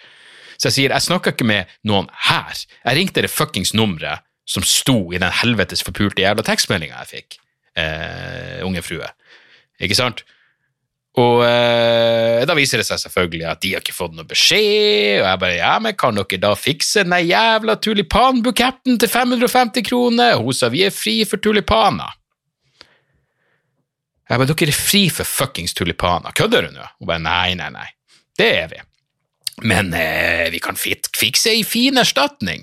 Så 0.59 0.69
jeg 0.69 0.75
sier 0.75 0.95
jeg 0.95 1.05
snakker 1.05 1.35
ikke 1.35 1.47
med 1.47 1.71
noen 1.87 2.09
her. 2.27 2.55
Jeg 2.83 2.97
ringte 2.97 3.23
det 3.23 3.31
fuckings 3.31 3.73
nummeret 3.75 4.25
som 4.49 4.65
sto 4.65 4.97
i 5.13 5.19
den 5.21 5.31
helvetes 5.41 5.83
forpulte 5.85 6.23
jævla 6.23 6.43
tekstmeldinga 6.45 7.03
jeg 7.03 7.11
fikk, 7.11 7.37
eh, 7.77 8.59
unge 8.65 8.81
frue. 8.83 9.07
Ikke 9.79 9.97
sant? 9.97 10.23
Og 11.17 11.41
eh, 11.41 12.45
da 12.45 12.53
viser 12.53 12.79
det 12.79 12.85
seg 12.85 12.99
selvfølgelig 13.01 13.47
at 13.49 13.61
de 13.63 13.71
har 13.73 13.81
ikke 13.81 13.95
fått 13.95 14.13
noe 14.13 14.27
beskjed, 14.29 15.23
og 15.23 15.25
jeg 15.25 15.41
bare 15.41 15.57
ja, 15.57 15.71
men 15.81 15.97
kan 15.97 16.19
dere 16.19 16.41
da 16.43 16.53
fikse 16.57 17.03
den 17.07 17.15
jævla 17.25 17.75
tulipanbuketten 17.81 18.99
til 19.01 19.09
550 19.09 19.87
kroner? 19.89 20.37
Hun 20.37 20.55
sa 20.55 20.69
vi 20.69 20.85
er 20.85 20.93
fri 20.93 21.17
for 21.27 21.41
tulipaner. 21.41 22.13
Jeg 24.29 24.37
bare 24.37 24.53
dere 24.53 24.69
er 24.69 24.77
fri 24.77 25.07
for 25.09 25.25
fuckings 25.25 25.73
tulipaner, 25.73 26.35
kødder 26.37 26.69
du 26.69 26.77
nå? 26.77 26.85
Hun 27.01 27.09
bare 27.09 27.25
nei, 27.25 27.57
nei, 27.57 27.71
nei, 27.73 27.89
det 28.37 28.51
er 28.61 28.69
vi. 28.75 28.83
Men 29.65 29.89
eh, 29.97 30.47
vi 30.53 30.61
kan 30.63 30.77
fit, 30.79 31.09
fikse 31.17 31.51
ei 31.51 31.65
fin 31.67 31.97
erstatning. 31.99 32.61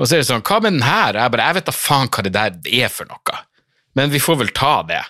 Og 0.00 0.08
så 0.08 0.16
er 0.16 0.22
det 0.22 0.28
sånn, 0.28 0.42
hva 0.44 0.58
med 0.60 0.74
den 0.74 0.84
her? 0.84 1.14
Jeg 1.14 1.32
bare, 1.32 1.46
jeg 1.46 1.60
vet 1.60 1.70
da 1.70 1.76
faen 1.76 2.10
hva 2.10 2.24
det 2.26 2.34
der 2.34 2.58
er 2.82 2.90
for 2.92 3.08
noe, 3.08 3.42
men 3.94 4.10
vi 4.10 4.20
får 4.20 4.40
vel 4.42 4.50
ta 4.56 4.80
det. 4.88 5.02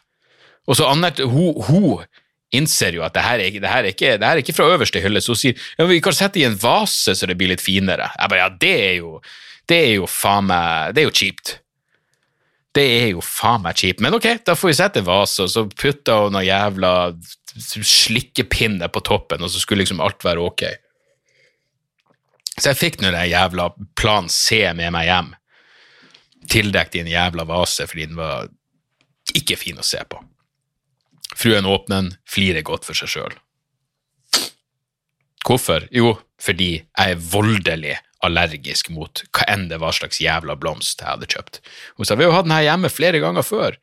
Og 0.69 0.77
så 0.79 0.87
annet, 0.93 1.23
hun, 1.25 1.57
hun 1.67 2.05
innser 2.53 2.97
jo 2.97 3.05
at 3.07 3.15
det 3.17 3.25
her, 3.25 3.41
er, 3.41 3.57
det, 3.57 3.71
her 3.71 3.87
er 3.87 3.91
ikke, 3.95 4.13
det 4.21 4.29
her 4.29 4.37
er 4.37 4.43
ikke 4.43 4.55
fra 4.57 4.69
øverste 4.75 5.01
hylle, 5.03 5.23
så 5.25 5.33
hun 5.33 5.41
sier 5.41 5.67
ja, 5.79 5.87
vi 5.89 6.03
kan 6.05 6.17
sette 6.17 6.41
i 6.41 6.47
en 6.49 6.59
vase 6.61 7.15
så 7.17 7.29
det 7.29 7.39
blir 7.41 7.53
litt 7.53 7.65
finere. 7.65 8.11
Jeg 8.19 8.33
bare, 8.33 8.45
ja, 8.45 8.53
det 8.65 8.73
er 8.77 8.95
jo, 9.01 9.17
det 9.71 9.81
er 9.89 9.93
jo 9.97 10.09
faen 10.11 10.49
meg, 10.51 10.93
det 10.95 11.05
er 11.05 11.09
jo 11.09 11.17
kjipt. 11.23 11.57
Det 12.77 12.85
er 13.03 13.11
jo 13.13 13.25
faen 13.25 13.65
meg 13.65 13.81
kjipt, 13.81 14.01
men 14.05 14.17
ok, 14.17 14.29
da 14.47 14.57
får 14.57 14.71
vi 14.71 14.79
sette 14.79 15.05
vase, 15.05 15.45
og 15.45 15.53
så 15.53 15.67
putter 15.69 16.27
hun 16.27 16.37
noe 16.37 16.45
jævla 16.47 16.93
slikkepinne 17.53 18.89
på 18.93 19.03
toppen, 19.05 19.45
og 19.45 19.53
så 19.53 19.61
skulle 19.61 19.85
liksom 19.85 20.01
alt 20.05 20.25
være 20.25 20.45
ok. 20.45 20.65
Så 22.59 22.71
jeg 22.71 22.81
fikk 22.81 23.01
nå 23.01 23.13
den 23.13 23.31
jævla 23.33 23.71
plan 23.99 24.29
C 24.33 24.65
med 24.77 24.93
meg 24.95 25.09
hjem, 25.09 25.33
tildekt 26.53 26.97
i 26.97 27.05
en 27.05 27.13
jævla 27.13 27.47
vase 27.49 27.87
fordi 27.89 28.09
den 28.11 28.19
var 28.19 28.49
ikke 29.37 29.57
fin 29.57 29.79
å 29.81 29.87
se 29.87 30.01
på. 30.09 30.21
Fruen 31.39 31.69
åpner 31.69 32.03
den, 32.03 32.11
flirer 32.29 32.65
godt 32.67 32.87
for 32.89 32.99
seg 32.99 33.11
sjøl. 33.13 33.37
Hvorfor? 35.47 35.89
Jo, 35.95 36.17
fordi 36.41 36.73
jeg 36.83 37.15
er 37.15 37.23
voldelig 37.33 37.97
allergisk 38.23 38.93
mot 38.95 39.25
hva 39.35 39.47
enn 39.51 39.67
det 39.71 39.81
var 39.83 39.97
slags 39.97 40.21
jævla 40.23 40.55
blomst 40.61 41.01
jeg 41.03 41.09
hadde 41.09 41.31
kjøpt. 41.33 41.59
Hun 41.99 42.07
sa 42.07 42.15
vi 42.15 42.23
har 42.23 42.31
jo 42.31 42.37
hatt 42.37 42.47
den 42.47 42.55
her 42.55 42.69
hjemme 42.69 42.93
flere 42.93 43.23
ganger 43.23 43.47
før, 43.47 43.79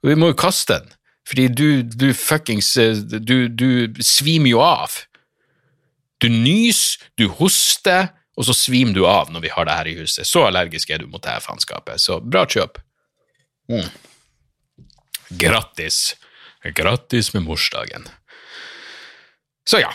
og 0.00 0.08
vi 0.08 0.16
må 0.16 0.30
jo 0.30 0.38
kaste 0.40 0.78
den, 0.78 0.94
fordi 1.28 1.48
du, 1.52 1.68
du 1.84 2.08
fuckings 2.16 2.70
du, 3.12 3.36
du 3.52 4.00
svimer 4.00 4.54
jo 4.54 4.62
av 4.64 4.96
du 6.22 6.28
nys, 6.32 6.98
du 7.18 7.28
hoster, 7.38 8.10
og 8.38 8.46
så 8.46 8.54
svimer 8.54 8.94
du 8.94 9.04
av 9.06 9.32
når 9.34 9.46
vi 9.46 9.52
har 9.54 9.66
det 9.66 9.76
her 9.78 9.90
i 9.90 9.96
huset. 9.98 10.26
Så 10.26 10.44
allergisk 10.46 10.90
er 10.90 11.02
du 11.02 11.08
mot 11.10 11.22
det 11.22 11.32
her 11.32 11.42
faenskapet. 11.42 12.02
Så 12.02 12.20
bra 12.22 12.44
kjøp. 12.46 12.78
Mm. 13.70 13.88
Grattis. 15.38 16.16
Grattis 16.76 17.32
med 17.34 17.46
morsdagen. 17.46 18.08
Så 19.68 19.82
ja, 19.82 19.92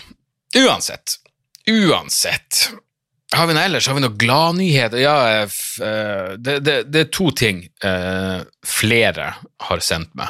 uansett. 0.57 1.17
Uansett. 1.69 2.67
Har 3.33 3.47
vi 3.49 3.55
noe 3.55 3.63
ellers? 3.65 3.87
Har 3.89 3.97
vi 3.97 4.03
noen 4.03 4.17
gladnyheter? 4.19 5.01
Ja, 5.01 5.15
eh, 5.41 6.35
det, 6.37 6.59
det, 6.65 6.77
det, 6.93 7.07
er 7.07 7.09
to 7.13 7.31
ting 7.33 7.63
uh, 7.85 8.43
flere 8.67 9.31
har 9.69 9.81
sendt 9.81 10.13
meg. 10.17 10.29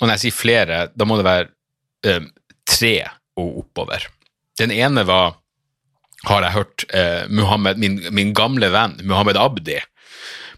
Og 0.00 0.06
når 0.06 0.16
jeg 0.16 0.24
sier 0.26 0.38
flere, 0.38 0.80
da 0.94 1.06
må 1.06 1.18
det 1.20 1.28
være 1.28 1.50
uh, 2.08 2.26
tre 2.66 2.96
og 3.38 3.60
oppover. 3.62 4.08
Den 4.58 4.74
ene 4.74 5.04
var, 5.06 5.36
har 6.26 6.42
jeg 6.42 6.56
hørt, 6.56 6.84
eh, 6.90 7.28
Muhammed, 7.30 7.78
min, 7.78 8.00
min, 8.10 8.34
gamle 8.34 8.72
venn 8.74 8.98
Muhammed 9.06 9.38
Abdi 9.38 9.78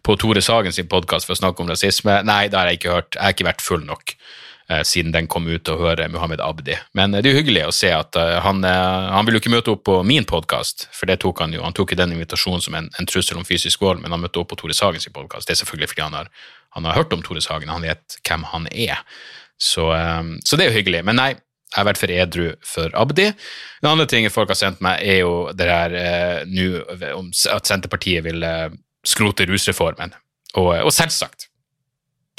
på 0.03 0.17
Tore 0.17 0.41
Sagen 0.41 0.73
sin 0.73 0.89
podkast 0.89 1.29
for 1.29 1.37
å 1.37 1.41
snakke 1.43 1.63
om 1.63 1.69
rasisme. 1.69 2.23
Nei, 2.25 2.47
det 2.49 2.57
har 2.57 2.71
jeg 2.71 2.81
ikke 2.81 2.95
hørt. 2.95 3.19
Jeg 3.19 3.23
har 3.27 3.37
ikke 3.37 3.49
vært 3.51 3.65
full 3.65 3.85
nok 3.85 4.15
eh, 4.15 4.50
siden 4.87 5.15
den 5.15 5.29
kom 5.31 5.49
ut 5.51 5.69
og 5.73 5.83
høre 5.83 6.09
Muhammed 6.13 6.43
Abdi. 6.45 6.77
Men 6.99 7.15
eh, 7.15 7.23
det 7.23 7.31
er 7.31 7.35
jo 7.35 7.41
hyggelig 7.43 7.67
å 7.67 7.75
se 7.75 7.91
at 7.95 8.17
uh, 8.19 8.39
han, 8.45 8.63
han 8.65 9.27
vil 9.27 9.37
jo 9.37 9.43
ikke 9.43 9.55
møte 9.55 9.75
opp 9.75 9.85
på 9.89 9.99
min 10.07 10.27
podkast, 10.29 10.89
for 10.97 11.11
det 11.11 11.21
tok 11.25 11.43
han 11.45 11.57
jo. 11.57 11.65
Han 11.67 11.77
tok 11.77 11.95
jo 11.95 12.01
den 12.01 12.15
invitasjonen 12.17 12.65
som 12.65 12.79
en, 12.79 12.89
en 12.99 13.11
trussel 13.11 13.41
om 13.41 13.47
fysisk 13.49 13.83
vold, 13.85 14.03
men 14.05 14.15
han 14.15 14.23
møtte 14.23 14.43
opp 14.43 14.53
på 14.53 14.61
Tore 14.61 14.77
Sagen 14.77 15.03
sin 15.03 15.17
podkast. 15.17 15.49
Det 15.49 15.57
er 15.57 15.63
selvfølgelig 15.63 15.93
fordi 15.93 16.07
han 16.07 16.19
har, 16.21 16.33
han 16.79 16.89
har 16.89 16.99
hørt 17.03 17.15
om 17.17 17.23
Tore 17.27 17.45
Sagen, 17.45 17.73
han 17.73 17.87
vet 17.87 18.21
hvem 18.23 18.49
han 18.53 18.71
er. 18.73 19.03
Så, 19.61 19.91
så 20.47 20.57
det 20.57 20.65
er 20.65 20.71
jo 20.71 20.79
hyggelig. 20.79 21.03
Men 21.05 21.19
nei, 21.21 21.35
jeg 21.71 21.79
har 21.79 21.87
vært 21.87 22.01
for 22.01 22.11
edru 22.11 22.47
for 22.67 22.95
Abdi. 22.99 23.29
Den 23.79 23.91
andre 23.93 24.07
tingen 24.11 24.33
folk 24.35 24.51
har 24.51 24.59
sendt 24.59 24.81
meg, 24.83 25.05
er 25.07 25.21
jo 25.23 25.35
det 25.55 25.69
her 25.71 25.95
eh, 25.95 26.41
nå 26.51 26.81
at 27.55 27.71
Senterpartiet 27.71 28.25
vil 28.27 28.43
eh, 28.43 28.73
skrote 29.07 29.47
rusreformen. 29.47 30.17
Og, 30.59 30.73
og, 30.81 30.91
selvsagt, 30.91 31.47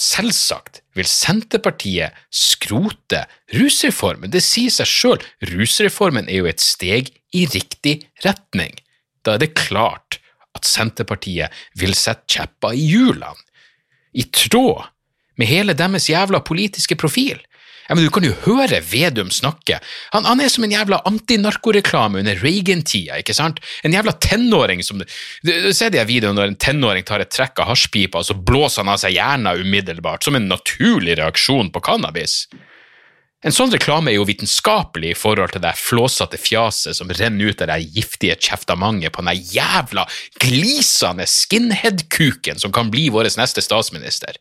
selvsagt 0.02 0.82
vil 0.98 1.08
Senterpartiet 1.08 2.18
skrote 2.34 3.26
rusreformen. 3.56 4.32
Det 4.34 4.42
sier 4.44 4.74
seg 4.74 4.90
sjøl. 4.90 5.28
Rusreformen 5.54 6.30
er 6.30 6.42
jo 6.42 6.50
et 6.50 6.64
steg 6.64 7.14
i 7.38 7.46
riktig 7.52 8.02
retning. 8.26 8.74
Da 9.24 9.36
er 9.36 9.44
det 9.44 9.54
klart 9.60 10.20
at 10.58 10.68
Senterpartiet 10.68 11.54
vil 11.80 11.94
sette 11.96 12.28
kjepper 12.36 12.76
i 12.76 12.88
hjulene, 12.92 13.38
i 14.12 14.26
tråd 14.28 14.90
med 15.40 15.48
hele 15.48 15.74
deres 15.78 16.10
jævla 16.12 16.42
politiske 16.44 16.98
profil. 17.00 17.40
Ja, 17.90 17.96
men 17.96 18.06
Du 18.06 18.12
kan 18.14 18.24
jo 18.26 18.34
høre 18.46 18.82
Vedum 18.86 19.32
snakke. 19.34 19.80
Han, 20.14 20.26
han 20.26 20.42
er 20.42 20.52
som 20.52 20.64
en 20.66 20.74
jævla 20.74 21.02
antinarkoreklame 21.10 22.22
under 22.22 22.40
Reagan-tida. 22.42 23.20
ikke 23.20 23.36
sant? 23.38 23.60
En 23.84 23.94
jævla 23.94 24.14
tenåring 24.24 24.84
som 24.84 25.02
Du, 25.02 25.52
du 25.52 25.72
ser 25.74 25.94
de 25.94 26.04
videoene 26.06 26.40
når 26.40 26.52
en 26.52 26.60
tenåring 26.62 27.08
tar 27.08 27.24
et 27.24 27.32
trekk 27.32 27.60
av 27.64 27.72
hasjpipa, 27.72 28.22
og 28.22 28.30
så 28.30 28.38
blåser 28.38 28.86
han 28.86 28.94
av 28.94 29.02
seg 29.02 29.16
hjernen 29.18 29.64
umiddelbart, 29.66 30.24
som 30.24 30.38
en 30.38 30.50
naturlig 30.52 31.18
reaksjon 31.20 31.72
på 31.74 31.84
cannabis. 31.84 32.46
En 33.42 33.54
sånn 33.56 33.72
reklame 33.74 34.12
er 34.12 34.20
jo 34.20 34.26
vitenskapelig 34.30 35.16
i 35.16 35.18
forhold 35.18 35.56
til 35.56 35.64
det 35.64 35.74
flåsete 35.80 36.38
fjaset 36.38 36.98
som 36.98 37.10
renner 37.10 37.50
ut 37.50 37.64
av 37.66 37.72
det 37.72 37.80
giftige 37.96 38.36
kjeftamanget 38.38 39.16
på 39.16 39.26
den 39.26 39.40
jævla 39.56 40.06
glisende 40.44 41.26
skinhead-kuken 41.26 42.62
som 42.62 42.74
kan 42.76 42.94
bli 42.94 43.08
vår 43.10 43.32
neste 43.42 43.64
statsminister. 43.66 44.38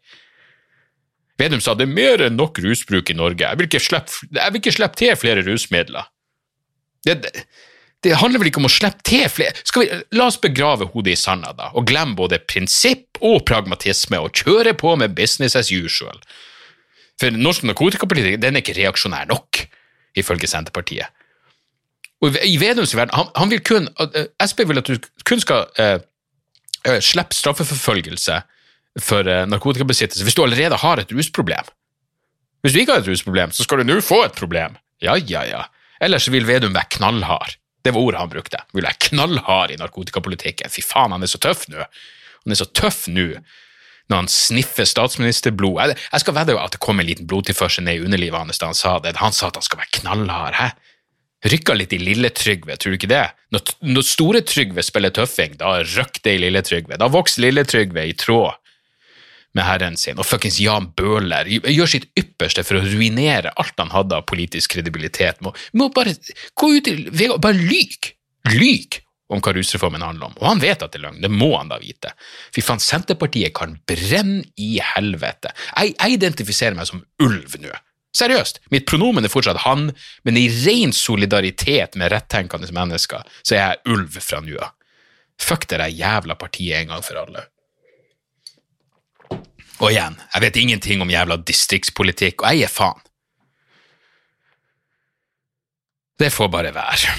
Vedum 1.41 1.63
sa 1.65 1.75
det 1.79 1.87
er 1.89 1.93
mer 1.93 2.23
enn 2.27 2.37
nok 2.39 2.61
rusbruk 2.61 3.11
i 3.13 3.17
Norge, 3.17 3.47
jeg 3.47 3.59
vil 3.59 3.69
ikke 3.69 3.83
slippe, 3.83 4.29
vil 4.31 4.61
ikke 4.61 4.77
slippe 4.77 5.01
til 5.01 5.17
flere 5.19 5.45
rusmidler. 5.47 6.09
Det, 7.07 7.17
det, 7.25 7.45
det, 8.05 8.17
handler 8.21 8.43
vel 8.43 8.51
ikke 8.51 8.61
om 8.61 8.69
å 8.69 8.73
slippe 8.73 9.05
til 9.09 9.25
flere 9.33 9.57
vi, 9.81 9.89
La 10.17 10.27
oss 10.29 10.37
begrave 10.41 10.91
hodet 10.93 11.15
i 11.17 11.21
sanda, 11.21 11.55
da, 11.57 11.71
og 11.73 11.89
glemme 11.89 12.19
både 12.19 12.43
prinsipp 12.45 13.21
og 13.25 13.45
pragmatisme, 13.49 14.21
og 14.21 14.37
kjøre 14.37 14.77
på 14.77 14.93
med 15.01 15.17
business 15.17 15.57
as 15.57 15.73
usual. 15.73 16.21
For 17.21 17.33
norsk 17.33 17.65
narkotikapolitikk 17.69 18.41
den 18.41 18.57
er 18.57 18.65
ikke 18.65 18.77
reaksjonær 18.77 19.29
nok, 19.33 19.65
ifølge 20.21 20.49
Senterpartiet. 20.51 21.09
Og 22.21 22.37
I 22.45 22.57
Vedums 22.61 22.93
verden 22.93 23.17
han, 23.17 23.31
han 23.37 23.49
vil 23.53 23.63
kun, 23.65 23.89
uh, 23.97 24.25
Sp 24.45 24.67
vil 24.69 24.81
at 24.81 24.89
du 24.89 25.01
kun 25.25 25.41
skal 25.41 25.71
uh, 25.81 26.01
uh, 26.85 26.99
slippe 27.01 27.37
straffeforfølgelse 27.37 28.43
for 28.99 29.29
eh, 29.29 29.47
narkotikabesittelse 29.47 30.27
hvis 30.27 30.37
du 30.39 30.43
allerede 30.45 30.79
har 30.83 31.03
et 31.03 31.13
rusproblem. 31.15 31.69
Hvis 32.65 32.75
du 32.75 32.83
ikke 32.83 32.97
har 32.97 33.05
et 33.05 33.11
rusproblem, 33.13 33.55
så 33.55 33.65
skal 33.65 33.81
du 33.81 33.89
nå 33.89 34.01
få 34.05 34.25
et 34.27 34.37
problem. 34.37 34.77
Ja, 35.01 35.17
ja, 35.17 35.45
ja. 35.49 35.65
Ellers 36.03 36.29
vil 36.33 36.49
Vedum 36.49 36.75
være 36.77 36.97
knallhard. 36.97 37.57
Det 37.85 37.95
var 37.95 38.05
ordet 38.05 38.21
han 38.21 38.33
brukte. 38.33 38.61
Vil 38.77 38.85
være 38.85 39.01
knallhard 39.09 39.73
i 39.73 39.79
narkotikapolitikken. 39.81 40.73
Fy 40.73 40.85
faen, 40.85 41.15
han 41.15 41.25
er 41.25 41.31
så 41.31 41.41
tøff 41.41 41.67
nå. 41.73 41.87
Han 42.45 42.53
er 42.55 42.61
så 42.61 42.69
tøff 42.69 43.07
nå 43.09 43.33
når 44.11 44.25
han 44.25 44.29
sniffer 44.33 44.89
statsministerblod. 44.91 45.77
Jeg, 45.79 45.97
jeg 46.11 46.23
skal 46.25 46.35
vedde 46.35 46.57
at 46.59 46.73
det 46.75 46.81
kom 46.83 46.99
en 46.99 47.07
liten 47.07 47.29
blodtilførsel 47.31 47.87
ned 47.87 48.01
i 48.01 48.07
underlivet 48.09 48.43
hans 48.43 48.59
da 48.59 48.73
han 48.73 48.77
sa 48.79 48.97
det. 48.99 49.15
Han 49.23 49.37
sa 49.37 49.49
at 49.49 49.61
han 49.61 49.67
skal 49.67 49.79
være 49.79 50.01
knallhard. 50.01 50.57
Hæ? 50.59 50.73
Rykka 51.51 51.77
litt 51.79 51.95
i 51.97 52.01
Lille-Trygve, 52.03 52.75
tror 52.77 52.93
du 52.93 52.99
ikke 52.99 53.09
det? 53.09 53.23
Når, 53.55 53.71
når 53.95 54.05
Store-Trygve 54.05 54.83
spiller 54.85 55.15
tøffing, 55.15 55.55
da 55.63 55.79
røkk 55.79 56.19
det 56.27 56.35
i 56.37 56.43
Lille-Trygve. 56.43 56.99
Da 57.01 57.09
vokser 57.09 57.47
Lille-Trygve 57.47 58.05
i 58.11 58.17
tråd 58.19 58.59
med 59.57 59.67
herren 59.67 59.97
sin, 59.99 60.19
og 60.21 60.27
fuckings 60.29 60.61
Jan 60.63 60.91
Bøhler 60.97 61.49
gjør 61.51 61.91
sitt 61.91 62.09
ypperste 62.19 62.63
for 62.67 62.79
å 62.79 62.85
ruinere 62.87 63.53
alt 63.59 63.79
han 63.83 63.93
hadde 63.95 64.21
av 64.21 64.27
politisk 64.31 64.77
kredibilitet. 64.77 65.41
Må, 65.43 65.55
må 65.75 65.91
bare 65.95 66.15
gå 66.55 66.73
ut 66.77 66.91
i 66.91 66.97
Bare 67.11 67.57
lyg! 67.59 68.13
Lyg 68.51 69.01
om 69.31 69.43
hva 69.43 69.53
rusreformen 69.55 70.03
handler 70.03 70.31
om. 70.31 70.39
Og 70.41 70.47
han 70.49 70.63
vet 70.63 70.83
at 70.83 70.93
det 70.93 71.01
er 71.01 71.07
løgn, 71.07 71.21
det 71.23 71.31
må 71.31 71.53
han 71.57 71.71
da 71.71 71.79
vite. 71.83 72.13
Fy 72.55 72.65
faen, 72.65 72.83
Senterpartiet 72.83 73.55
kan 73.57 73.77
brenne 73.87 74.43
i 74.59 74.73
helvete. 74.95 75.53
Jeg, 75.77 75.95
jeg 75.95 76.19
identifiserer 76.19 76.79
meg 76.79 76.91
som 76.91 77.05
ulv 77.23 77.55
nå. 77.63 77.75
Seriøst. 78.17 78.59
Mitt 78.75 78.89
pronomen 78.91 79.27
er 79.27 79.31
fortsatt 79.31 79.63
han, 79.63 79.93
men 80.27 80.39
i 80.39 80.49
ren 80.65 80.91
solidaritet 80.97 81.95
med 82.01 82.11
rettenkende 82.11 82.71
mennesker, 82.75 83.23
så 83.47 83.55
er 83.55 83.61
jeg 83.61 83.95
ulv 83.95 84.19
fra 84.19 84.43
nå 84.43 84.59
av. 84.59 84.75
Fuck 85.41 85.69
det 85.71 85.79
der 85.81 85.95
jævla 85.95 86.35
partiet 86.37 86.83
en 86.83 86.91
gang 86.97 87.05
for 87.07 87.23
alle. 87.23 87.47
Og 89.81 89.93
igjen, 89.95 90.19
jeg 90.35 90.45
vet 90.45 90.59
ingenting 90.61 91.03
om 91.05 91.13
jævla 91.13 91.39
distriktspolitikk, 91.49 92.43
og 92.43 92.53
jeg 92.53 92.69
er 92.69 92.73
faen. 92.73 93.01
Det 96.21 96.29
får 96.35 96.51
bare 96.53 96.73
være. 96.77 97.15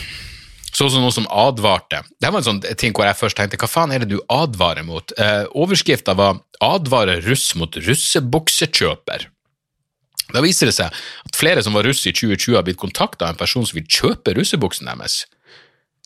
Sånn 0.72 0.92
som 0.94 1.02
noen 1.04 1.16
som 1.16 1.28
advarte. 1.28 2.04
Det 2.22 2.30
var 2.30 2.40
en 2.40 2.46
sånn 2.46 2.62
ting 2.80 2.94
hvor 2.96 3.08
jeg 3.08 3.18
først 3.18 3.40
tenkte 3.40 3.58
hva 3.60 3.70
faen 3.70 3.92
er 3.92 4.04
det 4.04 4.14
du 4.14 4.22
advarer 4.32 4.86
mot? 4.88 5.12
Eh, 5.18 5.44
Overskrifta 5.58 6.16
var 6.16 6.40
'Advarer 6.62 7.26
russ 7.26 7.56
mot 7.56 7.76
russebuksekjøper'. 7.76 9.26
Da 10.32 10.42
viser 10.42 10.70
det 10.70 10.76
seg 10.78 10.94
at 10.94 11.36
flere 11.36 11.64
som 11.66 11.74
var 11.74 11.84
russ 11.84 12.06
i 12.06 12.14
2020, 12.14 12.56
har 12.56 12.64
blitt 12.64 12.80
kontakta 12.80 13.26
av 13.26 13.34
en 13.34 13.42
person 13.42 13.66
som 13.66 13.76
vil 13.76 13.90
kjøpe 13.90 14.36
russebuksen 14.38 14.88
deres. 14.88 15.26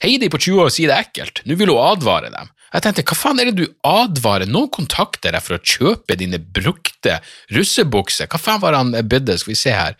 Heidi 0.01 0.29
på 0.31 0.39
20 0.39 0.63
år 0.63 0.71
sier 0.73 0.91
det 0.91 0.97
ekkelt, 0.97 1.43
nå 1.45 1.55
vil 1.59 1.69
hun 1.69 1.83
advare 1.83 2.31
dem. 2.33 2.49
Jeg 2.73 2.83
tenkte, 2.83 3.05
hva 3.07 3.15
faen 3.17 3.39
er 3.39 3.49
det 3.51 3.59
du 3.59 3.65
advarer? 3.87 4.49
Noen 4.49 4.71
kontakter 4.73 5.35
deg 5.35 5.43
for 5.45 5.57
å 5.57 5.63
kjøpe 5.63 6.17
dine 6.19 6.39
brukte 6.39 7.19
russebukser. 7.55 8.29
Hva 8.31 8.41
faen 8.41 8.61
var 8.63 8.77
han 8.77 8.91
bydde, 8.95 9.37
skal 9.39 9.53
vi 9.53 9.59
se 9.59 9.75
her? 9.75 9.97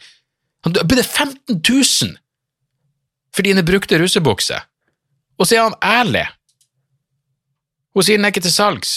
Han 0.65 0.75
bydde 0.75 1.05
15 1.05 1.59
000 1.61 2.15
for 3.35 3.45
dine 3.45 3.63
brukte 3.67 3.99
russebukser. 4.01 4.65
Og 5.39 5.47
så 5.47 5.57
er 5.57 5.67
han 5.67 5.79
ærlig. 5.83 6.25
Hun 7.95 8.03
sier 8.03 8.19
den 8.19 8.27
er 8.27 8.33
ikke 8.33 8.45
til 8.47 8.55
salgs. 8.55 8.93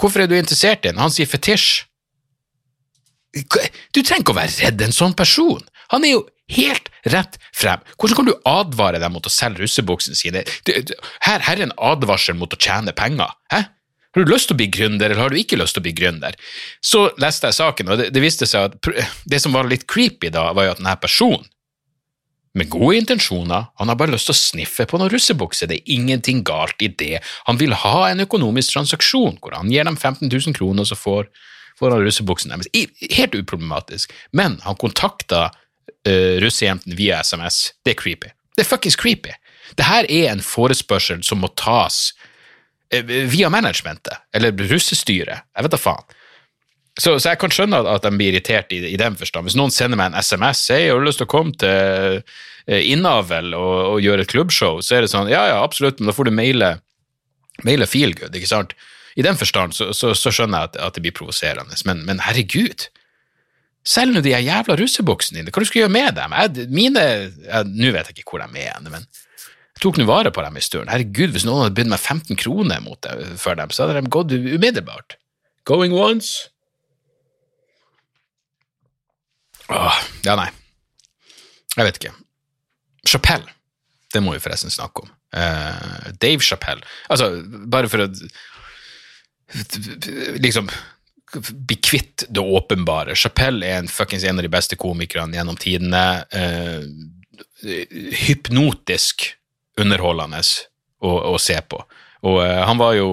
Hvorfor 0.00 0.24
er 0.24 0.30
du 0.30 0.34
interessert 0.34 0.82
i 0.82 0.90
den? 0.90 1.00
Han 1.02 1.12
sier 1.14 1.28
fetisj. 1.30 1.84
Du 3.32 4.00
trenger 4.02 4.24
ikke 4.24 4.34
å 4.34 4.40
være 4.40 4.58
redd 4.66 4.82
en 4.84 4.94
sånn 4.94 5.14
person. 5.18 5.62
Han 5.94 6.06
er 6.06 6.16
jo 6.16 6.24
helt 6.56 6.90
rett 7.12 7.38
frem. 7.56 7.82
Hvordan 7.96 8.18
kan 8.18 8.30
du 8.30 8.34
advare 8.48 9.00
dem 9.02 9.14
mot 9.16 9.26
å 9.26 9.32
selge 9.32 9.64
russebuksene 9.64 10.18
sine? 10.18 10.44
Her, 10.68 11.40
her, 11.42 11.54
er 11.56 11.64
en 11.66 11.76
advarsel 11.76 12.38
mot 12.38 12.52
å 12.52 12.60
tjene 12.60 12.94
penger. 12.96 13.32
Hæ? 13.52 13.64
Har 14.12 14.26
du 14.26 14.28
lyst 14.28 14.50
til 14.50 14.58
å 14.58 14.60
bli 14.60 14.68
gründer, 14.68 15.08
eller 15.08 15.24
har 15.24 15.32
du 15.32 15.38
ikke 15.40 15.56
lyst 15.56 15.72
til 15.76 15.80
å 15.80 15.86
bli 15.86 15.94
gründer? 15.96 16.36
Så 16.84 17.06
leste 17.22 17.48
jeg 17.48 17.56
saken, 17.56 17.94
og 17.94 18.00
det, 18.00 18.10
det 18.12 18.20
viste 18.20 18.48
seg 18.48 18.68
at 18.68 19.04
det 19.24 19.40
som 19.40 19.56
var 19.56 19.70
litt 19.70 19.86
creepy 19.88 20.28
da, 20.34 20.50
var 20.52 20.68
jo 20.68 20.74
at 20.74 20.82
denne 20.82 20.98
personen 21.00 21.48
med 22.52 22.68
gode 22.68 22.98
intensjoner, 23.00 23.70
han 23.80 23.88
har 23.88 23.96
bare 23.96 24.12
lyst 24.12 24.28
til 24.28 24.34
å 24.34 24.40
sniffe 24.40 24.84
på 24.88 24.98
noen 25.00 25.08
russebukser, 25.12 25.70
det 25.70 25.78
er 25.78 25.94
ingenting 25.94 26.42
galt 26.44 26.84
i 26.84 26.90
det, 27.00 27.22
han 27.48 27.56
vil 27.60 27.72
ha 27.80 28.10
en 28.10 28.20
økonomisk 28.26 28.74
transaksjon 28.74 29.38
hvor 29.40 29.56
han 29.56 29.72
gir 29.72 29.88
dem 29.88 29.96
15 29.96 30.28
000 30.28 30.56
kroner, 30.58 30.84
og 30.84 30.90
så 30.90 30.98
får, 30.98 31.30
får 31.80 31.96
han 31.96 32.04
russebuksen 32.04 32.52
deres. 32.52 32.68
Helt 33.16 33.38
uproblematisk, 33.38 34.12
men 34.36 34.58
han 34.66 34.76
kontakta 34.80 35.46
uh, 36.08 36.40
russejentene 36.42 36.96
via 36.98 37.20
SMS. 37.22 37.72
Det 37.84 37.94
er 37.94 38.00
creepy. 38.00 38.32
Det 38.56 38.64
er 38.64 38.68
fuckings 38.68 38.98
creepy. 38.98 39.34
Det 39.78 39.86
her 39.86 40.08
er 40.10 40.32
en 40.32 40.42
forespørsel 40.44 41.22
som 41.26 41.42
må 41.42 41.50
tas 41.58 42.10
uh, 42.94 43.14
via 43.32 43.50
managementet, 43.52 44.20
eller 44.34 44.54
russestyret, 44.72 45.46
jeg 45.56 45.66
vet 45.66 45.74
da 45.74 45.80
faen. 45.80 46.18
Så, 47.00 47.14
så, 47.16 47.30
jeg 47.30 47.38
kan 47.40 47.52
skjønne 47.54 47.78
at 47.88 48.04
de 48.04 48.10
blir 48.12 48.34
irritert 48.34 48.72
i, 48.76 48.82
i 48.90 48.98
den 49.00 49.14
forstand. 49.16 49.48
Hvis 49.48 49.56
noen 49.56 49.72
sender 49.72 49.96
meg 49.96 50.10
en 50.10 50.18
SMS 50.20 50.66
jeg 50.68 50.90
har 50.90 51.00
lyst 51.00 51.22
til 51.22 51.28
å 51.28 51.32
komme 51.32 51.54
til 51.56 52.18
uh, 52.20 52.80
Innavl 52.84 53.54
og, 53.56 53.76
og, 53.94 54.00
gjøre 54.04 54.26
et 54.26 54.32
klubbshow, 54.32 54.82
så 54.84 54.98
er 54.98 55.06
det 55.06 55.12
sånn 55.12 55.30
ja 55.32 55.46
ja, 55.54 55.60
absolutt, 55.64 56.00
men 56.00 56.12
da 56.12 56.16
får 56.16 56.28
du 56.28 56.36
maile, 56.36 56.74
maile 57.64 57.88
feelgood, 57.88 58.36
ikke 58.36 58.50
sant? 58.50 58.76
I 59.16 59.24
den 59.24 59.40
forstand 59.40 59.76
så, 59.76 59.90
så, 59.96 60.12
så 60.16 60.32
skjønner 60.32 60.62
jeg 60.62 60.72
at, 60.72 60.76
at, 60.84 60.96
det 60.96 61.04
blir 61.04 61.16
provoserende, 61.16 61.76
men, 61.88 62.04
men 62.08 62.20
herregud, 62.24 62.86
Selg 63.82 64.14
nå 64.14 64.22
de 64.22 64.30
jævla 64.30 64.76
russebuksene 64.78 65.40
dine, 65.40 65.50
hva 65.50 65.62
du 65.62 65.66
skal 65.66 65.82
gjøre 65.82 65.94
med 65.94 66.14
dem? 66.14 66.34
Jeg, 66.38 66.68
mine 66.70 67.02
Nå 67.66 67.90
vet 67.94 68.10
jeg 68.10 68.20
ikke 68.20 68.36
hvor 68.36 68.44
de 68.44 68.62
er, 68.62 68.78
men 68.86 69.02
jeg 69.02 69.82
tok 69.82 69.98
nå 69.98 70.06
vare 70.06 70.30
på 70.30 70.44
dem 70.44 70.58
i 70.58 70.62
stund. 70.62 70.90
Herregud, 70.92 71.32
hvis 71.34 71.46
noen 71.48 71.64
hadde 71.64 71.74
bydd 71.80 71.90
meg 71.90 71.98
15 71.98 72.38
kroner 72.38 72.82
mot 72.84 73.00
dem, 73.02 73.34
for 73.40 73.58
dem, 73.58 73.72
så 73.74 73.88
hadde 73.88 73.98
de 73.98 74.12
gått 74.14 74.34
umiddelbart. 74.36 75.16
Going 75.66 75.94
once. 75.96 76.52
Åh, 79.72 79.98
ja, 80.26 80.36
nei. 80.38 80.50
Jeg 81.74 81.88
vet 81.88 81.98
ikke. 81.98 82.14
Chapelle, 83.08 83.50
det 84.14 84.22
må 84.22 84.36
vi 84.36 84.42
forresten 84.44 84.70
snakke 84.70 85.02
om. 85.02 85.10
Uh, 85.32 86.12
Dave 86.22 86.44
Chapelle. 86.44 86.84
Altså, 87.10 87.32
bare 87.72 87.90
for 87.90 88.04
å 88.04 88.10
liksom 90.40 90.70
bli 91.40 91.76
kvitt 91.76 92.26
det 92.28 92.40
åpenbare. 92.40 93.16
Chapelle 93.18 93.66
er 93.66 93.82
en, 93.82 93.90
fuckings 93.90 94.24
en 94.24 94.40
av 94.40 94.46
de 94.46 94.52
beste 94.52 94.78
komikerne 94.80 95.36
gjennom 95.36 95.58
tidene. 95.60 96.04
Uh, 96.34 96.84
hypnotisk 98.26 99.28
underholdende 99.80 100.42
å, 101.02 101.12
å, 101.32 101.38
se 101.40 101.56
på. 101.62 101.78
Og 102.26 102.40
uh, 102.42 102.62
han 102.66 102.80
var 102.80 102.96
jo 102.98 103.12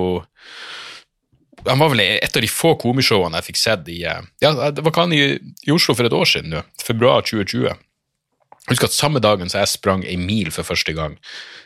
han 1.67 1.79
var 1.79 1.91
vel 1.91 2.01
et 2.05 2.36
av 2.36 2.43
de 2.43 2.47
få 2.47 2.75
komishowene 2.79 3.39
jeg 3.41 3.49
fikk 3.49 3.58
sett 3.60 3.89
i 3.91 3.97
eh, 4.08 4.21
ja, 4.39 4.53
det 4.71 4.84
var 4.86 4.93
kan 4.95 5.12
i, 5.13 5.36
i 5.67 5.73
Oslo 5.75 5.91
for 5.97 6.08
et 6.08 6.15
år 6.15 6.29
siden, 6.29 6.53
nå, 6.55 6.62
februar 6.79 7.25
2020. 7.27 7.75
Jeg 8.69 8.77
husker 8.77 8.91
at 8.91 8.93
samme 8.93 9.19
dagen 9.23 9.49
som 9.49 9.63
jeg 9.63 9.71
sprang 9.71 10.03
ei 10.05 10.13
mil 10.21 10.51
for 10.53 10.67
første 10.67 10.93
gang, 10.93 11.15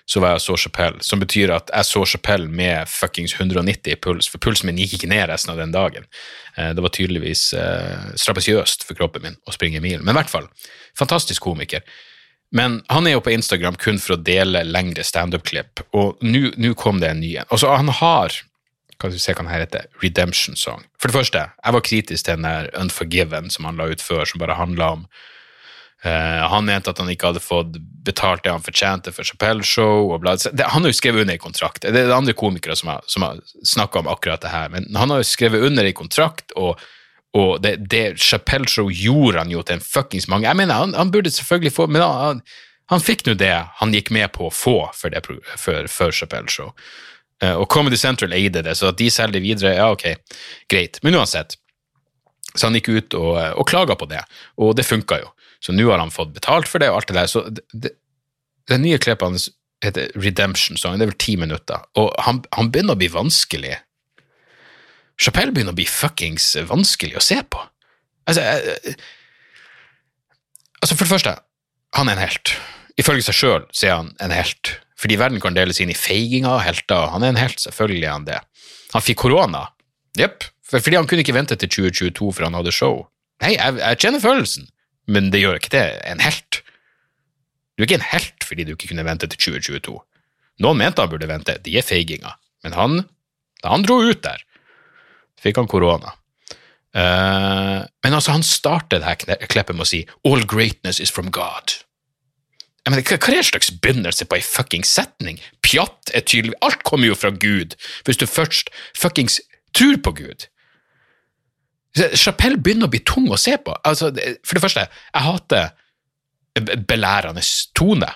så 0.08 0.22
var 0.24 0.38
jeg 0.38 0.44
så 0.46 0.56
Chapelle, 0.60 1.04
som 1.04 1.20
betyr 1.20 1.52
at 1.52 1.68
jeg 1.68 1.88
så 1.90 2.06
Chapelle 2.08 2.48
med 2.48 2.88
fuckings 2.88 3.36
190 3.36 3.92
i 3.92 3.98
puls, 4.00 4.30
for 4.32 4.40
pulsen 4.40 4.70
min 4.70 4.80
gikk 4.80 4.96
ikke 4.98 5.10
ned 5.12 5.26
resten 5.28 5.52
av 5.52 5.60
den 5.60 5.76
dagen. 5.76 6.08
Eh, 6.56 6.72
det 6.72 6.84
var 6.84 6.94
tydeligvis 6.96 7.50
eh, 7.60 8.08
strabasiøst 8.16 8.88
for 8.88 8.96
kroppen 8.96 9.28
min 9.28 9.36
å 9.44 9.56
springe 9.56 9.84
mil. 9.84 10.00
Men 10.00 10.16
i 10.16 10.22
hvert 10.22 10.32
fall, 10.32 10.48
fantastisk 11.00 11.44
komiker. 11.44 11.84
Men 12.56 12.80
han 12.94 13.10
er 13.10 13.18
jo 13.18 13.26
på 13.26 13.34
Instagram 13.34 13.76
kun 13.82 14.00
for 14.00 14.16
å 14.16 14.24
dele 14.24 14.64
lengre 14.64 15.04
standup-klipp, 15.04 15.84
og 15.92 16.24
nå 16.24 16.74
kom 16.80 17.04
det 17.04 17.12
en 17.12 17.24
ny 17.24 17.36
en. 17.42 17.52
Altså, 17.52 17.74
han 17.76 17.92
har 18.00 18.40
kan 19.04 19.12
du 19.12 19.20
se 19.20 19.34
hva 19.36 19.44
den 19.44 19.52
heter, 19.52 19.88
Redemption 20.00 20.56
Song. 20.56 20.86
For 21.02 21.12
det 21.12 21.18
første, 21.18 21.42
jeg 21.52 21.76
var 21.76 21.84
kritisk 21.84 22.24
til 22.24 22.38
den 22.38 22.46
der 22.48 22.70
Unforgiven 22.80 23.50
som 23.52 23.68
han 23.68 23.76
la 23.76 23.90
ut 23.92 24.04
før, 24.04 24.24
som 24.30 24.40
bare 24.40 24.56
handla 24.56 24.94
om 24.96 25.02
Uh, 26.06 26.44
han 26.52 26.66
mente 26.68 26.92
at 26.92 27.00
han 27.00 27.08
ikke 27.08 27.30
hadde 27.32 27.40
fått 27.40 27.78
betalt 28.04 28.44
det 28.44 28.52
han 28.52 28.64
fortjente 28.64 29.14
for 29.16 29.24
Chapelle-show. 29.24 30.12
han 30.20 30.84
har 30.84 30.90
jo 30.92 30.98
skrevet 30.98 31.22
under 31.22 31.38
i 31.38 31.40
kontrakt. 31.40 31.82
Det 31.82 31.94
er 31.94 32.10
det 32.10 32.16
andre 32.16 32.34
komikere 32.36 32.76
som 32.76 32.90
har, 32.92 33.06
som 33.08 33.24
har 33.24 33.40
snakka 33.64 34.00
om 34.00 34.10
akkurat 34.12 34.42
det 34.42 34.52
her. 34.52 34.70
Men 34.70 34.90
han 34.96 35.10
har 35.10 35.22
jo 35.22 35.30
skrevet 35.30 35.64
under 35.64 35.88
i 35.88 35.94
kontrakt, 35.96 36.52
og, 36.60 36.82
og 37.34 37.62
det, 37.64 37.78
det 37.88 38.20
Chapelle-show 38.20 38.92
gjorde 38.92 39.46
han 39.46 39.54
jo 39.54 39.64
til 39.64 39.80
en 39.80 39.86
fuckings 39.86 40.28
mange. 40.28 40.48
Jeg 40.50 40.60
mener, 40.60 40.76
han, 40.76 40.94
han 40.94 41.12
burde 41.12 41.32
selvfølgelig 41.32 41.72
få 41.74 41.88
Men 41.88 42.04
han, 42.04 42.42
han 42.92 43.04
fikk 43.04 43.24
nå 43.26 43.38
det 43.40 43.56
han 43.80 43.96
gikk 43.96 44.12
med 44.12 44.34
på 44.36 44.50
å 44.50 44.54
få 44.54 44.78
for, 44.92 45.14
det, 45.14 45.24
for, 45.56 45.88
for 45.88 46.12
Chapelle-show. 46.12 46.74
Uh, 47.44 47.56
og 47.56 47.70
Comedy 47.72 47.96
Central 47.98 48.36
eide 48.36 48.62
det, 48.64 48.76
så 48.76 48.92
at 48.92 49.00
de 49.00 49.08
selger 49.12 49.40
det 49.40 49.46
videre, 49.48 49.78
ja, 49.80 49.88
ok, 49.96 50.36
greit. 50.68 51.00
Men 51.04 51.16
uansett. 51.16 51.56
Så 52.54 52.68
han 52.68 52.76
gikk 52.76 52.92
ut 52.92 53.16
og, 53.18 53.40
og 53.56 53.66
klaga 53.72 53.96
på 53.96 54.06
det, 54.12 54.22
og 54.60 54.76
det 54.76 54.86
funka 54.86 55.24
jo. 55.24 55.32
Så 55.64 55.72
nå 55.76 55.88
har 55.88 56.02
han 56.02 56.12
fått 56.12 56.34
betalt 56.36 56.68
for 56.68 56.84
det 56.84 56.92
og 56.92 57.00
alt 57.00 57.12
det 57.12 57.16
der. 57.16 57.30
Så 57.32 57.46
det, 57.72 57.94
nye 58.82 59.00
klippet 59.00 59.30
hans 59.30 59.48
heter 59.84 60.12
Redemption 60.20 60.80
Song. 60.80 60.98
Det 61.00 61.08
er 61.08 61.12
vel 61.14 61.22
ti 61.24 61.38
minutter. 61.40 61.86
Og 62.00 62.12
han, 62.26 62.42
han 62.56 62.72
begynner 62.74 62.98
å 62.98 63.00
bli 63.00 63.12
vanskelig. 63.14 63.78
Chapelle 65.22 65.54
begynner 65.56 65.76
å 65.76 65.80
bli 65.80 65.88
fuckings 65.88 66.50
vanskelig 66.68 67.20
å 67.20 67.24
se 67.24 67.40
på. 67.48 67.62
Altså, 68.28 68.44
jeg, 68.44 68.96
altså 70.82 70.98
For 70.98 71.06
det 71.06 71.14
første, 71.14 71.36
han 71.96 72.12
er 72.12 72.18
en 72.18 72.26
helt. 72.26 72.56
Ifølge 73.00 73.28
seg 73.30 73.40
sjøl 73.40 73.64
er 73.86 73.96
han 73.96 74.12
en 74.24 74.36
helt. 74.36 74.76
Fordi 75.00 75.20
verden 75.20 75.44
kan 75.44 75.56
deles 75.56 75.80
inn 75.84 75.92
i 75.92 75.98
feiginger 75.98 76.58
og 76.58 76.66
helter. 76.66 77.08
Han 77.16 77.24
er 77.24 77.34
en 77.34 77.40
helt, 77.40 77.64
selvfølgelig 77.64 78.08
er 78.08 78.18
han 78.18 78.28
det. 78.28 78.42
Han 78.94 79.04
fikk 79.04 79.24
korona. 79.24 79.70
Jepp. 80.20 80.50
Fordi 80.74 80.98
han 80.98 81.08
kunne 81.08 81.24
ikke 81.24 81.36
vente 81.36 81.56
til 81.60 81.72
2022 81.72 82.30
for 82.34 82.48
han 82.48 82.56
hadde 82.58 82.76
show. 82.76 83.04
Nei, 83.44 83.56
jeg, 83.56 83.80
jeg 83.80 84.00
kjenner 84.04 84.24
følelsen 84.24 84.68
men 85.10 85.32
det 85.34 85.42
gjør 85.44 85.60
ikke 85.60 85.74
det 85.74 85.86
en 86.08 86.24
helt. 86.24 86.62
Du 87.74 87.84
er 87.84 87.90
ikke 87.90 88.00
en 88.02 88.12
helt 88.14 88.48
fordi 88.48 88.66
du 88.68 88.74
ikke 88.76 88.92
kunne 88.92 89.06
vente 89.08 89.28
til 89.28 89.40
2022. 89.58 89.96
Noen 90.64 90.80
mente 90.80 91.02
han 91.02 91.12
burde 91.12 91.30
vente, 91.30 91.58
de 91.66 91.78
er 91.78 91.86
feiginger. 91.86 92.36
Men 92.64 92.76
han, 92.78 93.00
da 93.64 93.74
han 93.74 93.86
dro 93.86 94.00
ut 94.04 94.22
der, 94.24 94.44
fikk 95.42 95.60
han 95.60 95.72
korona. 95.72 96.14
Uh, 96.94 97.82
men 98.06 98.14
altså, 98.14 98.36
han 98.36 98.46
startet 98.46 99.02
det 99.02 99.08
her 99.08 99.48
kleppet 99.50 99.74
med 99.74 99.88
å 99.88 99.90
si 99.90 100.04
'All 100.24 100.46
greatness 100.46 101.00
is 101.02 101.12
from 101.12 101.32
God'. 101.34 101.82
mener, 102.86 103.02
hva, 103.02 103.18
er 103.18 103.38
en 103.38 103.44
slags 103.44 103.72
begynnelse 103.72 104.26
på 104.26 104.36
ei 104.36 104.46
fuckings 104.46 104.94
setning? 104.94 105.40
Pjatt 105.64 106.14
er 106.14 106.22
tydelig 106.22 106.54
Alt 106.62 106.84
kommer 106.84 107.08
jo 107.08 107.16
fra 107.16 107.32
Gud, 107.32 107.76
hvis 108.06 108.18
du 108.18 108.28
først 108.28 108.70
fuckings 108.96 109.42
tror 109.74 109.98
på 109.98 110.12
Gud. 110.12 110.46
Chapelle 111.94 112.58
begynner 112.58 112.90
å 112.90 112.94
bli 112.94 113.04
tung 113.06 113.30
å 113.30 113.38
se 113.38 113.56
på. 113.62 113.76
Altså, 113.86 114.10
for 114.42 114.58
det 114.58 114.64
første, 114.64 114.86
jeg 114.90 115.26
hater 115.28 115.72
belærende 116.90 117.44
tone, 117.78 118.10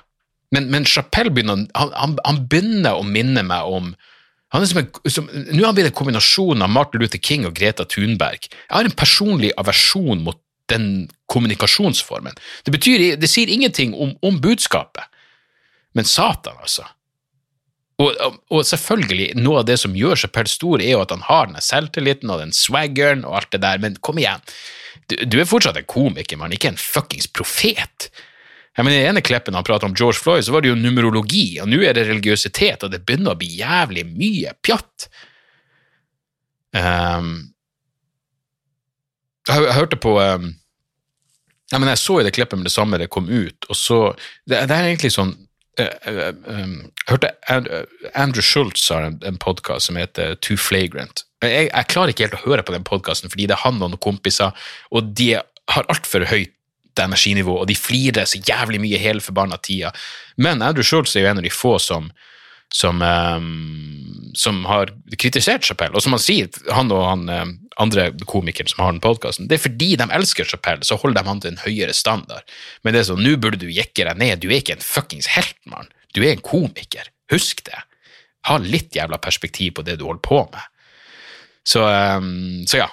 men, 0.56 0.70
men 0.72 0.86
Chapelle 0.88 1.34
begynner, 1.34 1.66
han, 1.76 1.92
han, 1.94 2.16
han 2.26 2.44
begynner 2.50 2.98
å 2.98 3.06
minne 3.06 3.44
meg 3.46 3.68
om 3.68 3.92
han 4.56 4.64
er 4.64 4.70
som 4.70 4.80
en, 4.80 4.90
som, 5.12 5.26
Nå 5.28 5.60
har 5.60 5.70
han 5.70 5.76
blitt 5.76 5.90
en 5.90 5.98
kombinasjon 5.98 6.64
av 6.64 6.72
Martin 6.72 7.02
Luther 7.04 7.20
King 7.20 7.44
og 7.50 7.56
Greta 7.58 7.84
Thunberg. 7.84 8.48
Jeg 8.48 8.72
har 8.72 8.88
en 8.88 8.96
personlig 8.96 9.50
aversjon 9.60 10.24
mot 10.24 10.40
den 10.72 11.10
kommunikasjonsformen. 11.32 12.36
Det, 12.64 12.72
betyr, 12.72 13.04
det 13.20 13.30
sier 13.32 13.52
ingenting 13.52 13.92
om, 13.96 14.14
om 14.24 14.40
budskapet, 14.44 15.04
men 15.96 16.08
Satan, 16.08 16.56
altså. 16.64 16.88
Og, 17.98 18.14
og, 18.54 18.60
selvfølgelig, 18.68 19.32
noe 19.42 19.64
av 19.64 19.70
det 19.70 19.80
som 19.82 19.96
gjør 19.98 20.28
per 20.34 20.50
stor, 20.50 20.82
er 20.84 20.94
jo 20.94 21.02
at 21.02 21.14
han 21.16 21.24
har 21.26 21.48
den 21.50 21.64
selvtilliten 21.66 22.30
og 22.30 22.44
den 22.44 22.54
swaggeren 22.54 23.24
og 23.26 23.40
alt 23.40 23.56
det 23.56 23.64
der, 23.64 23.82
men 23.82 23.98
kom 24.06 24.20
igjen, 24.22 24.44
du, 25.10 25.16
du 25.26 25.40
er 25.42 25.50
fortsatt 25.50 25.80
en 25.80 25.88
komiker, 25.90 26.38
mann, 26.38 26.54
ikke 26.54 26.76
en 26.76 26.78
fuckings 26.82 27.30
profet. 27.34 28.10
Jeg 28.78 28.86
mener, 28.86 29.00
I 29.00 29.08
den 29.08 29.16
ene 29.16 29.24
klippen 29.26 29.58
han 29.58 29.66
prater 29.66 29.90
om 29.90 29.96
George 29.98 30.20
Floyd, 30.22 30.46
så 30.46 30.54
var 30.54 30.62
det 30.62 30.70
jo 30.70 30.78
numerologi, 30.78 31.58
og 31.64 31.72
nå 31.72 31.82
er 31.82 31.98
det 31.98 32.06
religiøsitet, 32.12 32.86
og 32.86 32.94
det 32.94 33.02
begynner 33.08 33.34
å 33.34 33.40
bli 33.40 33.50
jævlig 33.64 34.06
mye 34.12 34.54
pjatt. 34.62 35.08
Um, 36.78 37.32
jeg, 39.48 39.64
jeg, 39.64 39.74
hørte 39.80 39.98
på 40.04 40.14
um, 40.20 40.52
jeg, 41.72 41.80
mener, 41.80 41.96
Jeg 41.96 42.04
så 42.04 42.20
i 42.20 42.26
det 42.28 42.36
klippet 42.36 42.60
med 42.60 42.68
det 42.68 42.76
samme 42.76 43.00
det 43.02 43.10
kom 43.10 43.32
ut, 43.32 43.66
og 43.72 43.80
så 43.80 44.00
Det, 44.44 44.60
det 44.68 44.76
er 44.76 44.92
egentlig 44.92 45.16
sånn 45.16 45.34
uh, 45.80 46.34
um, 46.48 46.76
Jeg 47.04 47.12
hørte 47.12 47.32
Andrew 48.14 48.44
Schultz 48.46 48.90
har 48.94 49.08
en, 49.08 49.18
en 49.26 49.40
podkast 49.42 49.90
som 49.90 50.00
heter 50.00 50.36
Too 50.42 50.58
Flagrant. 50.60 51.26
Jeg, 51.44 51.70
jeg, 51.70 51.90
klarer 51.92 52.14
ikke 52.14 52.28
helt 52.28 52.40
å 52.40 52.46
høre 52.46 52.66
på 52.66 52.74
den 52.74 52.86
podkasten 52.88 53.32
fordi 53.34 53.50
det 53.50 53.58
er 53.58 53.66
han 53.66 53.82
og 53.82 53.94
noen 53.94 54.04
kompiser, 54.04 54.56
og 54.90 55.12
de 55.18 55.36
har 55.38 55.92
altfor 55.92 56.26
høyt 56.30 56.54
energinivå, 56.98 57.60
og 57.62 57.68
de 57.70 57.76
flirer 57.78 58.26
så 58.26 58.40
jævlig 58.42 58.80
mye 58.82 58.98
hele 58.98 59.22
forbanna 59.22 59.60
tida. 59.62 59.92
Men 60.42 60.64
Andrew 60.66 60.86
Schultz 60.86 61.14
er 61.16 61.28
jo 61.28 61.30
en 61.30 61.44
av 61.44 61.46
de 61.46 61.54
få 61.54 61.78
som 61.82 62.10
som, 62.74 63.02
um, 63.02 64.32
som 64.34 64.66
har 64.66 64.92
kritisert 65.18 65.64
Chapell. 65.64 65.94
Og 65.96 66.04
som 66.04 66.16
han 66.16 66.20
sier, 66.24 66.50
han 66.74 66.92
og 66.92 67.06
han 67.06 67.30
um, 67.30 67.54
andre 67.82 68.10
komikeren 68.30 68.70
som 68.72 68.84
har 68.84 68.94
den 68.94 69.04
podkasten, 69.04 69.50
det 69.50 69.58
er 69.58 69.66
fordi 69.68 69.92
de 70.00 70.08
elsker 70.18 70.48
Chapelle, 70.50 70.86
så 70.88 70.98
holder 71.00 71.22
de 71.22 71.30
han 71.30 71.42
til 71.44 71.54
en 71.54 71.62
høyere 71.62 71.94
standard. 71.98 72.48
Men 72.84 72.96
det 72.96 73.04
er 73.04 73.10
sånn, 73.12 73.24
nå 73.26 73.36
burde 73.42 73.62
du 73.62 73.70
jekke 73.70 74.08
deg 74.08 74.22
ned, 74.22 74.42
du 74.42 74.50
er 74.50 74.62
ikke 74.62 74.78
en 74.80 74.86
fuckings 74.86 75.30
helt, 75.36 75.60
mann. 75.70 75.92
Du 76.16 76.24
er 76.24 76.34
en 76.34 76.44
komiker. 76.44 77.12
Husk 77.32 77.62
det. 77.68 77.84
Ha 78.50 78.58
litt 78.64 78.96
jævla 78.96 79.20
perspektiv 79.22 79.78
på 79.78 79.86
det 79.86 80.00
du 80.00 80.08
holder 80.08 80.24
på 80.26 80.42
med. 80.54 80.74
Så, 81.68 81.84
um, 81.84 82.64
så 82.70 82.86
ja. 82.86 82.92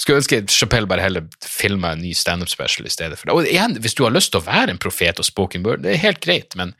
Skulle 0.00 0.22
ønske 0.22 0.40
Chapelle 0.50 0.88
bare 0.90 1.04
heller 1.04 1.26
filma 1.46 1.92
en 1.92 2.00
ny 2.02 2.10
standup 2.16 2.50
special 2.50 2.88
i 2.88 2.90
stedet 2.90 3.18
for 3.18 3.28
det. 3.28 3.34
Og 3.36 3.46
igjen, 3.46 3.76
hvis 3.84 3.94
du 3.94 4.02
har 4.06 4.14
lyst 4.14 4.32
til 4.34 4.40
å 4.40 4.46
være 4.46 4.72
en 4.72 4.80
profet 4.82 5.20
og 5.20 5.26
spoken 5.28 5.62
word, 5.66 5.84
det 5.84 5.92
er 5.92 6.06
helt 6.08 6.22
greit, 6.24 6.56
men 6.58 6.72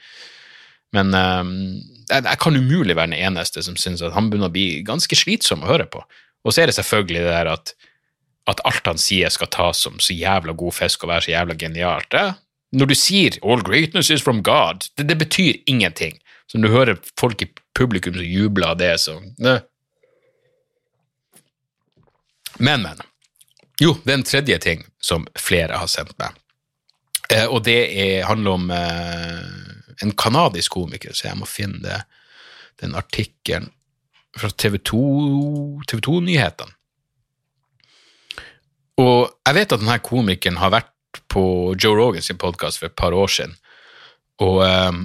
men 0.92 1.14
um, 1.16 1.52
jeg, 2.10 2.20
jeg, 2.20 2.38
kan 2.42 2.56
umulig 2.56 2.96
være 2.98 3.14
den 3.14 3.22
eneste 3.24 3.62
som 3.64 3.78
syns 3.80 4.02
at 4.04 4.12
han 4.12 4.28
begynner 4.28 4.50
å 4.50 4.52
bli 4.52 4.82
ganske 4.84 5.16
slitsom 5.16 5.64
å 5.64 5.70
høre 5.70 5.86
på. 5.88 6.02
Og 6.44 6.52
så 6.54 6.62
er 6.62 6.70
det 6.70 6.74
selvfølgelig 6.74 7.20
det 7.22 7.32
der 7.32 7.50
at, 7.52 7.74
at 8.50 8.62
alt 8.66 8.86
han 8.86 8.98
sier 8.98 9.30
skal 9.32 9.50
tas 9.52 9.82
som 9.86 10.00
så 10.02 10.14
jævla 10.14 10.52
god 10.58 10.72
fisk 10.72 11.04
og 11.04 11.12
være 11.12 11.26
så 11.26 11.34
jævla 11.34 11.54
genialt. 11.58 12.12
Ja? 12.12 12.32
Når 12.72 12.86
du 12.86 12.94
sier 12.94 13.38
'all 13.42 13.62
greatness 13.62 14.10
is 14.10 14.22
from 14.22 14.42
God', 14.42 14.90
det, 14.96 15.08
det 15.08 15.18
betyr 15.18 15.54
ingenting. 15.66 16.18
Så 16.46 16.58
når 16.58 16.68
du 16.68 16.74
hører 16.74 16.96
folk 17.20 17.42
i 17.42 17.52
publikum 17.74 18.14
som 18.14 18.24
jubler 18.24 18.66
av 18.66 18.78
det, 18.78 19.00
så 19.00 19.20
ne. 19.38 19.60
Men, 22.58 22.82
men. 22.82 23.00
Jo, 23.80 23.96
det 24.04 24.12
er 24.12 24.18
en 24.18 24.24
tredje 24.28 24.58
ting 24.58 24.84
som 25.00 25.26
flere 25.38 25.78
har 25.80 25.88
sendt 25.90 26.12
meg. 26.18 26.36
Eh, 27.32 27.46
og 27.46 27.64
det 27.64 27.78
er, 27.88 28.24
handler 28.28 28.58
om 28.58 28.70
eh, 28.70 29.46
en 30.02 30.12
kanadisk 30.12 30.76
komiker, 30.76 31.14
så 31.16 31.30
jeg 31.30 31.40
må 31.40 31.48
finne 31.48 31.80
det, 31.82 32.02
den 32.82 32.94
artikkelen 32.98 33.70
fra 34.38 34.50
TV 34.50 34.78
2-nyhetene. 34.80 36.72
og 39.02 39.32
jeg 39.46 39.56
vet 39.56 39.72
at 39.74 39.80
denne 39.80 39.98
komikeren 40.04 40.60
har 40.60 40.72
vært 40.72 41.20
på 41.32 41.44
Joe 41.80 41.96
Rogans 41.96 42.30
podkast 42.40 42.80
for 42.80 42.88
et 42.88 42.96
par 42.96 43.16
år 43.16 43.28
siden, 43.28 43.56
og, 44.42 44.62
um, 44.64 45.02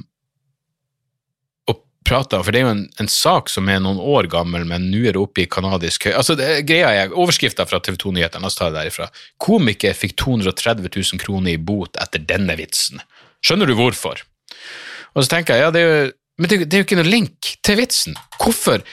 og 1.68 1.82
prata 2.08 2.40
For 2.44 2.56
det 2.56 2.62
er 2.62 2.66
jo 2.66 2.74
en, 2.76 2.86
en, 3.00 3.10
sak 3.12 3.52
som 3.52 3.68
er 3.70 3.82
noen 3.84 4.00
år 4.00 4.30
gammel, 4.32 4.64
men 4.66 4.88
nå 4.92 5.04
er 5.04 5.18
det 5.18 5.22
oppe 5.22 5.44
i 5.44 5.50
kanadisk 5.52 6.08
høy... 6.08 6.14
Altså, 6.16 6.38
det, 6.40 6.64
greia 6.70 6.94
er, 6.96 7.12
Overskrifta 7.12 7.68
fra 7.68 7.82
TV 7.84 8.00
2-nyhetene, 8.00 8.46
la 8.46 8.52
oss 8.52 8.58
ta 8.60 8.70
det 8.72 8.80
derifra. 8.80 9.10
Komiker 9.44 9.98
fikk 9.98 10.16
230 10.24 10.88
000 10.88 11.24
kroner 11.24 11.54
i 11.54 11.60
bot 11.60 12.00
etter 12.00 12.24
denne 12.24 12.56
vitsen. 12.60 13.04
Skjønner 13.44 13.70
du 13.70 13.76
hvorfor? 13.78 14.24
Og 15.14 15.24
så 15.26 15.30
tenker 15.36 15.58
jeg, 15.58 15.68
ja, 15.68 15.74
det 15.76 15.84
er 15.84 15.92
jo, 15.92 16.08
men 16.38 16.52
det, 16.52 16.58
det 16.70 16.78
er 16.78 16.84
jo 16.84 16.88
ikke 16.88 17.00
noe 17.02 17.12
link 17.12 17.54
til 17.66 17.80
vitsen. 17.80 18.18
Hvorfor? 18.40 18.84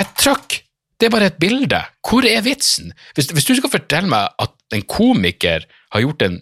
Et 0.00 0.12
trøkk, 0.20 0.60
det 1.00 1.08
er 1.08 1.14
bare 1.14 1.30
et 1.30 1.40
bilde. 1.40 1.80
Hvor 2.04 2.26
er 2.28 2.44
vitsen? 2.44 2.94
Hvis, 3.16 3.30
hvis 3.32 3.48
du 3.48 3.54
skal 3.58 3.72
fortelle 3.72 4.10
meg 4.10 4.32
at 4.42 4.54
en 4.76 4.86
komiker 4.86 5.66
har 5.92 6.04
gjort 6.04 6.24
en 6.26 6.40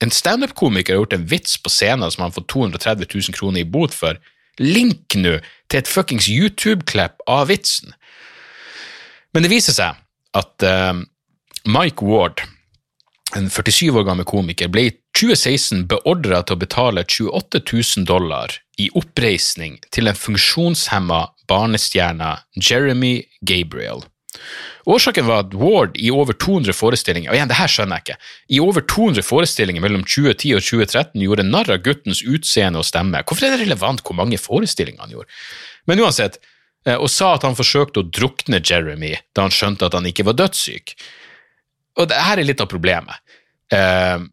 en 0.00 0.10
standup-komiker 0.10 0.94
har 0.94 1.02
gjort 1.02 1.16
en 1.16 1.26
vits 1.28 1.58
på 1.60 1.72
scenen 1.72 2.10
som 2.12 2.24
han 2.24 2.32
fått 2.32 2.48
230 2.52 3.08
000 3.12 3.36
kroner 3.36 3.62
i 3.62 3.68
bot 3.68 3.94
for, 3.94 4.16
link 4.60 5.16
nå 5.16 5.36
til 5.70 5.80
et 5.80 5.90
fuckings 5.90 6.28
YouTube-klipp 6.32 7.20
av 7.28 7.50
vitsen. 7.52 7.92
Men 9.34 9.44
det 9.44 9.52
viser 9.52 9.76
seg 9.76 10.00
at 10.36 10.64
uh, 10.64 10.96
Mike 11.68 12.06
Ward, 12.06 12.40
en 13.36 13.50
47 13.52 13.92
år 13.92 14.08
gammel 14.08 14.26
komiker, 14.26 14.72
ble 14.72 14.88
i 14.88 14.96
2016 15.18 15.84
beordra 15.90 16.40
til 16.42 16.56
å 16.56 16.62
betale 16.64 17.04
28 17.04 17.62
000 17.68 18.08
dollar 18.08 18.56
i 18.80 18.88
oppreisning 18.96 19.78
til 19.92 20.08
den 20.08 20.16
funksjonshemma 20.16 21.26
barnestjerna 21.50 22.38
Jeremy 22.56 23.20
Gabriel. 23.46 24.04
Årsaken 24.90 25.26
var 25.26 25.44
at 25.44 25.54
Ward 25.58 25.96
i 26.00 26.10
over 26.14 26.32
200 26.32 26.72
forestillinger 26.74 27.32
og 27.32 27.36
igjen, 27.36 27.50
det 27.50 27.58
her 27.58 27.70
skjønner 27.70 27.98
jeg 27.98 28.06
ikke, 28.06 28.30
i 28.56 28.60
over 28.62 28.84
200 28.88 29.26
forestillinger 29.26 29.84
mellom 29.84 30.04
2010 30.06 30.54
og 30.56 30.64
2013 30.64 31.24
gjorde 31.26 31.46
narr 31.48 31.74
av 31.74 31.82
guttens 31.84 32.22
utseende 32.24 32.80
og 32.80 32.88
stemme. 32.88 33.20
Hvorfor 33.26 33.48
er 33.48 33.56
det 33.56 33.66
relevant 33.66 34.02
hvor 34.06 34.16
mange 34.16 34.40
forestillinger 34.40 35.04
han 35.04 35.14
gjorde? 35.16 35.40
Men 35.90 36.02
uansett, 36.06 36.40
eh, 36.86 36.96
og 36.96 37.10
sa 37.12 37.34
at 37.36 37.46
han 37.46 37.58
forsøkte 37.58 38.02
å 38.02 38.08
drukne 38.08 38.62
Jeremy 38.62 39.16
da 39.36 39.48
han 39.48 39.54
skjønte 39.54 39.90
at 39.90 39.98
han 39.98 40.08
ikke 40.08 40.26
var 40.30 40.38
dødssyk. 40.40 40.94
Og 42.00 42.08
det 42.08 42.22
her 42.22 42.40
er 42.40 42.48
litt 42.48 42.62
av 42.62 42.70
problemet. 42.70 43.18
Uh, 43.70 44.24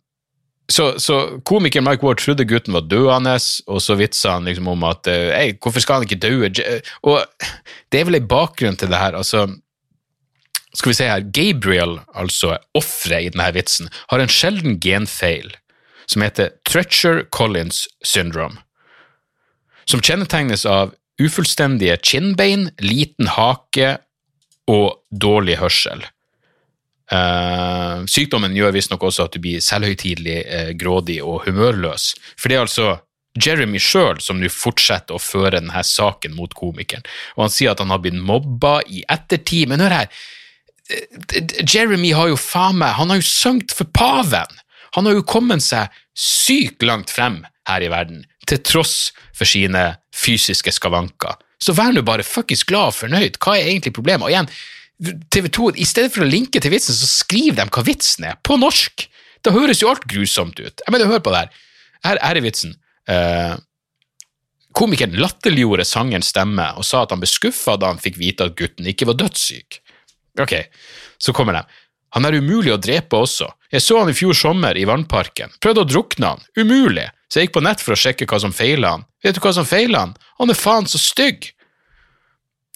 så, 0.71 0.99
så 0.99 1.39
komikeren 1.47 1.85
Mike 1.87 2.03
Ward 2.03 2.19
trodde 2.19 2.45
gutten 2.47 2.75
var 2.75 2.87
døende, 2.91 3.37
og 3.71 3.79
så 3.81 3.95
vitsa 3.95 4.35
han 4.35 4.49
liksom 4.49 4.67
om 4.67 4.83
at 4.87 5.07
eh, 5.07 5.53
hvorfor 5.63 5.83
skal 5.83 6.01
han 6.01 6.07
ikke 6.07 6.19
dø? 6.19 6.33
Og 7.07 7.23
det 7.91 8.01
er 8.01 8.09
vel 8.09 8.19
en 8.19 8.27
bakgrunn 8.27 8.75
til 8.79 8.91
det 8.91 8.99
her. 8.99 9.15
altså 9.15 9.47
skal 10.75 10.91
vi 10.91 10.97
se 10.97 11.07
her, 11.09 11.23
Gabriel, 11.33 11.99
altså 12.13 12.57
offeret 12.77 13.25
i 13.25 13.31
denne 13.33 13.47
vitsen, 13.55 13.89
har 14.11 14.21
en 14.21 14.29
sjelden 14.29 14.77
genfeil 14.83 15.55
som 16.07 16.21
heter 16.21 16.53
Tretcher 16.67 17.23
Collins 17.33 17.87
syndrome, 18.05 18.59
som 19.87 20.03
kjennetegnes 20.03 20.67
av 20.69 20.93
ufullstendige 21.17 21.97
kinnbein, 22.03 22.69
liten 22.83 23.31
hake 23.33 23.95
og 24.69 24.99
dårlig 25.09 25.57
hørsel. 25.63 26.05
Uh, 27.07 28.03
sykdommen 28.11 28.55
gjør 28.57 28.73
visstnok 28.75 29.05
også 29.07 29.27
at 29.27 29.35
du 29.37 29.39
blir 29.43 29.63
selvhøytidelig, 29.63 30.39
uh, 30.43 30.71
grådig 30.79 31.21
og 31.23 31.45
humørløs. 31.45 32.11
For 32.35 32.51
det 32.51 32.57
er 32.57 32.65
altså 32.65 32.87
Jeremy 33.37 33.79
sjøl 33.79 34.19
som 34.23 34.41
nå 34.41 34.49
fortsetter 34.51 35.15
å 35.15 35.21
føre 35.21 35.55
denne 35.59 35.83
saken 35.85 36.35
mot 36.35 36.51
komikeren. 36.57 37.05
Og 37.37 37.45
han 37.45 37.53
sier 37.53 37.71
at 37.71 37.83
han 37.83 37.93
har 37.93 38.01
blitt 38.03 38.17
mobba 38.19 38.81
i 38.91 39.05
ettertid. 39.07 39.71
Men 39.71 39.85
hør 39.85 39.95
her, 40.01 40.11
uh, 40.91 41.41
Jeremy 41.63 42.11
har 42.17 42.33
jo 42.33 42.39
faen 42.41 42.79
meg 42.81 42.97
Han 42.99 43.13
har 43.13 43.21
jo 43.21 43.29
sunget 43.29 43.75
for 43.77 43.89
paven! 43.95 44.63
Han 44.95 45.05
har 45.05 45.17
jo 45.17 45.27
kommet 45.27 45.61
seg 45.63 45.93
sykt 46.17 46.83
langt 46.87 47.11
frem 47.13 47.43
her 47.67 47.83
i 47.83 47.89
verden, 47.91 48.23
til 48.47 48.61
tross 48.63 49.11
for 49.35 49.45
sine 49.45 49.97
fysiske 50.15 50.71
skavanker. 50.73 51.35
Så 51.61 51.75
vær 51.77 51.91
nå 51.93 52.03
bare 52.05 52.25
fuckings 52.25 52.63
glad 52.67 52.93
og 52.93 52.97
fornøyd. 52.97 53.37
Hva 53.41 53.57
er 53.57 53.69
egentlig 53.69 53.93
problemet? 53.93 54.25
Og 54.25 54.33
igjen, 54.33 54.49
TV 54.97 55.49
2, 55.53 55.71
i 55.77 55.85
stedet 55.85 56.13
for 56.13 56.25
å 56.25 56.29
linke 56.29 56.61
til 56.63 56.73
vitsen, 56.73 56.95
så 56.97 57.07
skriver 57.09 57.59
de 57.59 57.69
hva 57.69 57.85
vitsen 57.85 58.27
er, 58.31 58.39
på 58.41 58.57
norsk! 58.59 59.07
Da 59.45 59.53
høres 59.53 59.83
jo 59.83 59.91
alt 59.91 60.07
grusomt 60.09 60.57
ut. 60.59 60.81
Jeg 60.81 60.91
mener, 60.91 61.09
hør 61.11 61.21
på 61.23 61.31
det 61.31 61.45
her. 61.45 61.65
Her, 62.07 62.19
her 62.23 62.39
er 62.39 62.43
vitsen. 62.43 62.73
Uh, 63.07 63.55
komikeren 64.75 65.15
latterliggjorde 65.21 65.85
sangerens 65.87 66.31
stemme 66.33 66.65
og 66.77 66.85
sa 66.85 67.05
at 67.05 67.13
han 67.13 67.21
ble 67.21 67.29
skuffa 67.29 67.77
da 67.79 67.93
han 67.93 68.01
fikk 68.01 68.17
vite 68.19 68.49
at 68.49 68.57
gutten 68.57 68.89
ikke 68.89 69.07
var 69.09 69.19
dødssyk. 69.21 69.79
Ok, 70.41 70.53
så 71.21 71.33
kommer 71.33 71.57
de. 71.57 71.63
Han 72.15 72.25
er 72.27 72.37
umulig 72.39 72.73
å 72.73 72.81
drepe 72.81 73.19
også. 73.19 73.49
Jeg 73.73 73.83
så 73.83 73.99
han 74.01 74.11
i 74.11 74.15
fjor 74.17 74.35
sommer 74.37 74.77
i 74.79 74.85
vannparken. 74.87 75.53
Prøvde 75.63 75.83
å 75.83 75.89
drukne 75.89 76.33
han. 76.33 76.45
Umulig. 76.57 77.07
Så 77.27 77.39
jeg 77.39 77.47
gikk 77.47 77.57
på 77.57 77.65
nett 77.65 77.83
for 77.83 77.93
å 77.93 77.99
sjekke 77.99 78.27
hva 78.29 78.39
som 78.41 78.55
feila 78.55 78.95
han. 78.95 79.05
Vet 79.23 79.37
du 79.37 79.41
hva 79.43 79.53
som 79.55 79.67
feila 79.67 80.05
han? 80.05 80.13
Han 80.39 80.53
er 80.53 80.59
faen 80.59 80.87
så 80.89 81.01
stygg. 81.01 81.49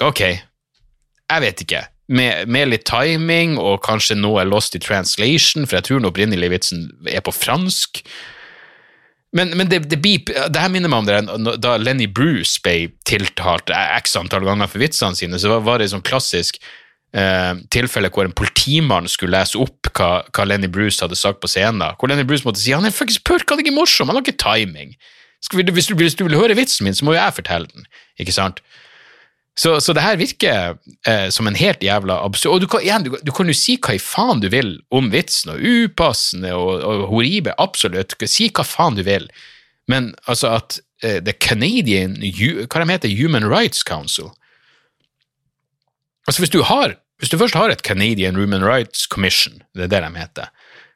Ok, 0.04 0.22
jeg 0.26 1.44
vet 1.46 1.64
ikke. 1.64 1.86
Med, 2.12 2.50
med, 2.52 2.67
litt 2.74 2.84
timing 2.89 3.56
og 3.62 3.80
kanskje 3.86 4.17
noe 4.19 4.43
lost 4.43 4.76
i 4.76 4.82
translation, 4.84 5.63
for 5.63 5.78
jeg 5.78 5.88
tror 5.88 6.02
den 6.02 6.10
opprinnelige 6.10 6.52
vitsen 6.52 6.86
er 7.08 7.24
på 7.24 7.32
fransk. 7.32 8.02
Men, 9.32 9.54
men 9.56 9.69
det, 9.71 9.86
det, 9.88 10.02
beep, 10.04 10.28
det, 10.28 10.60
her 10.60 10.71
minner 10.74 10.91
meg 10.91 11.06
om 11.06 11.08
det, 11.08 11.56
da 11.63 11.78
Lenny 11.80 12.10
Bruce 12.12 12.60
ble 12.65 12.91
tiltalt 13.08 13.71
x 13.71 14.17
antall 14.19 14.43
ganger 14.43 14.67
for 14.67 14.84
vitsene 14.84 15.15
sine, 15.15 15.39
så 15.39 15.54
var, 15.54 15.63
var 15.69 15.80
det 15.80 15.88
sånn 15.93 16.04
klassisk 16.04 16.60
eh, 17.15 17.54
tilfelle 17.71 18.12
hvor 18.12 18.28
en 18.28 18.36
politimann 18.36 19.08
skulle 19.12 19.38
lese 19.38 19.60
opp 19.62 19.91
hva, 19.95 20.12
hva, 20.36 20.47
Lenny 20.47 20.67
Bruce 20.71 21.00
hadde 21.04 21.19
sagt 21.19 21.39
på 21.43 21.50
scenen. 21.52 21.95
Hvor 21.95 22.12
Lenny 22.12 22.28
Bruce 22.28 22.47
måtte 22.47 22.60
si 22.60 22.76
han 22.76 22.88
er 22.88 22.95
faktisk 22.95 23.24
purk, 23.28 23.47
han 23.47 23.62
er 23.62 23.67
ikke 23.67 23.78
morsom, 23.80 24.12
han 24.12 24.19
har 24.19 24.26
ikke 24.26 24.41
timing. 24.41 24.95
Hvis 25.41 25.88
du, 25.89 25.95
hvis 25.97 26.19
du 26.19 26.28
vil 26.28 26.38
høre 26.38 26.56
vitsen 26.58 26.86
min, 26.86 26.95
så 26.95 27.08
må 27.08 27.15
jo 27.15 27.21
jeg 27.21 27.39
fortelle 27.39 27.71
den. 27.71 27.88
ikke 28.21 28.36
sant? 28.36 28.62
Så, 29.62 29.76
så 29.84 29.93
det 29.93 30.02
her 30.02 30.17
virker 30.17 30.78
eh, 31.08 31.28
som 31.30 31.45
en 31.45 31.58
helt 31.58 31.84
jævla 31.86 32.15
absurd 32.26 32.56
Og 32.56 32.62
du 32.63 32.67
kan, 32.71 32.82
igjen, 32.82 33.04
du, 33.06 33.17
du, 33.21 33.32
kan 33.36 33.50
jo 33.50 33.54
si 33.54 33.76
hva 33.78 33.93
i 33.93 34.02
faen 34.02 34.41
du 34.41 34.47
vil 34.50 34.80
om 34.89 35.12
vitsen, 35.13 35.54
og 35.54 35.62
upassende 35.62 36.56
og, 36.58 36.82
og 36.82 37.04
horrible, 37.12 37.54
absolutt. 37.62 38.15
Si 38.26 38.50
hva 38.50 38.65
faen 38.65 38.97
du 38.97 39.04
vil, 39.06 39.28
men 39.91 40.13
altså 40.26 40.56
at 40.58 40.80
eh, 41.04 41.19
The 41.21 41.36
Canadian 41.38 42.17
Hva 42.21 42.82
de 42.82 42.89
heter 42.89 43.13
Human 43.19 43.45
Rights 43.50 43.86
Council 43.86 44.32
Altså 46.30 46.43
hvis 46.43 46.54
du, 46.54 46.62
har, 46.65 46.95
hvis 47.19 47.32
du 47.34 47.38
først 47.41 47.58
har 47.58 47.74
et 47.74 47.82
Canadian 47.86 48.38
Human 48.38 48.63
Rights 48.65 49.08
Commission, 49.10 49.62
det 49.76 49.88
er 49.88 49.93
det 49.93 50.02
de 50.06 50.21
heter, 50.21 50.52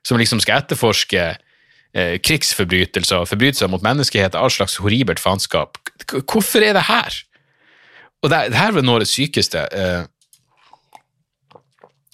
som 0.05 0.19
liksom 0.21 0.39
skal 0.39 0.61
etterforske 0.61 1.23
eh, 1.33 2.17
krigsforbrytelser 2.21 3.23
og 3.23 3.29
forbrytelser 3.29 3.69
mot 3.73 3.83
menneskeheten, 3.83 4.37
all 4.37 4.53
slags 4.53 4.77
horribelt 4.81 5.19
faenskap, 5.19 5.81
hvorfor 6.13 6.61
er 6.61 6.77
det 6.77 6.85
her? 6.87 7.17
Og 8.25 8.31
det, 8.33 8.41
det 8.53 8.57
her 8.57 8.73
var 8.73 8.85
noe 8.85 8.97
av 8.97 9.05
det 9.05 9.11
sykeste. 9.11 9.61
Uh, 9.69 10.09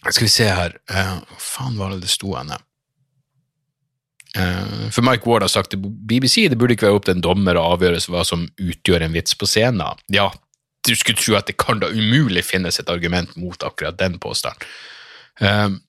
skal 0.10 0.26
vi 0.26 0.34
se 0.34 0.50
her 0.50 0.76
uh, 0.91 1.21
Hva 1.30 1.39
faen 1.39 1.80
var 1.80 1.93
det 1.93 2.04
det 2.04 2.12
sto 2.12 2.34
henne? 2.36 2.58
Uh, 4.36 4.88
for 4.91 5.04
Mike 5.04 5.28
Ward 5.28 5.43
har 5.43 5.52
sagt 5.52 5.74
til 5.74 5.82
BBC 5.84 6.47
det 6.52 6.58
burde 6.60 6.76
ikke 6.78 6.88
være 6.88 7.00
opp 7.00 7.08
til 7.08 7.17
en 7.17 7.24
dommer 7.24 7.60
å 7.60 7.74
avgjøre 7.74 8.00
hva 8.12 8.24
som 8.28 8.45
utgjør 8.60 9.08
en 9.08 9.15
vits 9.15 9.36
på 9.36 9.47
scenen. 9.50 10.00
Ja, 10.12 10.30
du 10.88 10.93
skulle 10.97 11.19
tro 11.19 11.36
at 11.39 11.47
det 11.52 11.60
kan 11.62 11.82
da 11.84 11.91
umulig 11.91 12.43
finnes 12.47 12.80
et 12.82 12.91
argument 12.91 13.36
mot 13.39 13.63
akkurat 13.63 14.00
den 14.00 14.19
påstanden. 14.24 14.67
Uh, 15.41 15.80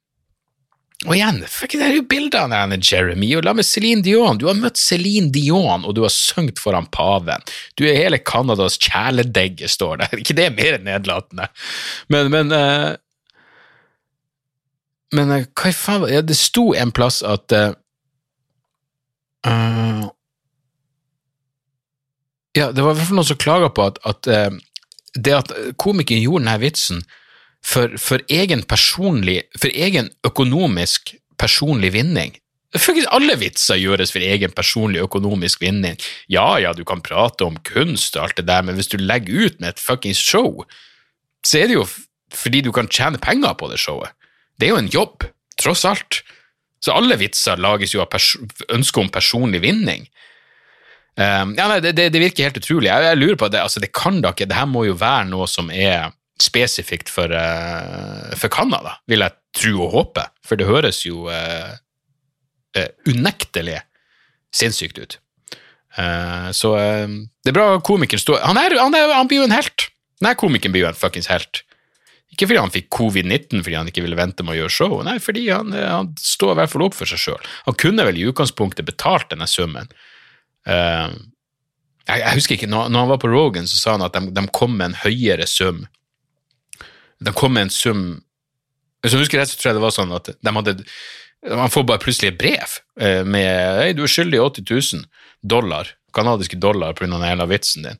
og 1.02 1.16
igjen, 1.16 1.40
fuck, 1.50 1.72
det 1.74 1.82
er 1.82 1.96
jo 1.96 2.04
bildene 2.06 2.58
av 2.62 2.72
Jeremy, 2.78 3.32
og 3.34 3.46
la 3.46 3.56
med 3.58 3.66
Céline 3.66 4.04
Dion. 4.04 4.38
Du 4.38 4.46
har 4.46 4.58
møtt 4.58 4.78
Céline 4.78 5.32
Dion, 5.34 5.82
og 5.82 5.96
du 5.96 6.04
har 6.04 6.12
sunget 6.14 6.62
foran 6.62 6.86
paven. 6.94 7.42
Du 7.74 7.82
er 7.88 7.98
hele 7.98 8.20
Canadas 8.22 8.78
kjæledegge, 8.78 9.70
står 9.70 10.04
der. 10.04 10.14
Ikke 10.22 10.36
det 10.38 10.46
er 10.46 10.54
mer 10.54 10.78
nedlatende. 10.86 11.48
Men, 12.12 12.30
men 12.34 12.54
uh, 12.54 12.92
Men 15.12 15.28
uh, 15.28 15.42
hva 15.58 15.68
i 15.68 15.74
faen 15.76 16.06
ja, 16.08 16.22
Det 16.24 16.36
sto 16.38 16.70
en 16.72 16.92
plass 16.94 17.18
at 17.26 17.52
uh, 17.52 17.74
Ja, 22.56 22.70
det 22.70 22.84
var 22.84 22.94
i 22.94 23.00
hvert 23.00 23.10
fall 23.10 23.18
noen 23.18 23.28
som 23.28 23.40
klaga 23.40 23.72
på 23.74 23.90
at, 23.90 23.98
at 24.06 24.28
det 25.16 25.32
at 25.32 25.52
komikeren 25.80 26.20
gjorde 26.20 26.44
denne 26.44 26.60
vitsen 26.60 27.00
for, 27.62 27.96
for, 27.98 28.22
egen 28.32 28.64
personlig, 28.68 29.42
for 29.58 29.70
egen 29.70 30.10
økonomisk 30.26 31.14
personlig 31.40 31.92
vinning. 31.94 32.36
Alle 33.12 33.36
vitser 33.36 33.76
gjøres 33.76 34.14
for 34.14 34.24
egen 34.24 34.52
personlig 34.56 35.02
økonomisk 35.04 35.60
vinning. 35.60 35.98
Ja, 36.32 36.56
ja, 36.62 36.72
du 36.72 36.84
kan 36.88 37.04
prate 37.04 37.44
om 37.44 37.58
kunst 37.68 38.16
og 38.16 38.26
alt 38.26 38.40
det 38.40 38.48
der, 38.48 38.64
men 38.64 38.78
hvis 38.78 38.88
du 38.88 38.96
legger 38.98 39.46
ut 39.46 39.60
med 39.60 39.74
et 39.74 39.82
fuckings 39.82 40.20
show, 40.20 40.64
så 41.44 41.62
er 41.62 41.68
det 41.68 41.76
jo 41.76 41.86
fordi 42.32 42.62
du 42.64 42.72
kan 42.72 42.88
tjene 42.88 43.20
penger 43.20 43.52
på 43.60 43.68
det 43.68 43.80
showet. 43.82 44.14
Det 44.56 44.68
er 44.68 44.72
jo 44.72 44.80
en 44.80 44.92
jobb, 44.92 45.26
tross 45.60 45.84
alt. 45.84 46.22
Så 46.82 46.94
alle 46.96 47.18
vitser 47.20 47.60
lages 47.60 47.92
jo 47.94 48.02
av 48.02 48.16
ønske 48.72 49.02
om 49.02 49.10
personlig 49.12 49.60
vinning. 49.62 50.08
Um, 51.12 51.52
ja, 51.58 51.66
nei, 51.68 51.82
det, 51.84 51.92
det, 51.98 52.20
virker 52.22 52.48
helt 52.48 52.56
utrolig. 52.56 52.88
Jeg, 52.88 53.04
jeg 53.04 53.20
lurer 53.20 53.38
på 53.38 53.50
det, 53.52 53.60
altså, 53.60 53.82
det 53.84 53.92
kan 53.92 54.22
da 54.24 54.30
ikke 54.32 54.46
Det 54.48 54.56
her 54.56 54.68
må 54.70 54.86
jo 54.88 54.96
være 54.96 55.28
noe 55.28 55.44
som 55.50 55.68
er 55.68 56.14
spesifikt 56.42 57.10
for, 57.12 57.32
uh, 57.32 58.32
for 58.38 58.52
Canada, 58.52 58.96
vil 59.10 59.24
jeg 59.24 59.38
tro 59.58 59.86
og 59.86 59.96
håpe, 59.96 60.26
for 60.46 60.58
det 60.58 60.68
høres 60.68 61.02
jo 61.06 61.26
uh, 61.30 61.74
uh, 62.78 62.88
unektelig 63.08 63.80
sinnssykt 64.52 65.00
ut. 65.00 65.18
så 66.52 66.68
det 66.76 67.50
er 67.50 67.54
bra 67.56 67.78
komikeren 67.84 68.20
står 68.20 68.38
han, 68.40 68.56
han, 68.56 68.94
han, 68.94 69.28
blir 69.28 69.42
jo 69.42 69.46
en 69.46 69.54
helt. 69.54 69.86
Nei, 70.24 70.32
komikeren 70.36 70.72
blir 70.72 70.84
jo 70.84 70.88
en 70.90 70.96
fuckings 70.96 71.28
helt. 71.28 71.62
Ikke 72.32 72.48
fordi 72.48 72.60
han 72.60 72.72
fikk 72.72 72.90
covid-19 72.92 73.60
fordi 73.60 73.76
han 73.76 73.88
ikke 73.88 74.04
ville 74.04 74.16
vente 74.16 74.44
med 74.44 74.54
å 74.54 74.58
gjøre 74.58 74.72
show, 74.72 74.94
nei, 75.04 75.18
fordi 75.20 75.46
han, 75.48 75.72
han 75.72 76.12
står 76.20 76.52
i 76.52 76.58
hvert 76.60 76.72
fall 76.72 76.84
opp 76.84 76.96
for 76.96 77.08
seg 77.08 77.20
sjøl. 77.20 77.50
Han 77.64 77.76
kunne 77.80 78.06
vel 78.08 78.20
i 78.20 78.26
utgangspunktet 78.28 78.88
betalt 78.88 79.28
denne 79.32 79.48
summen. 79.48 79.88
jeg, 80.68 81.16
jeg, 82.08 82.36
husker 82.36 82.56
ikke, 82.56 82.72
når, 82.72 82.92
når, 82.92 83.06
han 83.06 83.12
var 83.12 83.22
på 83.24 83.32
Rogan, 83.32 83.68
så 83.68 83.80
sa 83.80 83.96
han 83.96 84.04
at 84.04 84.16
de, 84.16 84.32
de 84.36 84.46
kom 84.52 84.76
med 84.76 84.90
en 84.92 85.00
høyere 85.04 85.48
sum 85.48 85.86
de 87.22 87.34
kom 87.36 87.58
en 87.60 87.70
sum 87.72 88.04
Hvis 89.02 89.14
jeg 89.14 89.24
husker 89.24 89.42
rett, 89.42 89.50
så 89.50 89.58
tror 89.58 89.70
jeg 89.70 89.78
det 89.78 89.84
var 89.86 89.94
sånn 89.94 90.14
at 90.16 90.30
de 90.34 90.54
hadde 90.58 90.76
Man 91.58 91.72
får 91.72 91.86
bare 91.88 92.02
plutselig 92.02 92.32
et 92.32 92.40
brev 92.40 92.76
eh, 93.00 93.22
med 93.24 93.80
Hei, 93.80 93.92
du 93.98 94.04
er 94.06 94.12
skyldig 94.12 94.40
80 94.42 94.68
000 94.68 95.08
dollar, 95.42 95.88
kanadiske 96.14 96.60
dollar 96.62 96.94
pga. 96.94 97.08
den 97.10 97.26
hele 97.26 97.48
vitsen 97.50 97.82
din. 97.88 97.98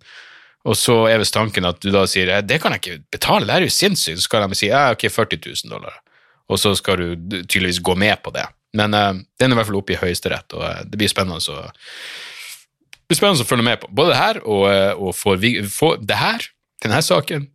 Og 0.62 0.76
så 0.78 0.94
er 1.10 1.18
visst 1.18 1.34
tanken 1.34 1.66
at 1.66 1.80
du 1.82 1.90
da 1.90 2.04
sier 2.06 2.30
det 2.46 2.60
kan 2.62 2.74
jeg 2.76 2.82
ikke 2.82 3.16
betale, 3.16 3.48
det 3.48 3.54
er 3.56 3.66
jo 3.66 3.74
sinnssykt. 3.74 4.20
Så 4.20 4.28
skal 4.28 4.46
de 4.46 4.58
si 4.58 4.68
ja, 4.70 4.92
ok, 4.94 5.08
40 5.10 5.40
000 5.42 5.72
dollar. 5.72 5.96
Og 6.46 6.60
så 6.62 6.74
skal 6.78 7.00
du 7.00 7.40
tydeligvis 7.42 7.82
gå 7.82 7.96
med 7.98 8.14
på 8.22 8.30
det. 8.34 8.44
Men 8.78 8.94
uh, 8.94 9.10
den 9.40 9.50
er 9.50 9.56
i 9.56 9.58
hvert 9.58 9.68
fall 9.68 9.80
oppe 9.80 9.96
i 9.96 10.00
Høyesterett, 10.00 10.54
og 10.56 10.62
uh, 10.64 10.84
det 10.86 11.00
blir 11.00 11.10
spennende 11.10 11.42
å 11.42 11.64
det 12.92 13.10
blir 13.10 13.18
spennende 13.18 13.44
å 13.44 13.48
følge 13.48 13.66
med 13.66 13.82
på. 13.82 13.90
Både 13.92 14.14
det 14.14 14.20
her 14.20 14.38
og, 14.46 14.62
uh, 14.70 14.92
og 15.08 15.16
for, 15.18 15.48
for 15.74 15.98
det 16.00 16.16
her, 16.16 16.46
denne 16.84 17.02
saken, 17.04 17.50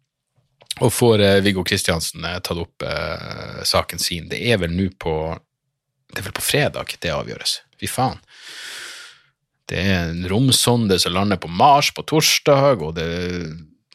og 0.83 0.93
får 0.93 1.23
eh, 1.23 1.39
Viggo 1.45 1.63
Kristiansen 1.67 2.25
eh, 2.27 2.39
tatt 2.43 2.59
opp 2.61 2.85
eh, 2.85 3.63
saken 3.67 4.01
sin. 4.01 4.27
Det 4.31 4.39
er 4.51 4.59
vel 4.61 4.75
nå 4.75 4.89
på 4.99 5.13
Det 6.07 6.21
er 6.21 6.27
vel 6.29 6.37
på 6.37 6.45
fredag 6.45 6.93
det 7.03 7.13
avgjøres. 7.13 7.61
Fy 7.79 7.89
faen. 7.91 8.21
Det 9.67 9.81
er 9.81 10.13
en 10.13 10.27
romsonde 10.31 10.95
som 10.99 11.13
lander 11.13 11.39
på 11.41 11.49
Mars 11.51 11.89
på 11.91 12.05
torsdag, 12.07 12.79
og 12.79 12.95
det 12.95 13.09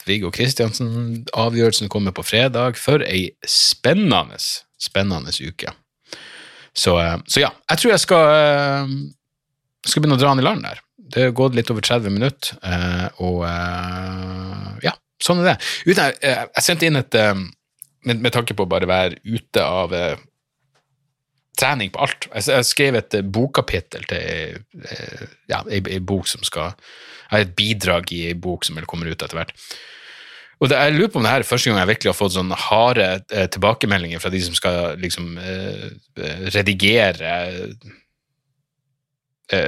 Viggo 0.05 0.31
Kristiansen-avgjørelsen 0.35 1.89
kommer 1.89 2.13
på 2.13 2.25
fredag. 2.27 2.77
For 2.77 3.05
ei 3.07 3.31
spennende, 3.49 4.37
spennende 4.77 5.33
uke. 5.33 5.73
Så, 6.77 6.99
eh, 7.01 7.19
så, 7.27 7.45
ja, 7.47 7.53
jeg 7.71 7.81
tror 7.81 7.95
jeg 7.95 8.05
skal, 8.05 8.29
eh, 8.37 8.97
skal 9.87 10.03
begynne 10.03 10.19
å 10.19 10.23
dra 10.23 10.35
han 10.35 10.43
i 10.43 10.47
land 10.47 10.67
der. 10.67 10.83
Det 11.13 11.29
har 11.29 11.37
gått 11.37 11.57
litt 11.57 11.71
over 11.71 11.85
30 11.85 12.09
minutter, 12.09 12.57
og 13.21 13.43
ja, 14.81 14.95
sånn 15.23 15.43
er 15.43 15.53
det. 15.53 15.57
Uten, 15.87 16.19
eh, 16.21 16.45
jeg 16.49 16.67
sendte 16.67 16.89
inn 16.89 17.01
et 17.01 17.19
eh, 17.19 17.33
med, 18.09 18.19
med, 18.19 18.33
tanke 18.35 18.57
på 18.59 18.67
å 18.67 18.71
bare 18.71 18.89
være 18.91 19.21
ute 19.23 19.63
av 19.63 19.95
eh, 19.97 20.19
trening 21.59 21.93
på 21.95 22.03
alt. 22.03 22.29
Jeg, 22.33 22.49
jeg 22.51 22.69
skrev 22.69 22.99
et 22.99 23.17
bokkapittel 23.35 24.05
til 24.11 24.59
eh, 24.89 25.25
ja, 25.53 25.63
ei, 25.69 25.81
ei, 25.85 26.03
bok 26.03 26.29
som 26.31 26.45
skal 26.47 26.73
Jeg 26.73 27.33
har 27.37 27.47
et 27.47 27.57
bidrag 27.57 28.13
i 28.13 28.27
ei 28.33 28.37
bok 28.37 28.67
som 28.67 28.81
kommer 28.89 29.11
ut 29.11 29.17
etter 29.17 29.39
hvert. 29.39 29.57
Og 30.63 30.69
det, 30.71 30.79
Jeg 30.79 30.95
lurer 30.95 31.11
på 31.11 31.19
om 31.19 31.25
det 31.27 31.33
her 31.33 31.43
er 31.43 31.49
første 31.49 31.71
gang 31.71 31.81
jeg 31.81 31.91
virkelig 31.91 32.13
har 32.13 32.19
fått 32.19 32.37
sånne 32.37 32.59
harde 32.69 33.07
tilbakemeldinger 33.51 34.23
fra 34.23 34.31
de 34.31 34.43
som 34.45 34.55
skal 34.55 35.01
liksom 35.03 35.33
redigere 36.55 37.33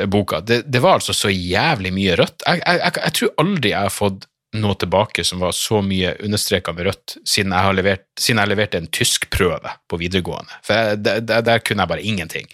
boka. 0.07 0.39
Det, 0.39 0.61
det, 0.71 0.83
var 0.85 1.01
altså 1.01 1.17
så 1.17 1.33
jævlig 1.35 1.91
mye 1.97 2.15
rødt. 2.21 2.47
Jeg, 2.47 2.63
jeg, 2.63 2.95
jeg 3.01 3.17
tror 3.19 3.35
aldri 3.43 3.73
jeg 3.73 3.89
har 3.89 3.97
fått 3.97 4.29
noe 4.55 4.77
tilbake 4.79 5.25
som 5.27 5.43
var 5.43 5.55
så 5.57 5.81
mye 5.85 6.15
understreka 6.25 6.75
med 6.75 6.89
rødt, 6.89 7.17
siden 7.29 7.55
jeg, 7.55 7.79
levert, 7.79 8.05
siden 8.21 8.43
jeg 8.43 8.53
leverte 8.53 8.81
en 8.81 8.91
tyskprøve 8.95 9.73
på 9.91 9.99
videregående. 10.01 10.61
For 10.67 10.79
jeg, 10.79 11.01
der, 11.05 11.43
der, 11.43 11.65
kunne 11.65 11.85
jeg 11.85 11.93
bare 11.95 12.07
ingenting. 12.07 12.51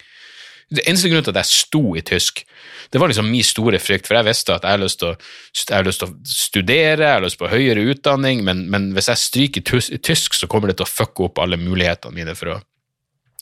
Det 0.71 0.85
eneste 0.87 1.11
grunnen 1.11 1.27
til 1.27 1.35
at 1.35 1.43
jeg 1.43 1.51
sto 1.51 1.83
i 1.99 2.03
tysk, 2.07 2.45
det 2.91 3.01
var 3.03 3.11
liksom 3.11 3.29
min 3.31 3.47
store 3.47 3.79
frykt, 3.83 4.07
for 4.07 4.19
jeg 4.19 4.27
visste 4.27 4.55
at 4.55 4.67
jeg 4.67 4.77
har 4.77 4.83
lyst 4.83 5.01
til 5.03 5.13
å, 5.13 5.81
lyst 5.87 6.03
til 6.03 6.11
å 6.11 6.15
studere, 6.27 7.07
jeg 7.07 7.17
har 7.19 7.25
lyst 7.25 7.41
på 7.41 7.51
høyere 7.51 7.85
utdanning, 7.93 8.45
men, 8.47 8.65
men 8.71 8.91
hvis 8.97 9.11
jeg 9.11 9.25
stryker 9.25 9.67
tysk, 9.99 10.35
så 10.39 10.49
kommer 10.51 10.71
det 10.71 10.79
til 10.81 10.87
å 10.87 10.91
fucke 10.91 11.27
opp 11.27 11.43
alle 11.43 11.59
mulighetene 11.61 12.17
mine 12.17 12.37
for 12.39 12.55
å, 12.55 12.61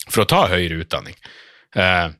for 0.09 0.25
å 0.25 0.29
ta 0.29 0.47
høyere 0.53 0.81
utdanning. 0.85 1.17
Uh, 1.77 2.11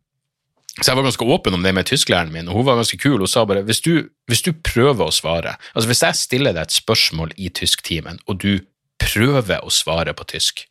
så 0.79 0.93
jeg 0.93 0.99
var 0.99 1.07
ganske 1.09 1.27
åpen 1.27 1.57
om 1.57 1.65
det 1.65 1.73
med 1.75 1.89
tysklæreren 1.91 2.31
min, 2.33 2.49
og 2.51 2.61
hun 2.61 2.67
var 2.69 2.79
ganske 2.79 2.99
kul. 3.03 3.19
Hun 3.19 3.31
sa 3.31 3.43
bare 3.49 3.65
hvis 3.67 3.81
du, 3.83 4.09
hvis 4.31 4.45
du 4.47 4.53
prøver 4.55 5.09
å 5.09 5.15
svare 5.15 5.57
Altså 5.73 5.91
hvis 5.91 6.05
jeg 6.05 6.19
stiller 6.19 6.55
deg 6.55 6.69
et 6.69 6.77
spørsmål 6.77 7.33
i 7.37 7.51
tysktimen, 7.51 8.21
og 8.31 8.39
du 8.45 8.61
prøver 9.03 9.59
å 9.65 9.73
svare 9.75 10.15
på 10.15 10.27
tysk, 10.31 10.67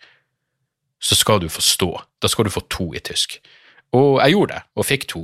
så 1.03 1.15
skal 1.15 1.41
du 1.43 1.49
få 1.51 1.61
stå. 1.61 1.91
Da 2.23 2.31
skal 2.31 2.47
du 2.47 2.53
få 2.53 2.63
to 2.71 2.89
i 2.95 3.03
tysk. 3.03 3.37
Og 3.95 4.17
jeg 4.23 4.33
gjorde 4.35 4.55
det, 4.55 4.63
og 4.75 4.87
fikk 4.87 5.05
to, 5.11 5.23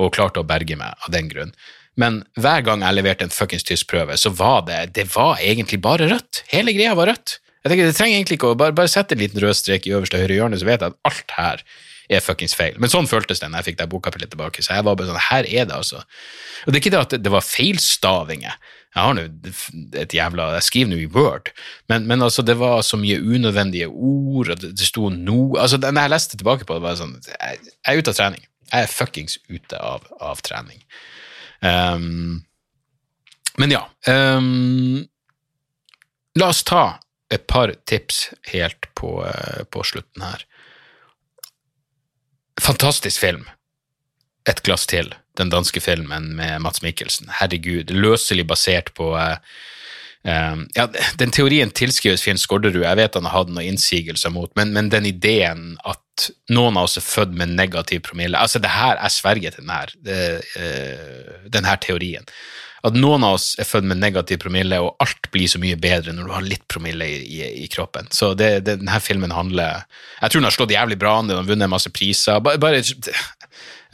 og 0.00 0.12
klarte 0.16 0.40
å 0.40 0.48
berge 0.48 0.76
meg 0.80 0.96
av 1.04 1.12
den 1.14 1.28
grunn. 1.30 1.52
Men 2.00 2.22
hver 2.40 2.64
gang 2.64 2.82
jeg 2.84 2.96
leverte 2.96 3.26
en 3.28 3.32
fuckings 3.32 3.66
tyskprøve, 3.68 4.16
så 4.16 4.32
var 4.32 4.64
det 4.68 4.94
det 4.96 5.06
var 5.12 5.40
egentlig 5.44 5.82
bare 5.84 6.08
rødt. 6.08 6.44
Hele 6.52 6.72
greia 6.72 6.96
var 6.96 7.12
rødt. 7.12 7.38
Jeg 7.62 7.70
tenker, 7.70 7.86
Det 7.86 7.96
trenger 7.96 8.16
egentlig 8.16 8.38
ikke 8.40 8.52
å 8.54 8.58
bare, 8.58 8.74
bare 8.74 8.90
sette 8.90 9.14
en 9.14 9.20
liten 9.22 9.40
rød 9.40 9.54
strek 9.54 9.86
i 9.86 9.92
øverste 9.94 10.18
høyre 10.18 10.34
hjørne, 10.34 10.58
så 10.58 10.66
vet 10.66 10.80
jeg 10.82 10.94
at 10.94 10.98
alt 11.06 11.34
her 11.36 11.64
er 12.10 12.22
fuckings 12.24 12.54
feil. 12.58 12.78
Men 12.82 12.92
sånn 12.92 13.08
føltes 13.10 13.42
det 13.42 13.50
når 13.50 13.62
jeg 13.62 13.70
fikk 13.70 13.80
det 13.80 13.88
bokkapitlet 13.92 14.32
tilbake. 14.34 14.64
Så 14.64 14.76
jeg 14.76 14.86
var 14.86 14.96
bare 14.98 15.10
sånn, 15.10 15.26
her 15.30 15.48
er 15.48 15.66
det, 15.68 15.76
altså. 15.76 16.02
Og 16.64 16.70
det 16.72 16.78
er 16.78 16.82
ikke 16.82 16.94
det 16.94 17.02
at 17.02 17.16
det 17.22 17.34
var 17.34 17.46
feilstavinger. 17.46 18.56
Jeg 18.92 19.00
har 19.06 19.14
nå 19.16 19.22
et 19.96 20.12
jævla 20.12 20.50
Jeg 20.58 20.64
skriver 20.66 20.90
nå 20.90 20.98
i 21.00 21.08
Word, 21.14 21.48
men, 21.88 22.04
men, 22.10 22.20
altså, 22.24 22.44
det 22.44 22.58
var 22.60 22.82
så 22.84 22.98
mye 23.00 23.22
unødvendige 23.22 23.88
ord, 23.88 24.50
og 24.52 24.60
det, 24.60 24.74
det 24.76 24.88
sto 24.88 25.08
no 25.08 25.54
altså, 25.56 25.78
Når 25.80 26.02
jeg 26.02 26.12
leste 26.12 26.36
tilbake 26.36 26.68
på 26.68 26.76
det, 26.76 26.84
var 26.84 26.92
det 26.92 27.00
sånn 27.00 27.14
Jeg, 27.24 27.62
jeg 27.72 27.94
er 27.94 28.02
ute 28.02 28.12
av 28.12 28.18
trening. 28.18 28.44
Jeg 28.72 28.84
er 28.84 28.92
fuckings 28.92 29.38
ute 29.48 29.80
av, 29.80 30.04
av 30.20 30.44
trening. 30.44 30.84
Um, 31.62 32.42
men 33.60 33.72
ja. 33.72 33.82
Um, 34.08 35.04
la 36.40 36.48
oss 36.52 36.62
ta 36.64 36.84
et 37.32 37.44
par 37.48 37.72
tips 37.88 38.26
helt 38.52 38.88
på, 38.98 39.18
uh, 39.24 39.64
på 39.72 39.84
slutten 39.88 40.24
her. 40.24 40.44
Fantastisk 42.60 43.20
film. 43.20 43.44
Et 44.48 44.62
glass 44.62 44.86
til. 44.86 45.14
Den 45.38 45.50
danske 45.50 45.80
filmen 45.80 46.34
med 46.36 46.60
Mats 46.60 46.82
Mikkelsen. 46.82 47.30
Herregud, 47.38 47.90
løselig 47.94 48.44
basert 48.46 48.90
på 48.94 49.12
uh, 49.16 49.38
um, 50.28 50.66
ja, 50.76 50.88
Den 51.18 51.32
teorien 51.32 51.70
tilskrives 51.70 52.24
Finn 52.26 52.40
Skårderud. 52.40 52.82
Jeg 52.84 52.98
vet 53.00 53.16
han 53.16 53.28
har 53.28 53.38
hatt 53.38 53.52
noen 53.52 53.70
innsigelser 53.70 54.34
mot, 54.34 54.50
men, 54.58 54.74
men, 54.76 54.90
den 54.92 55.08
ideen 55.08 55.78
at 55.88 56.28
noen 56.52 56.76
av 56.76 56.90
oss 56.90 56.98
er 57.00 57.06
født 57.06 57.32
med 57.38 57.54
negativ 57.56 58.02
promille 58.04 58.38
altså 58.38 58.60
det 58.60 58.68
her, 58.68 58.98
Jeg 59.00 59.14
sverger 59.14 59.54
til 59.56 59.70
her, 59.72 59.94
uh, 60.04 61.62
her 61.64 61.80
teorien 61.80 62.28
at 62.82 62.96
noen 62.98 63.22
av 63.22 63.36
oss 63.36 63.52
er 63.62 63.66
født 63.68 63.86
med 63.86 64.00
negativ 64.02 64.40
promille, 64.42 64.80
og 64.82 64.96
alt 65.02 65.28
blir 65.34 65.48
så 65.50 65.58
mye 65.62 65.76
bedre 65.78 66.12
når 66.14 66.24
du 66.26 66.32
har 66.34 66.46
litt 66.46 66.64
promille 66.70 67.06
i, 67.06 67.20
i, 67.22 67.42
i 67.62 67.68
kroppen. 67.70 68.08
Så 68.10 68.32
det, 68.38 68.50
det, 68.66 68.80
denne 68.80 69.00
filmen 69.02 69.34
handler 69.34 69.84
Jeg 70.18 70.32
tror 70.32 70.40
den 70.40 70.48
har 70.48 70.56
slått 70.56 70.74
jævlig 70.74 70.98
bra 70.98 71.18
an, 71.18 71.28
den 71.30 71.38
har 71.38 71.46
vunnet 71.46 71.70
masse 71.70 71.90
priser. 71.94 72.40
Bare, 72.42 72.58
bare 72.62 72.82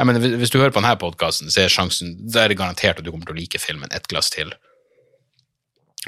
mener, 0.08 0.38
Hvis 0.40 0.52
du 0.54 0.58
hører 0.58 0.72
på 0.72 0.80
denne 0.80 1.00
podkasten, 1.00 1.50
så 1.52 1.58
er 1.64 1.68
sjansen 1.72 2.08
Da 2.32 2.38
er 2.44 2.48
det 2.52 2.60
garantert 2.60 2.98
at 2.98 3.04
du 3.04 3.10
kommer 3.12 3.26
til 3.28 3.36
å 3.36 3.40
like 3.42 3.58
filmen 3.60 3.92
et 3.92 4.08
glass 4.08 4.28
til. 4.32 4.48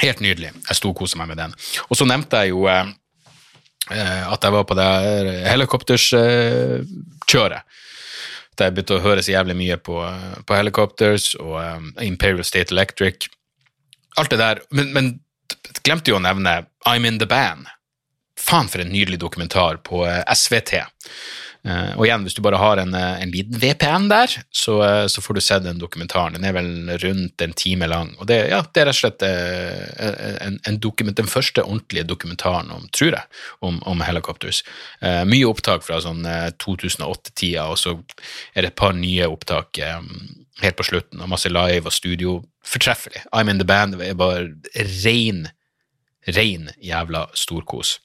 Helt 0.01 0.20
nydelig. 0.24 0.51
Jeg 0.55 0.76
storkoser 0.78 1.18
meg 1.20 1.28
med 1.35 1.41
den. 1.43 1.53
Og 1.91 1.95
så 2.01 2.05
nevnte 2.09 2.37
jeg 2.41 2.49
jo 2.55 2.61
eh, 2.70 2.87
eh 3.93 4.24
at 4.31 4.45
jeg 4.47 4.55
var 4.57 4.64
på 4.64 4.78
det 4.78 4.91
helikopterskjøret. 5.51 7.61
Eh, 7.61 7.64
at 8.61 8.69
jeg 8.69 8.77
begynte 8.77 8.99
å 8.99 9.05
høre 9.05 9.25
så 9.25 9.35
jævlig 9.35 9.57
mye 9.59 9.77
på, 9.81 9.99
på 10.47 10.57
Helicopters 10.57 11.33
og 11.41 11.57
um, 11.59 11.91
Imperial 12.05 12.47
State 12.47 12.75
Electric. 12.75 13.29
Alt 14.21 14.33
det 14.35 14.41
der. 14.41 14.63
Men, 14.75 14.93
men 14.97 15.13
glemte 15.87 16.13
jo 16.13 16.19
å 16.19 16.25
nevne 16.25 16.63
I'm 16.89 17.07
In 17.09 17.21
The 17.21 17.29
Band. 17.31 17.71
Faen, 18.41 18.71
for 18.73 18.83
en 18.83 18.93
nydelig 18.93 19.21
dokumentar 19.23 19.81
på 19.87 20.05
uh, 20.07 20.21
SVT. 20.33 20.81
Uh, 21.61 21.93
og 21.99 22.07
igjen, 22.07 22.23
hvis 22.25 22.37
du 22.39 22.41
bare 22.41 22.57
har 22.57 22.81
en, 22.81 22.95
uh, 22.97 23.21
en 23.21 23.33
liten 23.35 23.59
VPN 23.61 24.07
der, 24.09 24.33
så, 24.49 24.79
uh, 24.81 25.07
så, 25.13 25.21
får 25.21 25.37
du 25.37 25.41
sett 25.45 25.67
den 25.67 25.81
dokumentaren. 25.83 26.39
Den 26.39 26.47
er 26.49 26.55
vel 26.57 26.71
rundt 27.03 27.45
en 27.45 27.53
time 27.53 27.89
lang. 27.91 28.15
Og 28.17 28.31
det, 28.31 28.39
ja, 28.49 28.63
det 28.65 28.81
er 28.81 28.89
rett 28.89 28.97
og 28.97 29.01
slett 29.03 29.27
en, 29.27 30.57
en 30.67 30.81
dokument, 30.81 31.17
den 31.21 31.29
første 31.29 31.65
ordentlige 31.67 32.09
dokumentaren 32.09 32.73
om, 32.73 32.89
tror 32.97 33.13
jeg, 33.19 33.41
om, 33.61 33.83
om 33.89 34.01
Helicopters. 34.05 34.63
mye 35.29 35.49
opptak 35.49 35.85
fra 35.85 36.01
sånn 36.01 36.25
2008-tida, 36.63 37.69
og 37.69 37.79
så 37.81 37.97
er 38.55 38.65
det 38.65 38.73
et 38.73 38.81
par 38.81 38.97
nye 38.97 39.29
opptak 39.29 39.81
helt 39.81 40.79
på 40.79 40.87
slutten, 40.87 41.21
og 41.21 41.33
masse 41.33 41.53
live 41.53 41.89
og 41.89 41.95
studio. 41.95 42.39
Fortreffelig. 42.65 43.25
I'm 43.37 43.51
in 43.53 43.61
the 43.61 43.69
band 43.69 44.01
er 44.01 44.17
bare 44.17 44.51
rein, 45.05 45.49
rein 46.29 46.71
jævla 46.81 47.29
storkos. 47.37 47.99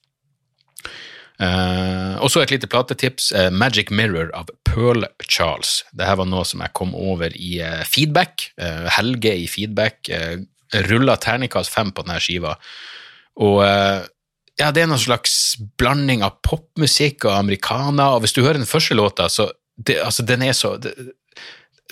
Uh, 1.35 2.15
og 2.23 2.31
et 2.39 2.53
lite 2.53 2.69
platetips. 2.71 3.31
Uh, 3.35 3.49
Magic 3.51 3.91
Mirror 3.91 4.31
av 4.37 4.51
Pearl 4.67 5.03
Charles. 5.27 5.81
Dette 5.91 6.15
var 6.19 6.29
noe 6.29 6.45
som 6.47 6.63
jeg 6.63 6.75
kom 6.77 6.95
over 6.95 7.35
i 7.35 7.57
uh, 7.63 7.83
feedback. 7.87 8.49
Helge 8.97 9.35
i 9.35 9.47
feedback. 9.51 10.07
Uh, 10.09 10.45
Rulla 10.89 11.17
terningkast 11.21 11.71
fem 11.71 11.91
på 11.95 12.05
denne 12.05 12.21
skiva. 12.23 12.55
Og 13.43 13.59
ja, 13.63 14.69
det 14.71 14.81
er 14.81 14.87
noen 14.87 15.01
slags 15.01 15.55
blanding 15.79 16.23
av 16.23 16.37
popmusikk 16.47 17.27
og 17.27 17.35
americana, 17.35 18.13
og 18.15 18.23
hvis 18.23 18.35
du 18.35 18.41
hører 18.41 18.61
den 18.61 18.69
første 18.69 18.95
låta, 18.95 19.27
så 19.31 19.49
det, 19.75 19.97
altså, 20.03 20.23
den 20.23 20.43
er 20.47 20.55
så 20.55 20.77
det, 20.79 20.93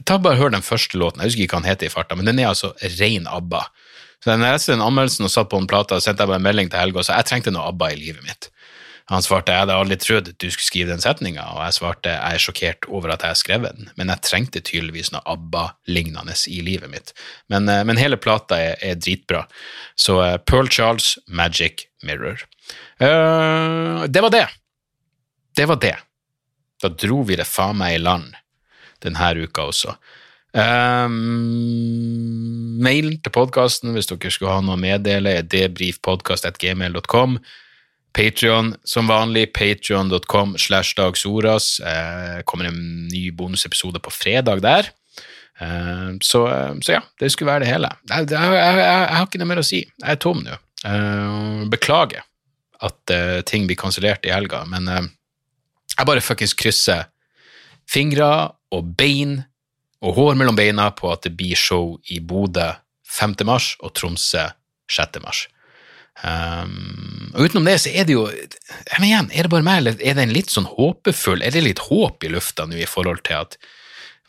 Ta 0.07 0.17
bare 0.17 0.39
Hør 0.39 0.49
den 0.49 0.63
første 0.65 0.97
låten, 0.97 1.21
jeg 1.21 1.29
husker 1.29 1.43
ikke 1.45 1.57
hva 1.59 1.61
den 1.61 1.69
heter 1.69 1.85
i 1.87 1.93
farta, 1.93 2.15
men 2.17 2.25
den 2.25 2.39
er 2.41 2.49
altså 2.49 2.71
rein 2.97 3.27
ABBA. 3.29 3.61
Så 4.23 4.31
når 4.31 4.47
jeg 4.47 4.55
leste 4.55 4.71
den 4.73 4.81
anmeldelsen 4.81 5.27
og 5.27 5.31
satt 5.33 5.51
på 5.51 5.59
en 5.59 5.67
plata, 5.69 5.99
sendte 6.01 6.23
jeg 6.23 6.31
bare 6.31 6.39
en 6.41 6.47
melding 6.47 6.71
til 6.71 6.79
Helge 6.81 7.01
og 7.01 7.05
sa 7.05 7.19
jeg 7.19 7.27
trengte 7.29 7.53
noe 7.53 7.67
ABBA 7.69 7.91
i 7.93 7.99
livet 7.99 8.25
mitt. 8.25 8.47
Han 9.11 9.23
svarte 9.23 9.51
jeg 9.51 9.65
hadde 9.65 9.75
aldri 9.75 9.97
trodd 9.99 10.29
du 10.31 10.45
skulle 10.47 10.65
skrive 10.65 10.93
den 10.93 11.01
setninga, 11.03 11.43
og 11.51 11.59
jeg 11.65 11.75
svarte 11.75 12.13
jeg 12.13 12.37
er 12.37 12.43
sjokkert 12.43 12.87
over 12.87 13.11
at 13.11 13.25
jeg 13.25 13.35
har 13.35 13.39
skrevet 13.39 13.79
den, 13.79 13.89
men 13.99 14.11
jeg 14.13 14.23
trengte 14.23 14.61
tydeligvis 14.63 15.11
noe 15.11 15.23
ABBA-lignende 15.33 16.35
i 16.47 16.61
livet 16.63 16.91
mitt. 16.91 17.11
Men, 17.51 17.67
eh, 17.69 17.83
men 17.83 17.99
hele 17.99 18.19
plata 18.21 18.59
er, 18.61 18.77
er, 18.79 18.95
dritbra. 18.95 19.43
Så 19.99 20.21
uh, 20.21 20.37
Pearl 20.39 20.71
Charles, 20.71 21.17
Magic 21.27 21.87
Mirror. 22.03 22.45
Uh, 23.01 24.07
det 24.07 24.23
var 24.23 24.31
det. 24.31 24.47
Det 25.57 25.67
var 25.67 25.81
det. 25.83 25.97
Da 26.81 26.89
dro 26.89 27.21
vi 27.27 27.35
det 27.39 27.47
faen 27.47 27.79
meg 27.79 27.97
i 27.97 28.03
land 28.03 28.31
denne 29.03 29.33
uka 29.43 29.67
også. 29.67 29.97
Um, 30.53 31.17
mail 32.83 33.15
til 33.25 33.33
podkasten 33.33 33.95
hvis 33.95 34.07
dere 34.11 34.31
skulle 34.31 34.53
ha 34.53 34.61
noe 34.63 34.77
å 34.77 34.81
meddele, 34.81 35.39
er 35.39 35.49
debrifpodkast.gmail.com. 35.49 37.39
Patrion 38.13 38.73
som 38.85 39.09
vanlig, 39.09 39.47
patrion.com 39.55 40.57
slash 40.61 40.93
dagsoras. 40.97 41.79
Eh, 41.79 42.41
kommer 42.45 42.69
en 42.69 43.07
ny 43.07 43.31
bonusepisode 43.31 44.01
på 44.03 44.13
fredag 44.13 44.61
der. 44.65 44.91
Eh, 45.59 46.11
så, 46.21 46.43
eh, 46.47 46.75
så, 46.81 46.99
ja, 46.99 47.01
det 47.19 47.31
skulle 47.33 47.51
være 47.51 47.65
det 47.65 47.71
hele. 47.73 47.89
Jeg, 48.09 48.29
jeg, 48.29 48.53
jeg, 48.59 48.83
jeg 48.83 49.17
har 49.17 49.25
ikke 49.25 49.41
noe 49.41 49.51
mer 49.53 49.63
å 49.63 49.65
si. 49.65 49.81
Jeg 49.87 50.17
er 50.17 50.21
tom 50.21 50.43
nå. 50.45 50.59
Eh, 50.85 51.65
beklager 51.71 52.25
at 52.83 53.15
eh, 53.15 53.39
ting 53.47 53.67
blir 53.69 53.79
kansellert 53.79 54.25
i 54.27 54.33
helga, 54.33 54.63
men 54.67 54.87
eh, 54.91 55.09
jeg 55.93 56.09
bare 56.09 56.23
fuckings 56.23 56.55
krysser 56.57 57.07
fingre 57.89 58.29
og 58.73 58.93
bein 58.97 59.41
og 60.03 60.17
hår 60.17 60.37
mellom 60.39 60.57
beina 60.57 60.89
på 60.95 61.11
at 61.13 61.23
det 61.25 61.35
blir 61.39 61.55
show 61.59 61.95
i 62.11 62.19
Bodø 62.19 62.73
5. 63.07 63.35
mars 63.47 63.73
og 63.79 63.93
Tromsø 63.95 64.49
6. 64.91 65.21
mars. 65.23 65.45
Um, 66.21 67.31
og 67.33 67.47
utenom 67.49 67.65
det 67.65 67.79
så 67.81 67.89
er 67.89 68.05
det 68.05 68.13
jo 68.13 68.27
men 68.29 69.07
igjen, 69.07 69.29
Er 69.33 69.47
det 69.47 69.49
bare 69.49 69.65
meg, 69.65 69.79
eller 69.81 69.95
er 69.97 70.13
den 70.19 70.33
litt 70.33 70.53
sånn 70.53 70.69
håpefull? 70.69 71.41
Er 71.41 71.55
det 71.55 71.63
litt 71.65 71.81
håp 71.87 72.23
i 72.23 72.29
lufta 72.29 72.67
nå 72.69 72.77
i 72.77 72.89
forhold 72.89 73.23
til 73.25 73.39
at 73.41 73.57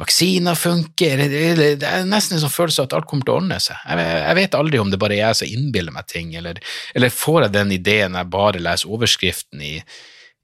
vaksiner 0.00 0.56
funker? 0.58 1.20
Det, 1.20 1.42
det, 1.58 1.68
det 1.82 1.90
er 1.90 2.08
nesten 2.08 2.38
en 2.38 2.44
sånn 2.46 2.54
følelse 2.54 2.82
av 2.82 2.88
at 2.88 2.96
alt 2.98 3.10
kommer 3.10 3.28
til 3.28 3.34
å 3.34 3.38
ordne 3.42 3.60
seg. 3.62 3.76
Jeg, 3.84 4.08
jeg 4.24 4.38
vet 4.40 4.56
aldri 4.58 4.80
om 4.80 4.90
det 4.90 5.00
bare 5.02 5.18
er 5.18 5.26
jeg 5.26 5.40
som 5.42 5.52
innbiller 5.58 5.94
meg 5.94 6.08
ting, 6.10 6.32
eller, 6.40 6.58
eller 6.96 7.14
får 7.14 7.46
jeg 7.46 7.56
den 7.58 7.76
ideen 7.76 8.18
jeg 8.18 8.32
bare 8.32 8.64
leser 8.64 8.96
overskriften 8.96 9.62
i, 9.68 9.76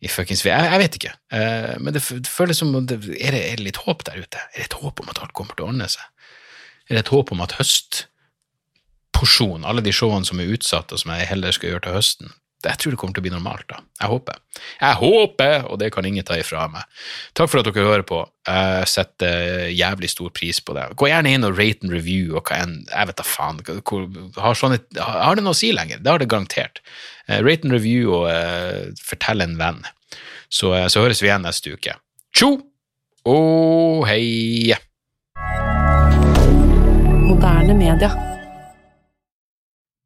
i 0.05 0.13
fuckings 0.13 0.45
jeg, 0.45 0.69
jeg, 0.71 0.83
vet 0.85 1.01
ikke, 1.01 1.17
uh, 1.35 1.75
men 1.81 1.97
det, 1.97 2.05
føles 2.05 2.61
som 2.61 2.77
det, 2.77 3.01
er, 3.17 3.33
det, 3.33 3.43
er 3.49 3.59
det 3.59 3.67
litt 3.73 3.83
håp 3.89 4.05
der 4.07 4.21
ute? 4.21 4.45
Er 4.53 4.61
det 4.61 4.69
et 4.71 4.79
håp 4.85 5.03
om 5.03 5.11
at 5.13 5.25
alt 5.25 5.35
kommer 5.37 5.57
til 5.57 5.67
å 5.67 5.73
ordne 5.73 5.89
seg? 5.91 6.05
Er 6.91 6.99
det 6.99 7.05
et 7.07 7.15
håp 7.17 7.33
om 7.33 7.43
at 7.45 7.57
høst 7.59 8.05
porsjon, 9.21 9.67
alle 9.69 9.85
de 9.85 9.93
showene 9.95 10.27
som 10.27 10.41
er 10.41 10.55
utsatt, 10.57 10.93
og 10.93 11.03
som 11.03 11.13
jeg 11.15 11.29
heller 11.31 11.55
skal 11.55 11.75
gjøre 11.75 11.87
til 11.87 11.99
høsten. 11.99 12.37
Jeg 12.61 12.77
tror 12.77 12.93
det 12.93 12.99
kommer 13.01 13.17
til 13.17 13.23
å 13.23 13.25
bli 13.25 13.33
normalt, 13.33 13.65
da. 13.71 13.79
Jeg 14.03 14.13
håper. 14.13 14.41
Jeg 14.83 14.97
håper, 15.01 15.55
og 15.73 15.79
det 15.81 15.89
kan 15.95 16.05
ingen 16.05 16.27
ta 16.29 16.37
ifra 16.37 16.67
meg. 16.69 16.85
Takk 17.37 17.49
for 17.49 17.63
at 17.63 17.71
dere 17.71 17.87
hører 17.87 18.05
på. 18.05 18.19
Jeg 18.45 18.91
setter 18.93 19.71
jævlig 19.73 20.11
stor 20.13 20.29
pris 20.37 20.61
på 20.61 20.77
det. 20.77 20.85
Gå 21.01 21.09
gjerne 21.09 21.33
inn 21.33 21.47
og 21.49 21.57
rate 21.57 21.89
and 21.89 21.95
review 21.95 22.35
og 22.37 22.51
hva 22.51 22.61
enn 22.61 22.77
Jeg 22.85 23.09
vet 23.09 23.21
da 23.23 23.25
faen. 23.25 23.63
Har, 23.65 24.61
sånne, 24.61 24.83
har, 25.01 25.39
det 25.39 25.47
noe 25.47 25.57
å 25.57 25.61
si 25.61 25.73
lenger? 25.73 26.05
Det 26.05 26.13
har 26.13 26.21
det 26.21 26.29
garantert. 26.29 26.85
Uh, 27.31 27.41
rate 27.41 27.65
and 27.65 27.73
review 27.73 28.13
og 28.19 28.29
uh, 28.29 28.93
fortell 29.09 29.41
en 29.41 29.57
venn. 29.61 29.81
Så, 30.53 30.75
uh, 30.77 30.85
så 30.93 31.07
høres 31.07 31.25
vi 31.25 31.33
igjen 31.33 31.49
neste 31.49 31.73
uke. 31.73 31.97
Tjo 32.37 32.59
og 33.25 34.05
hei! 34.09 34.77
Moderne 37.25 37.79
media. 37.79 38.13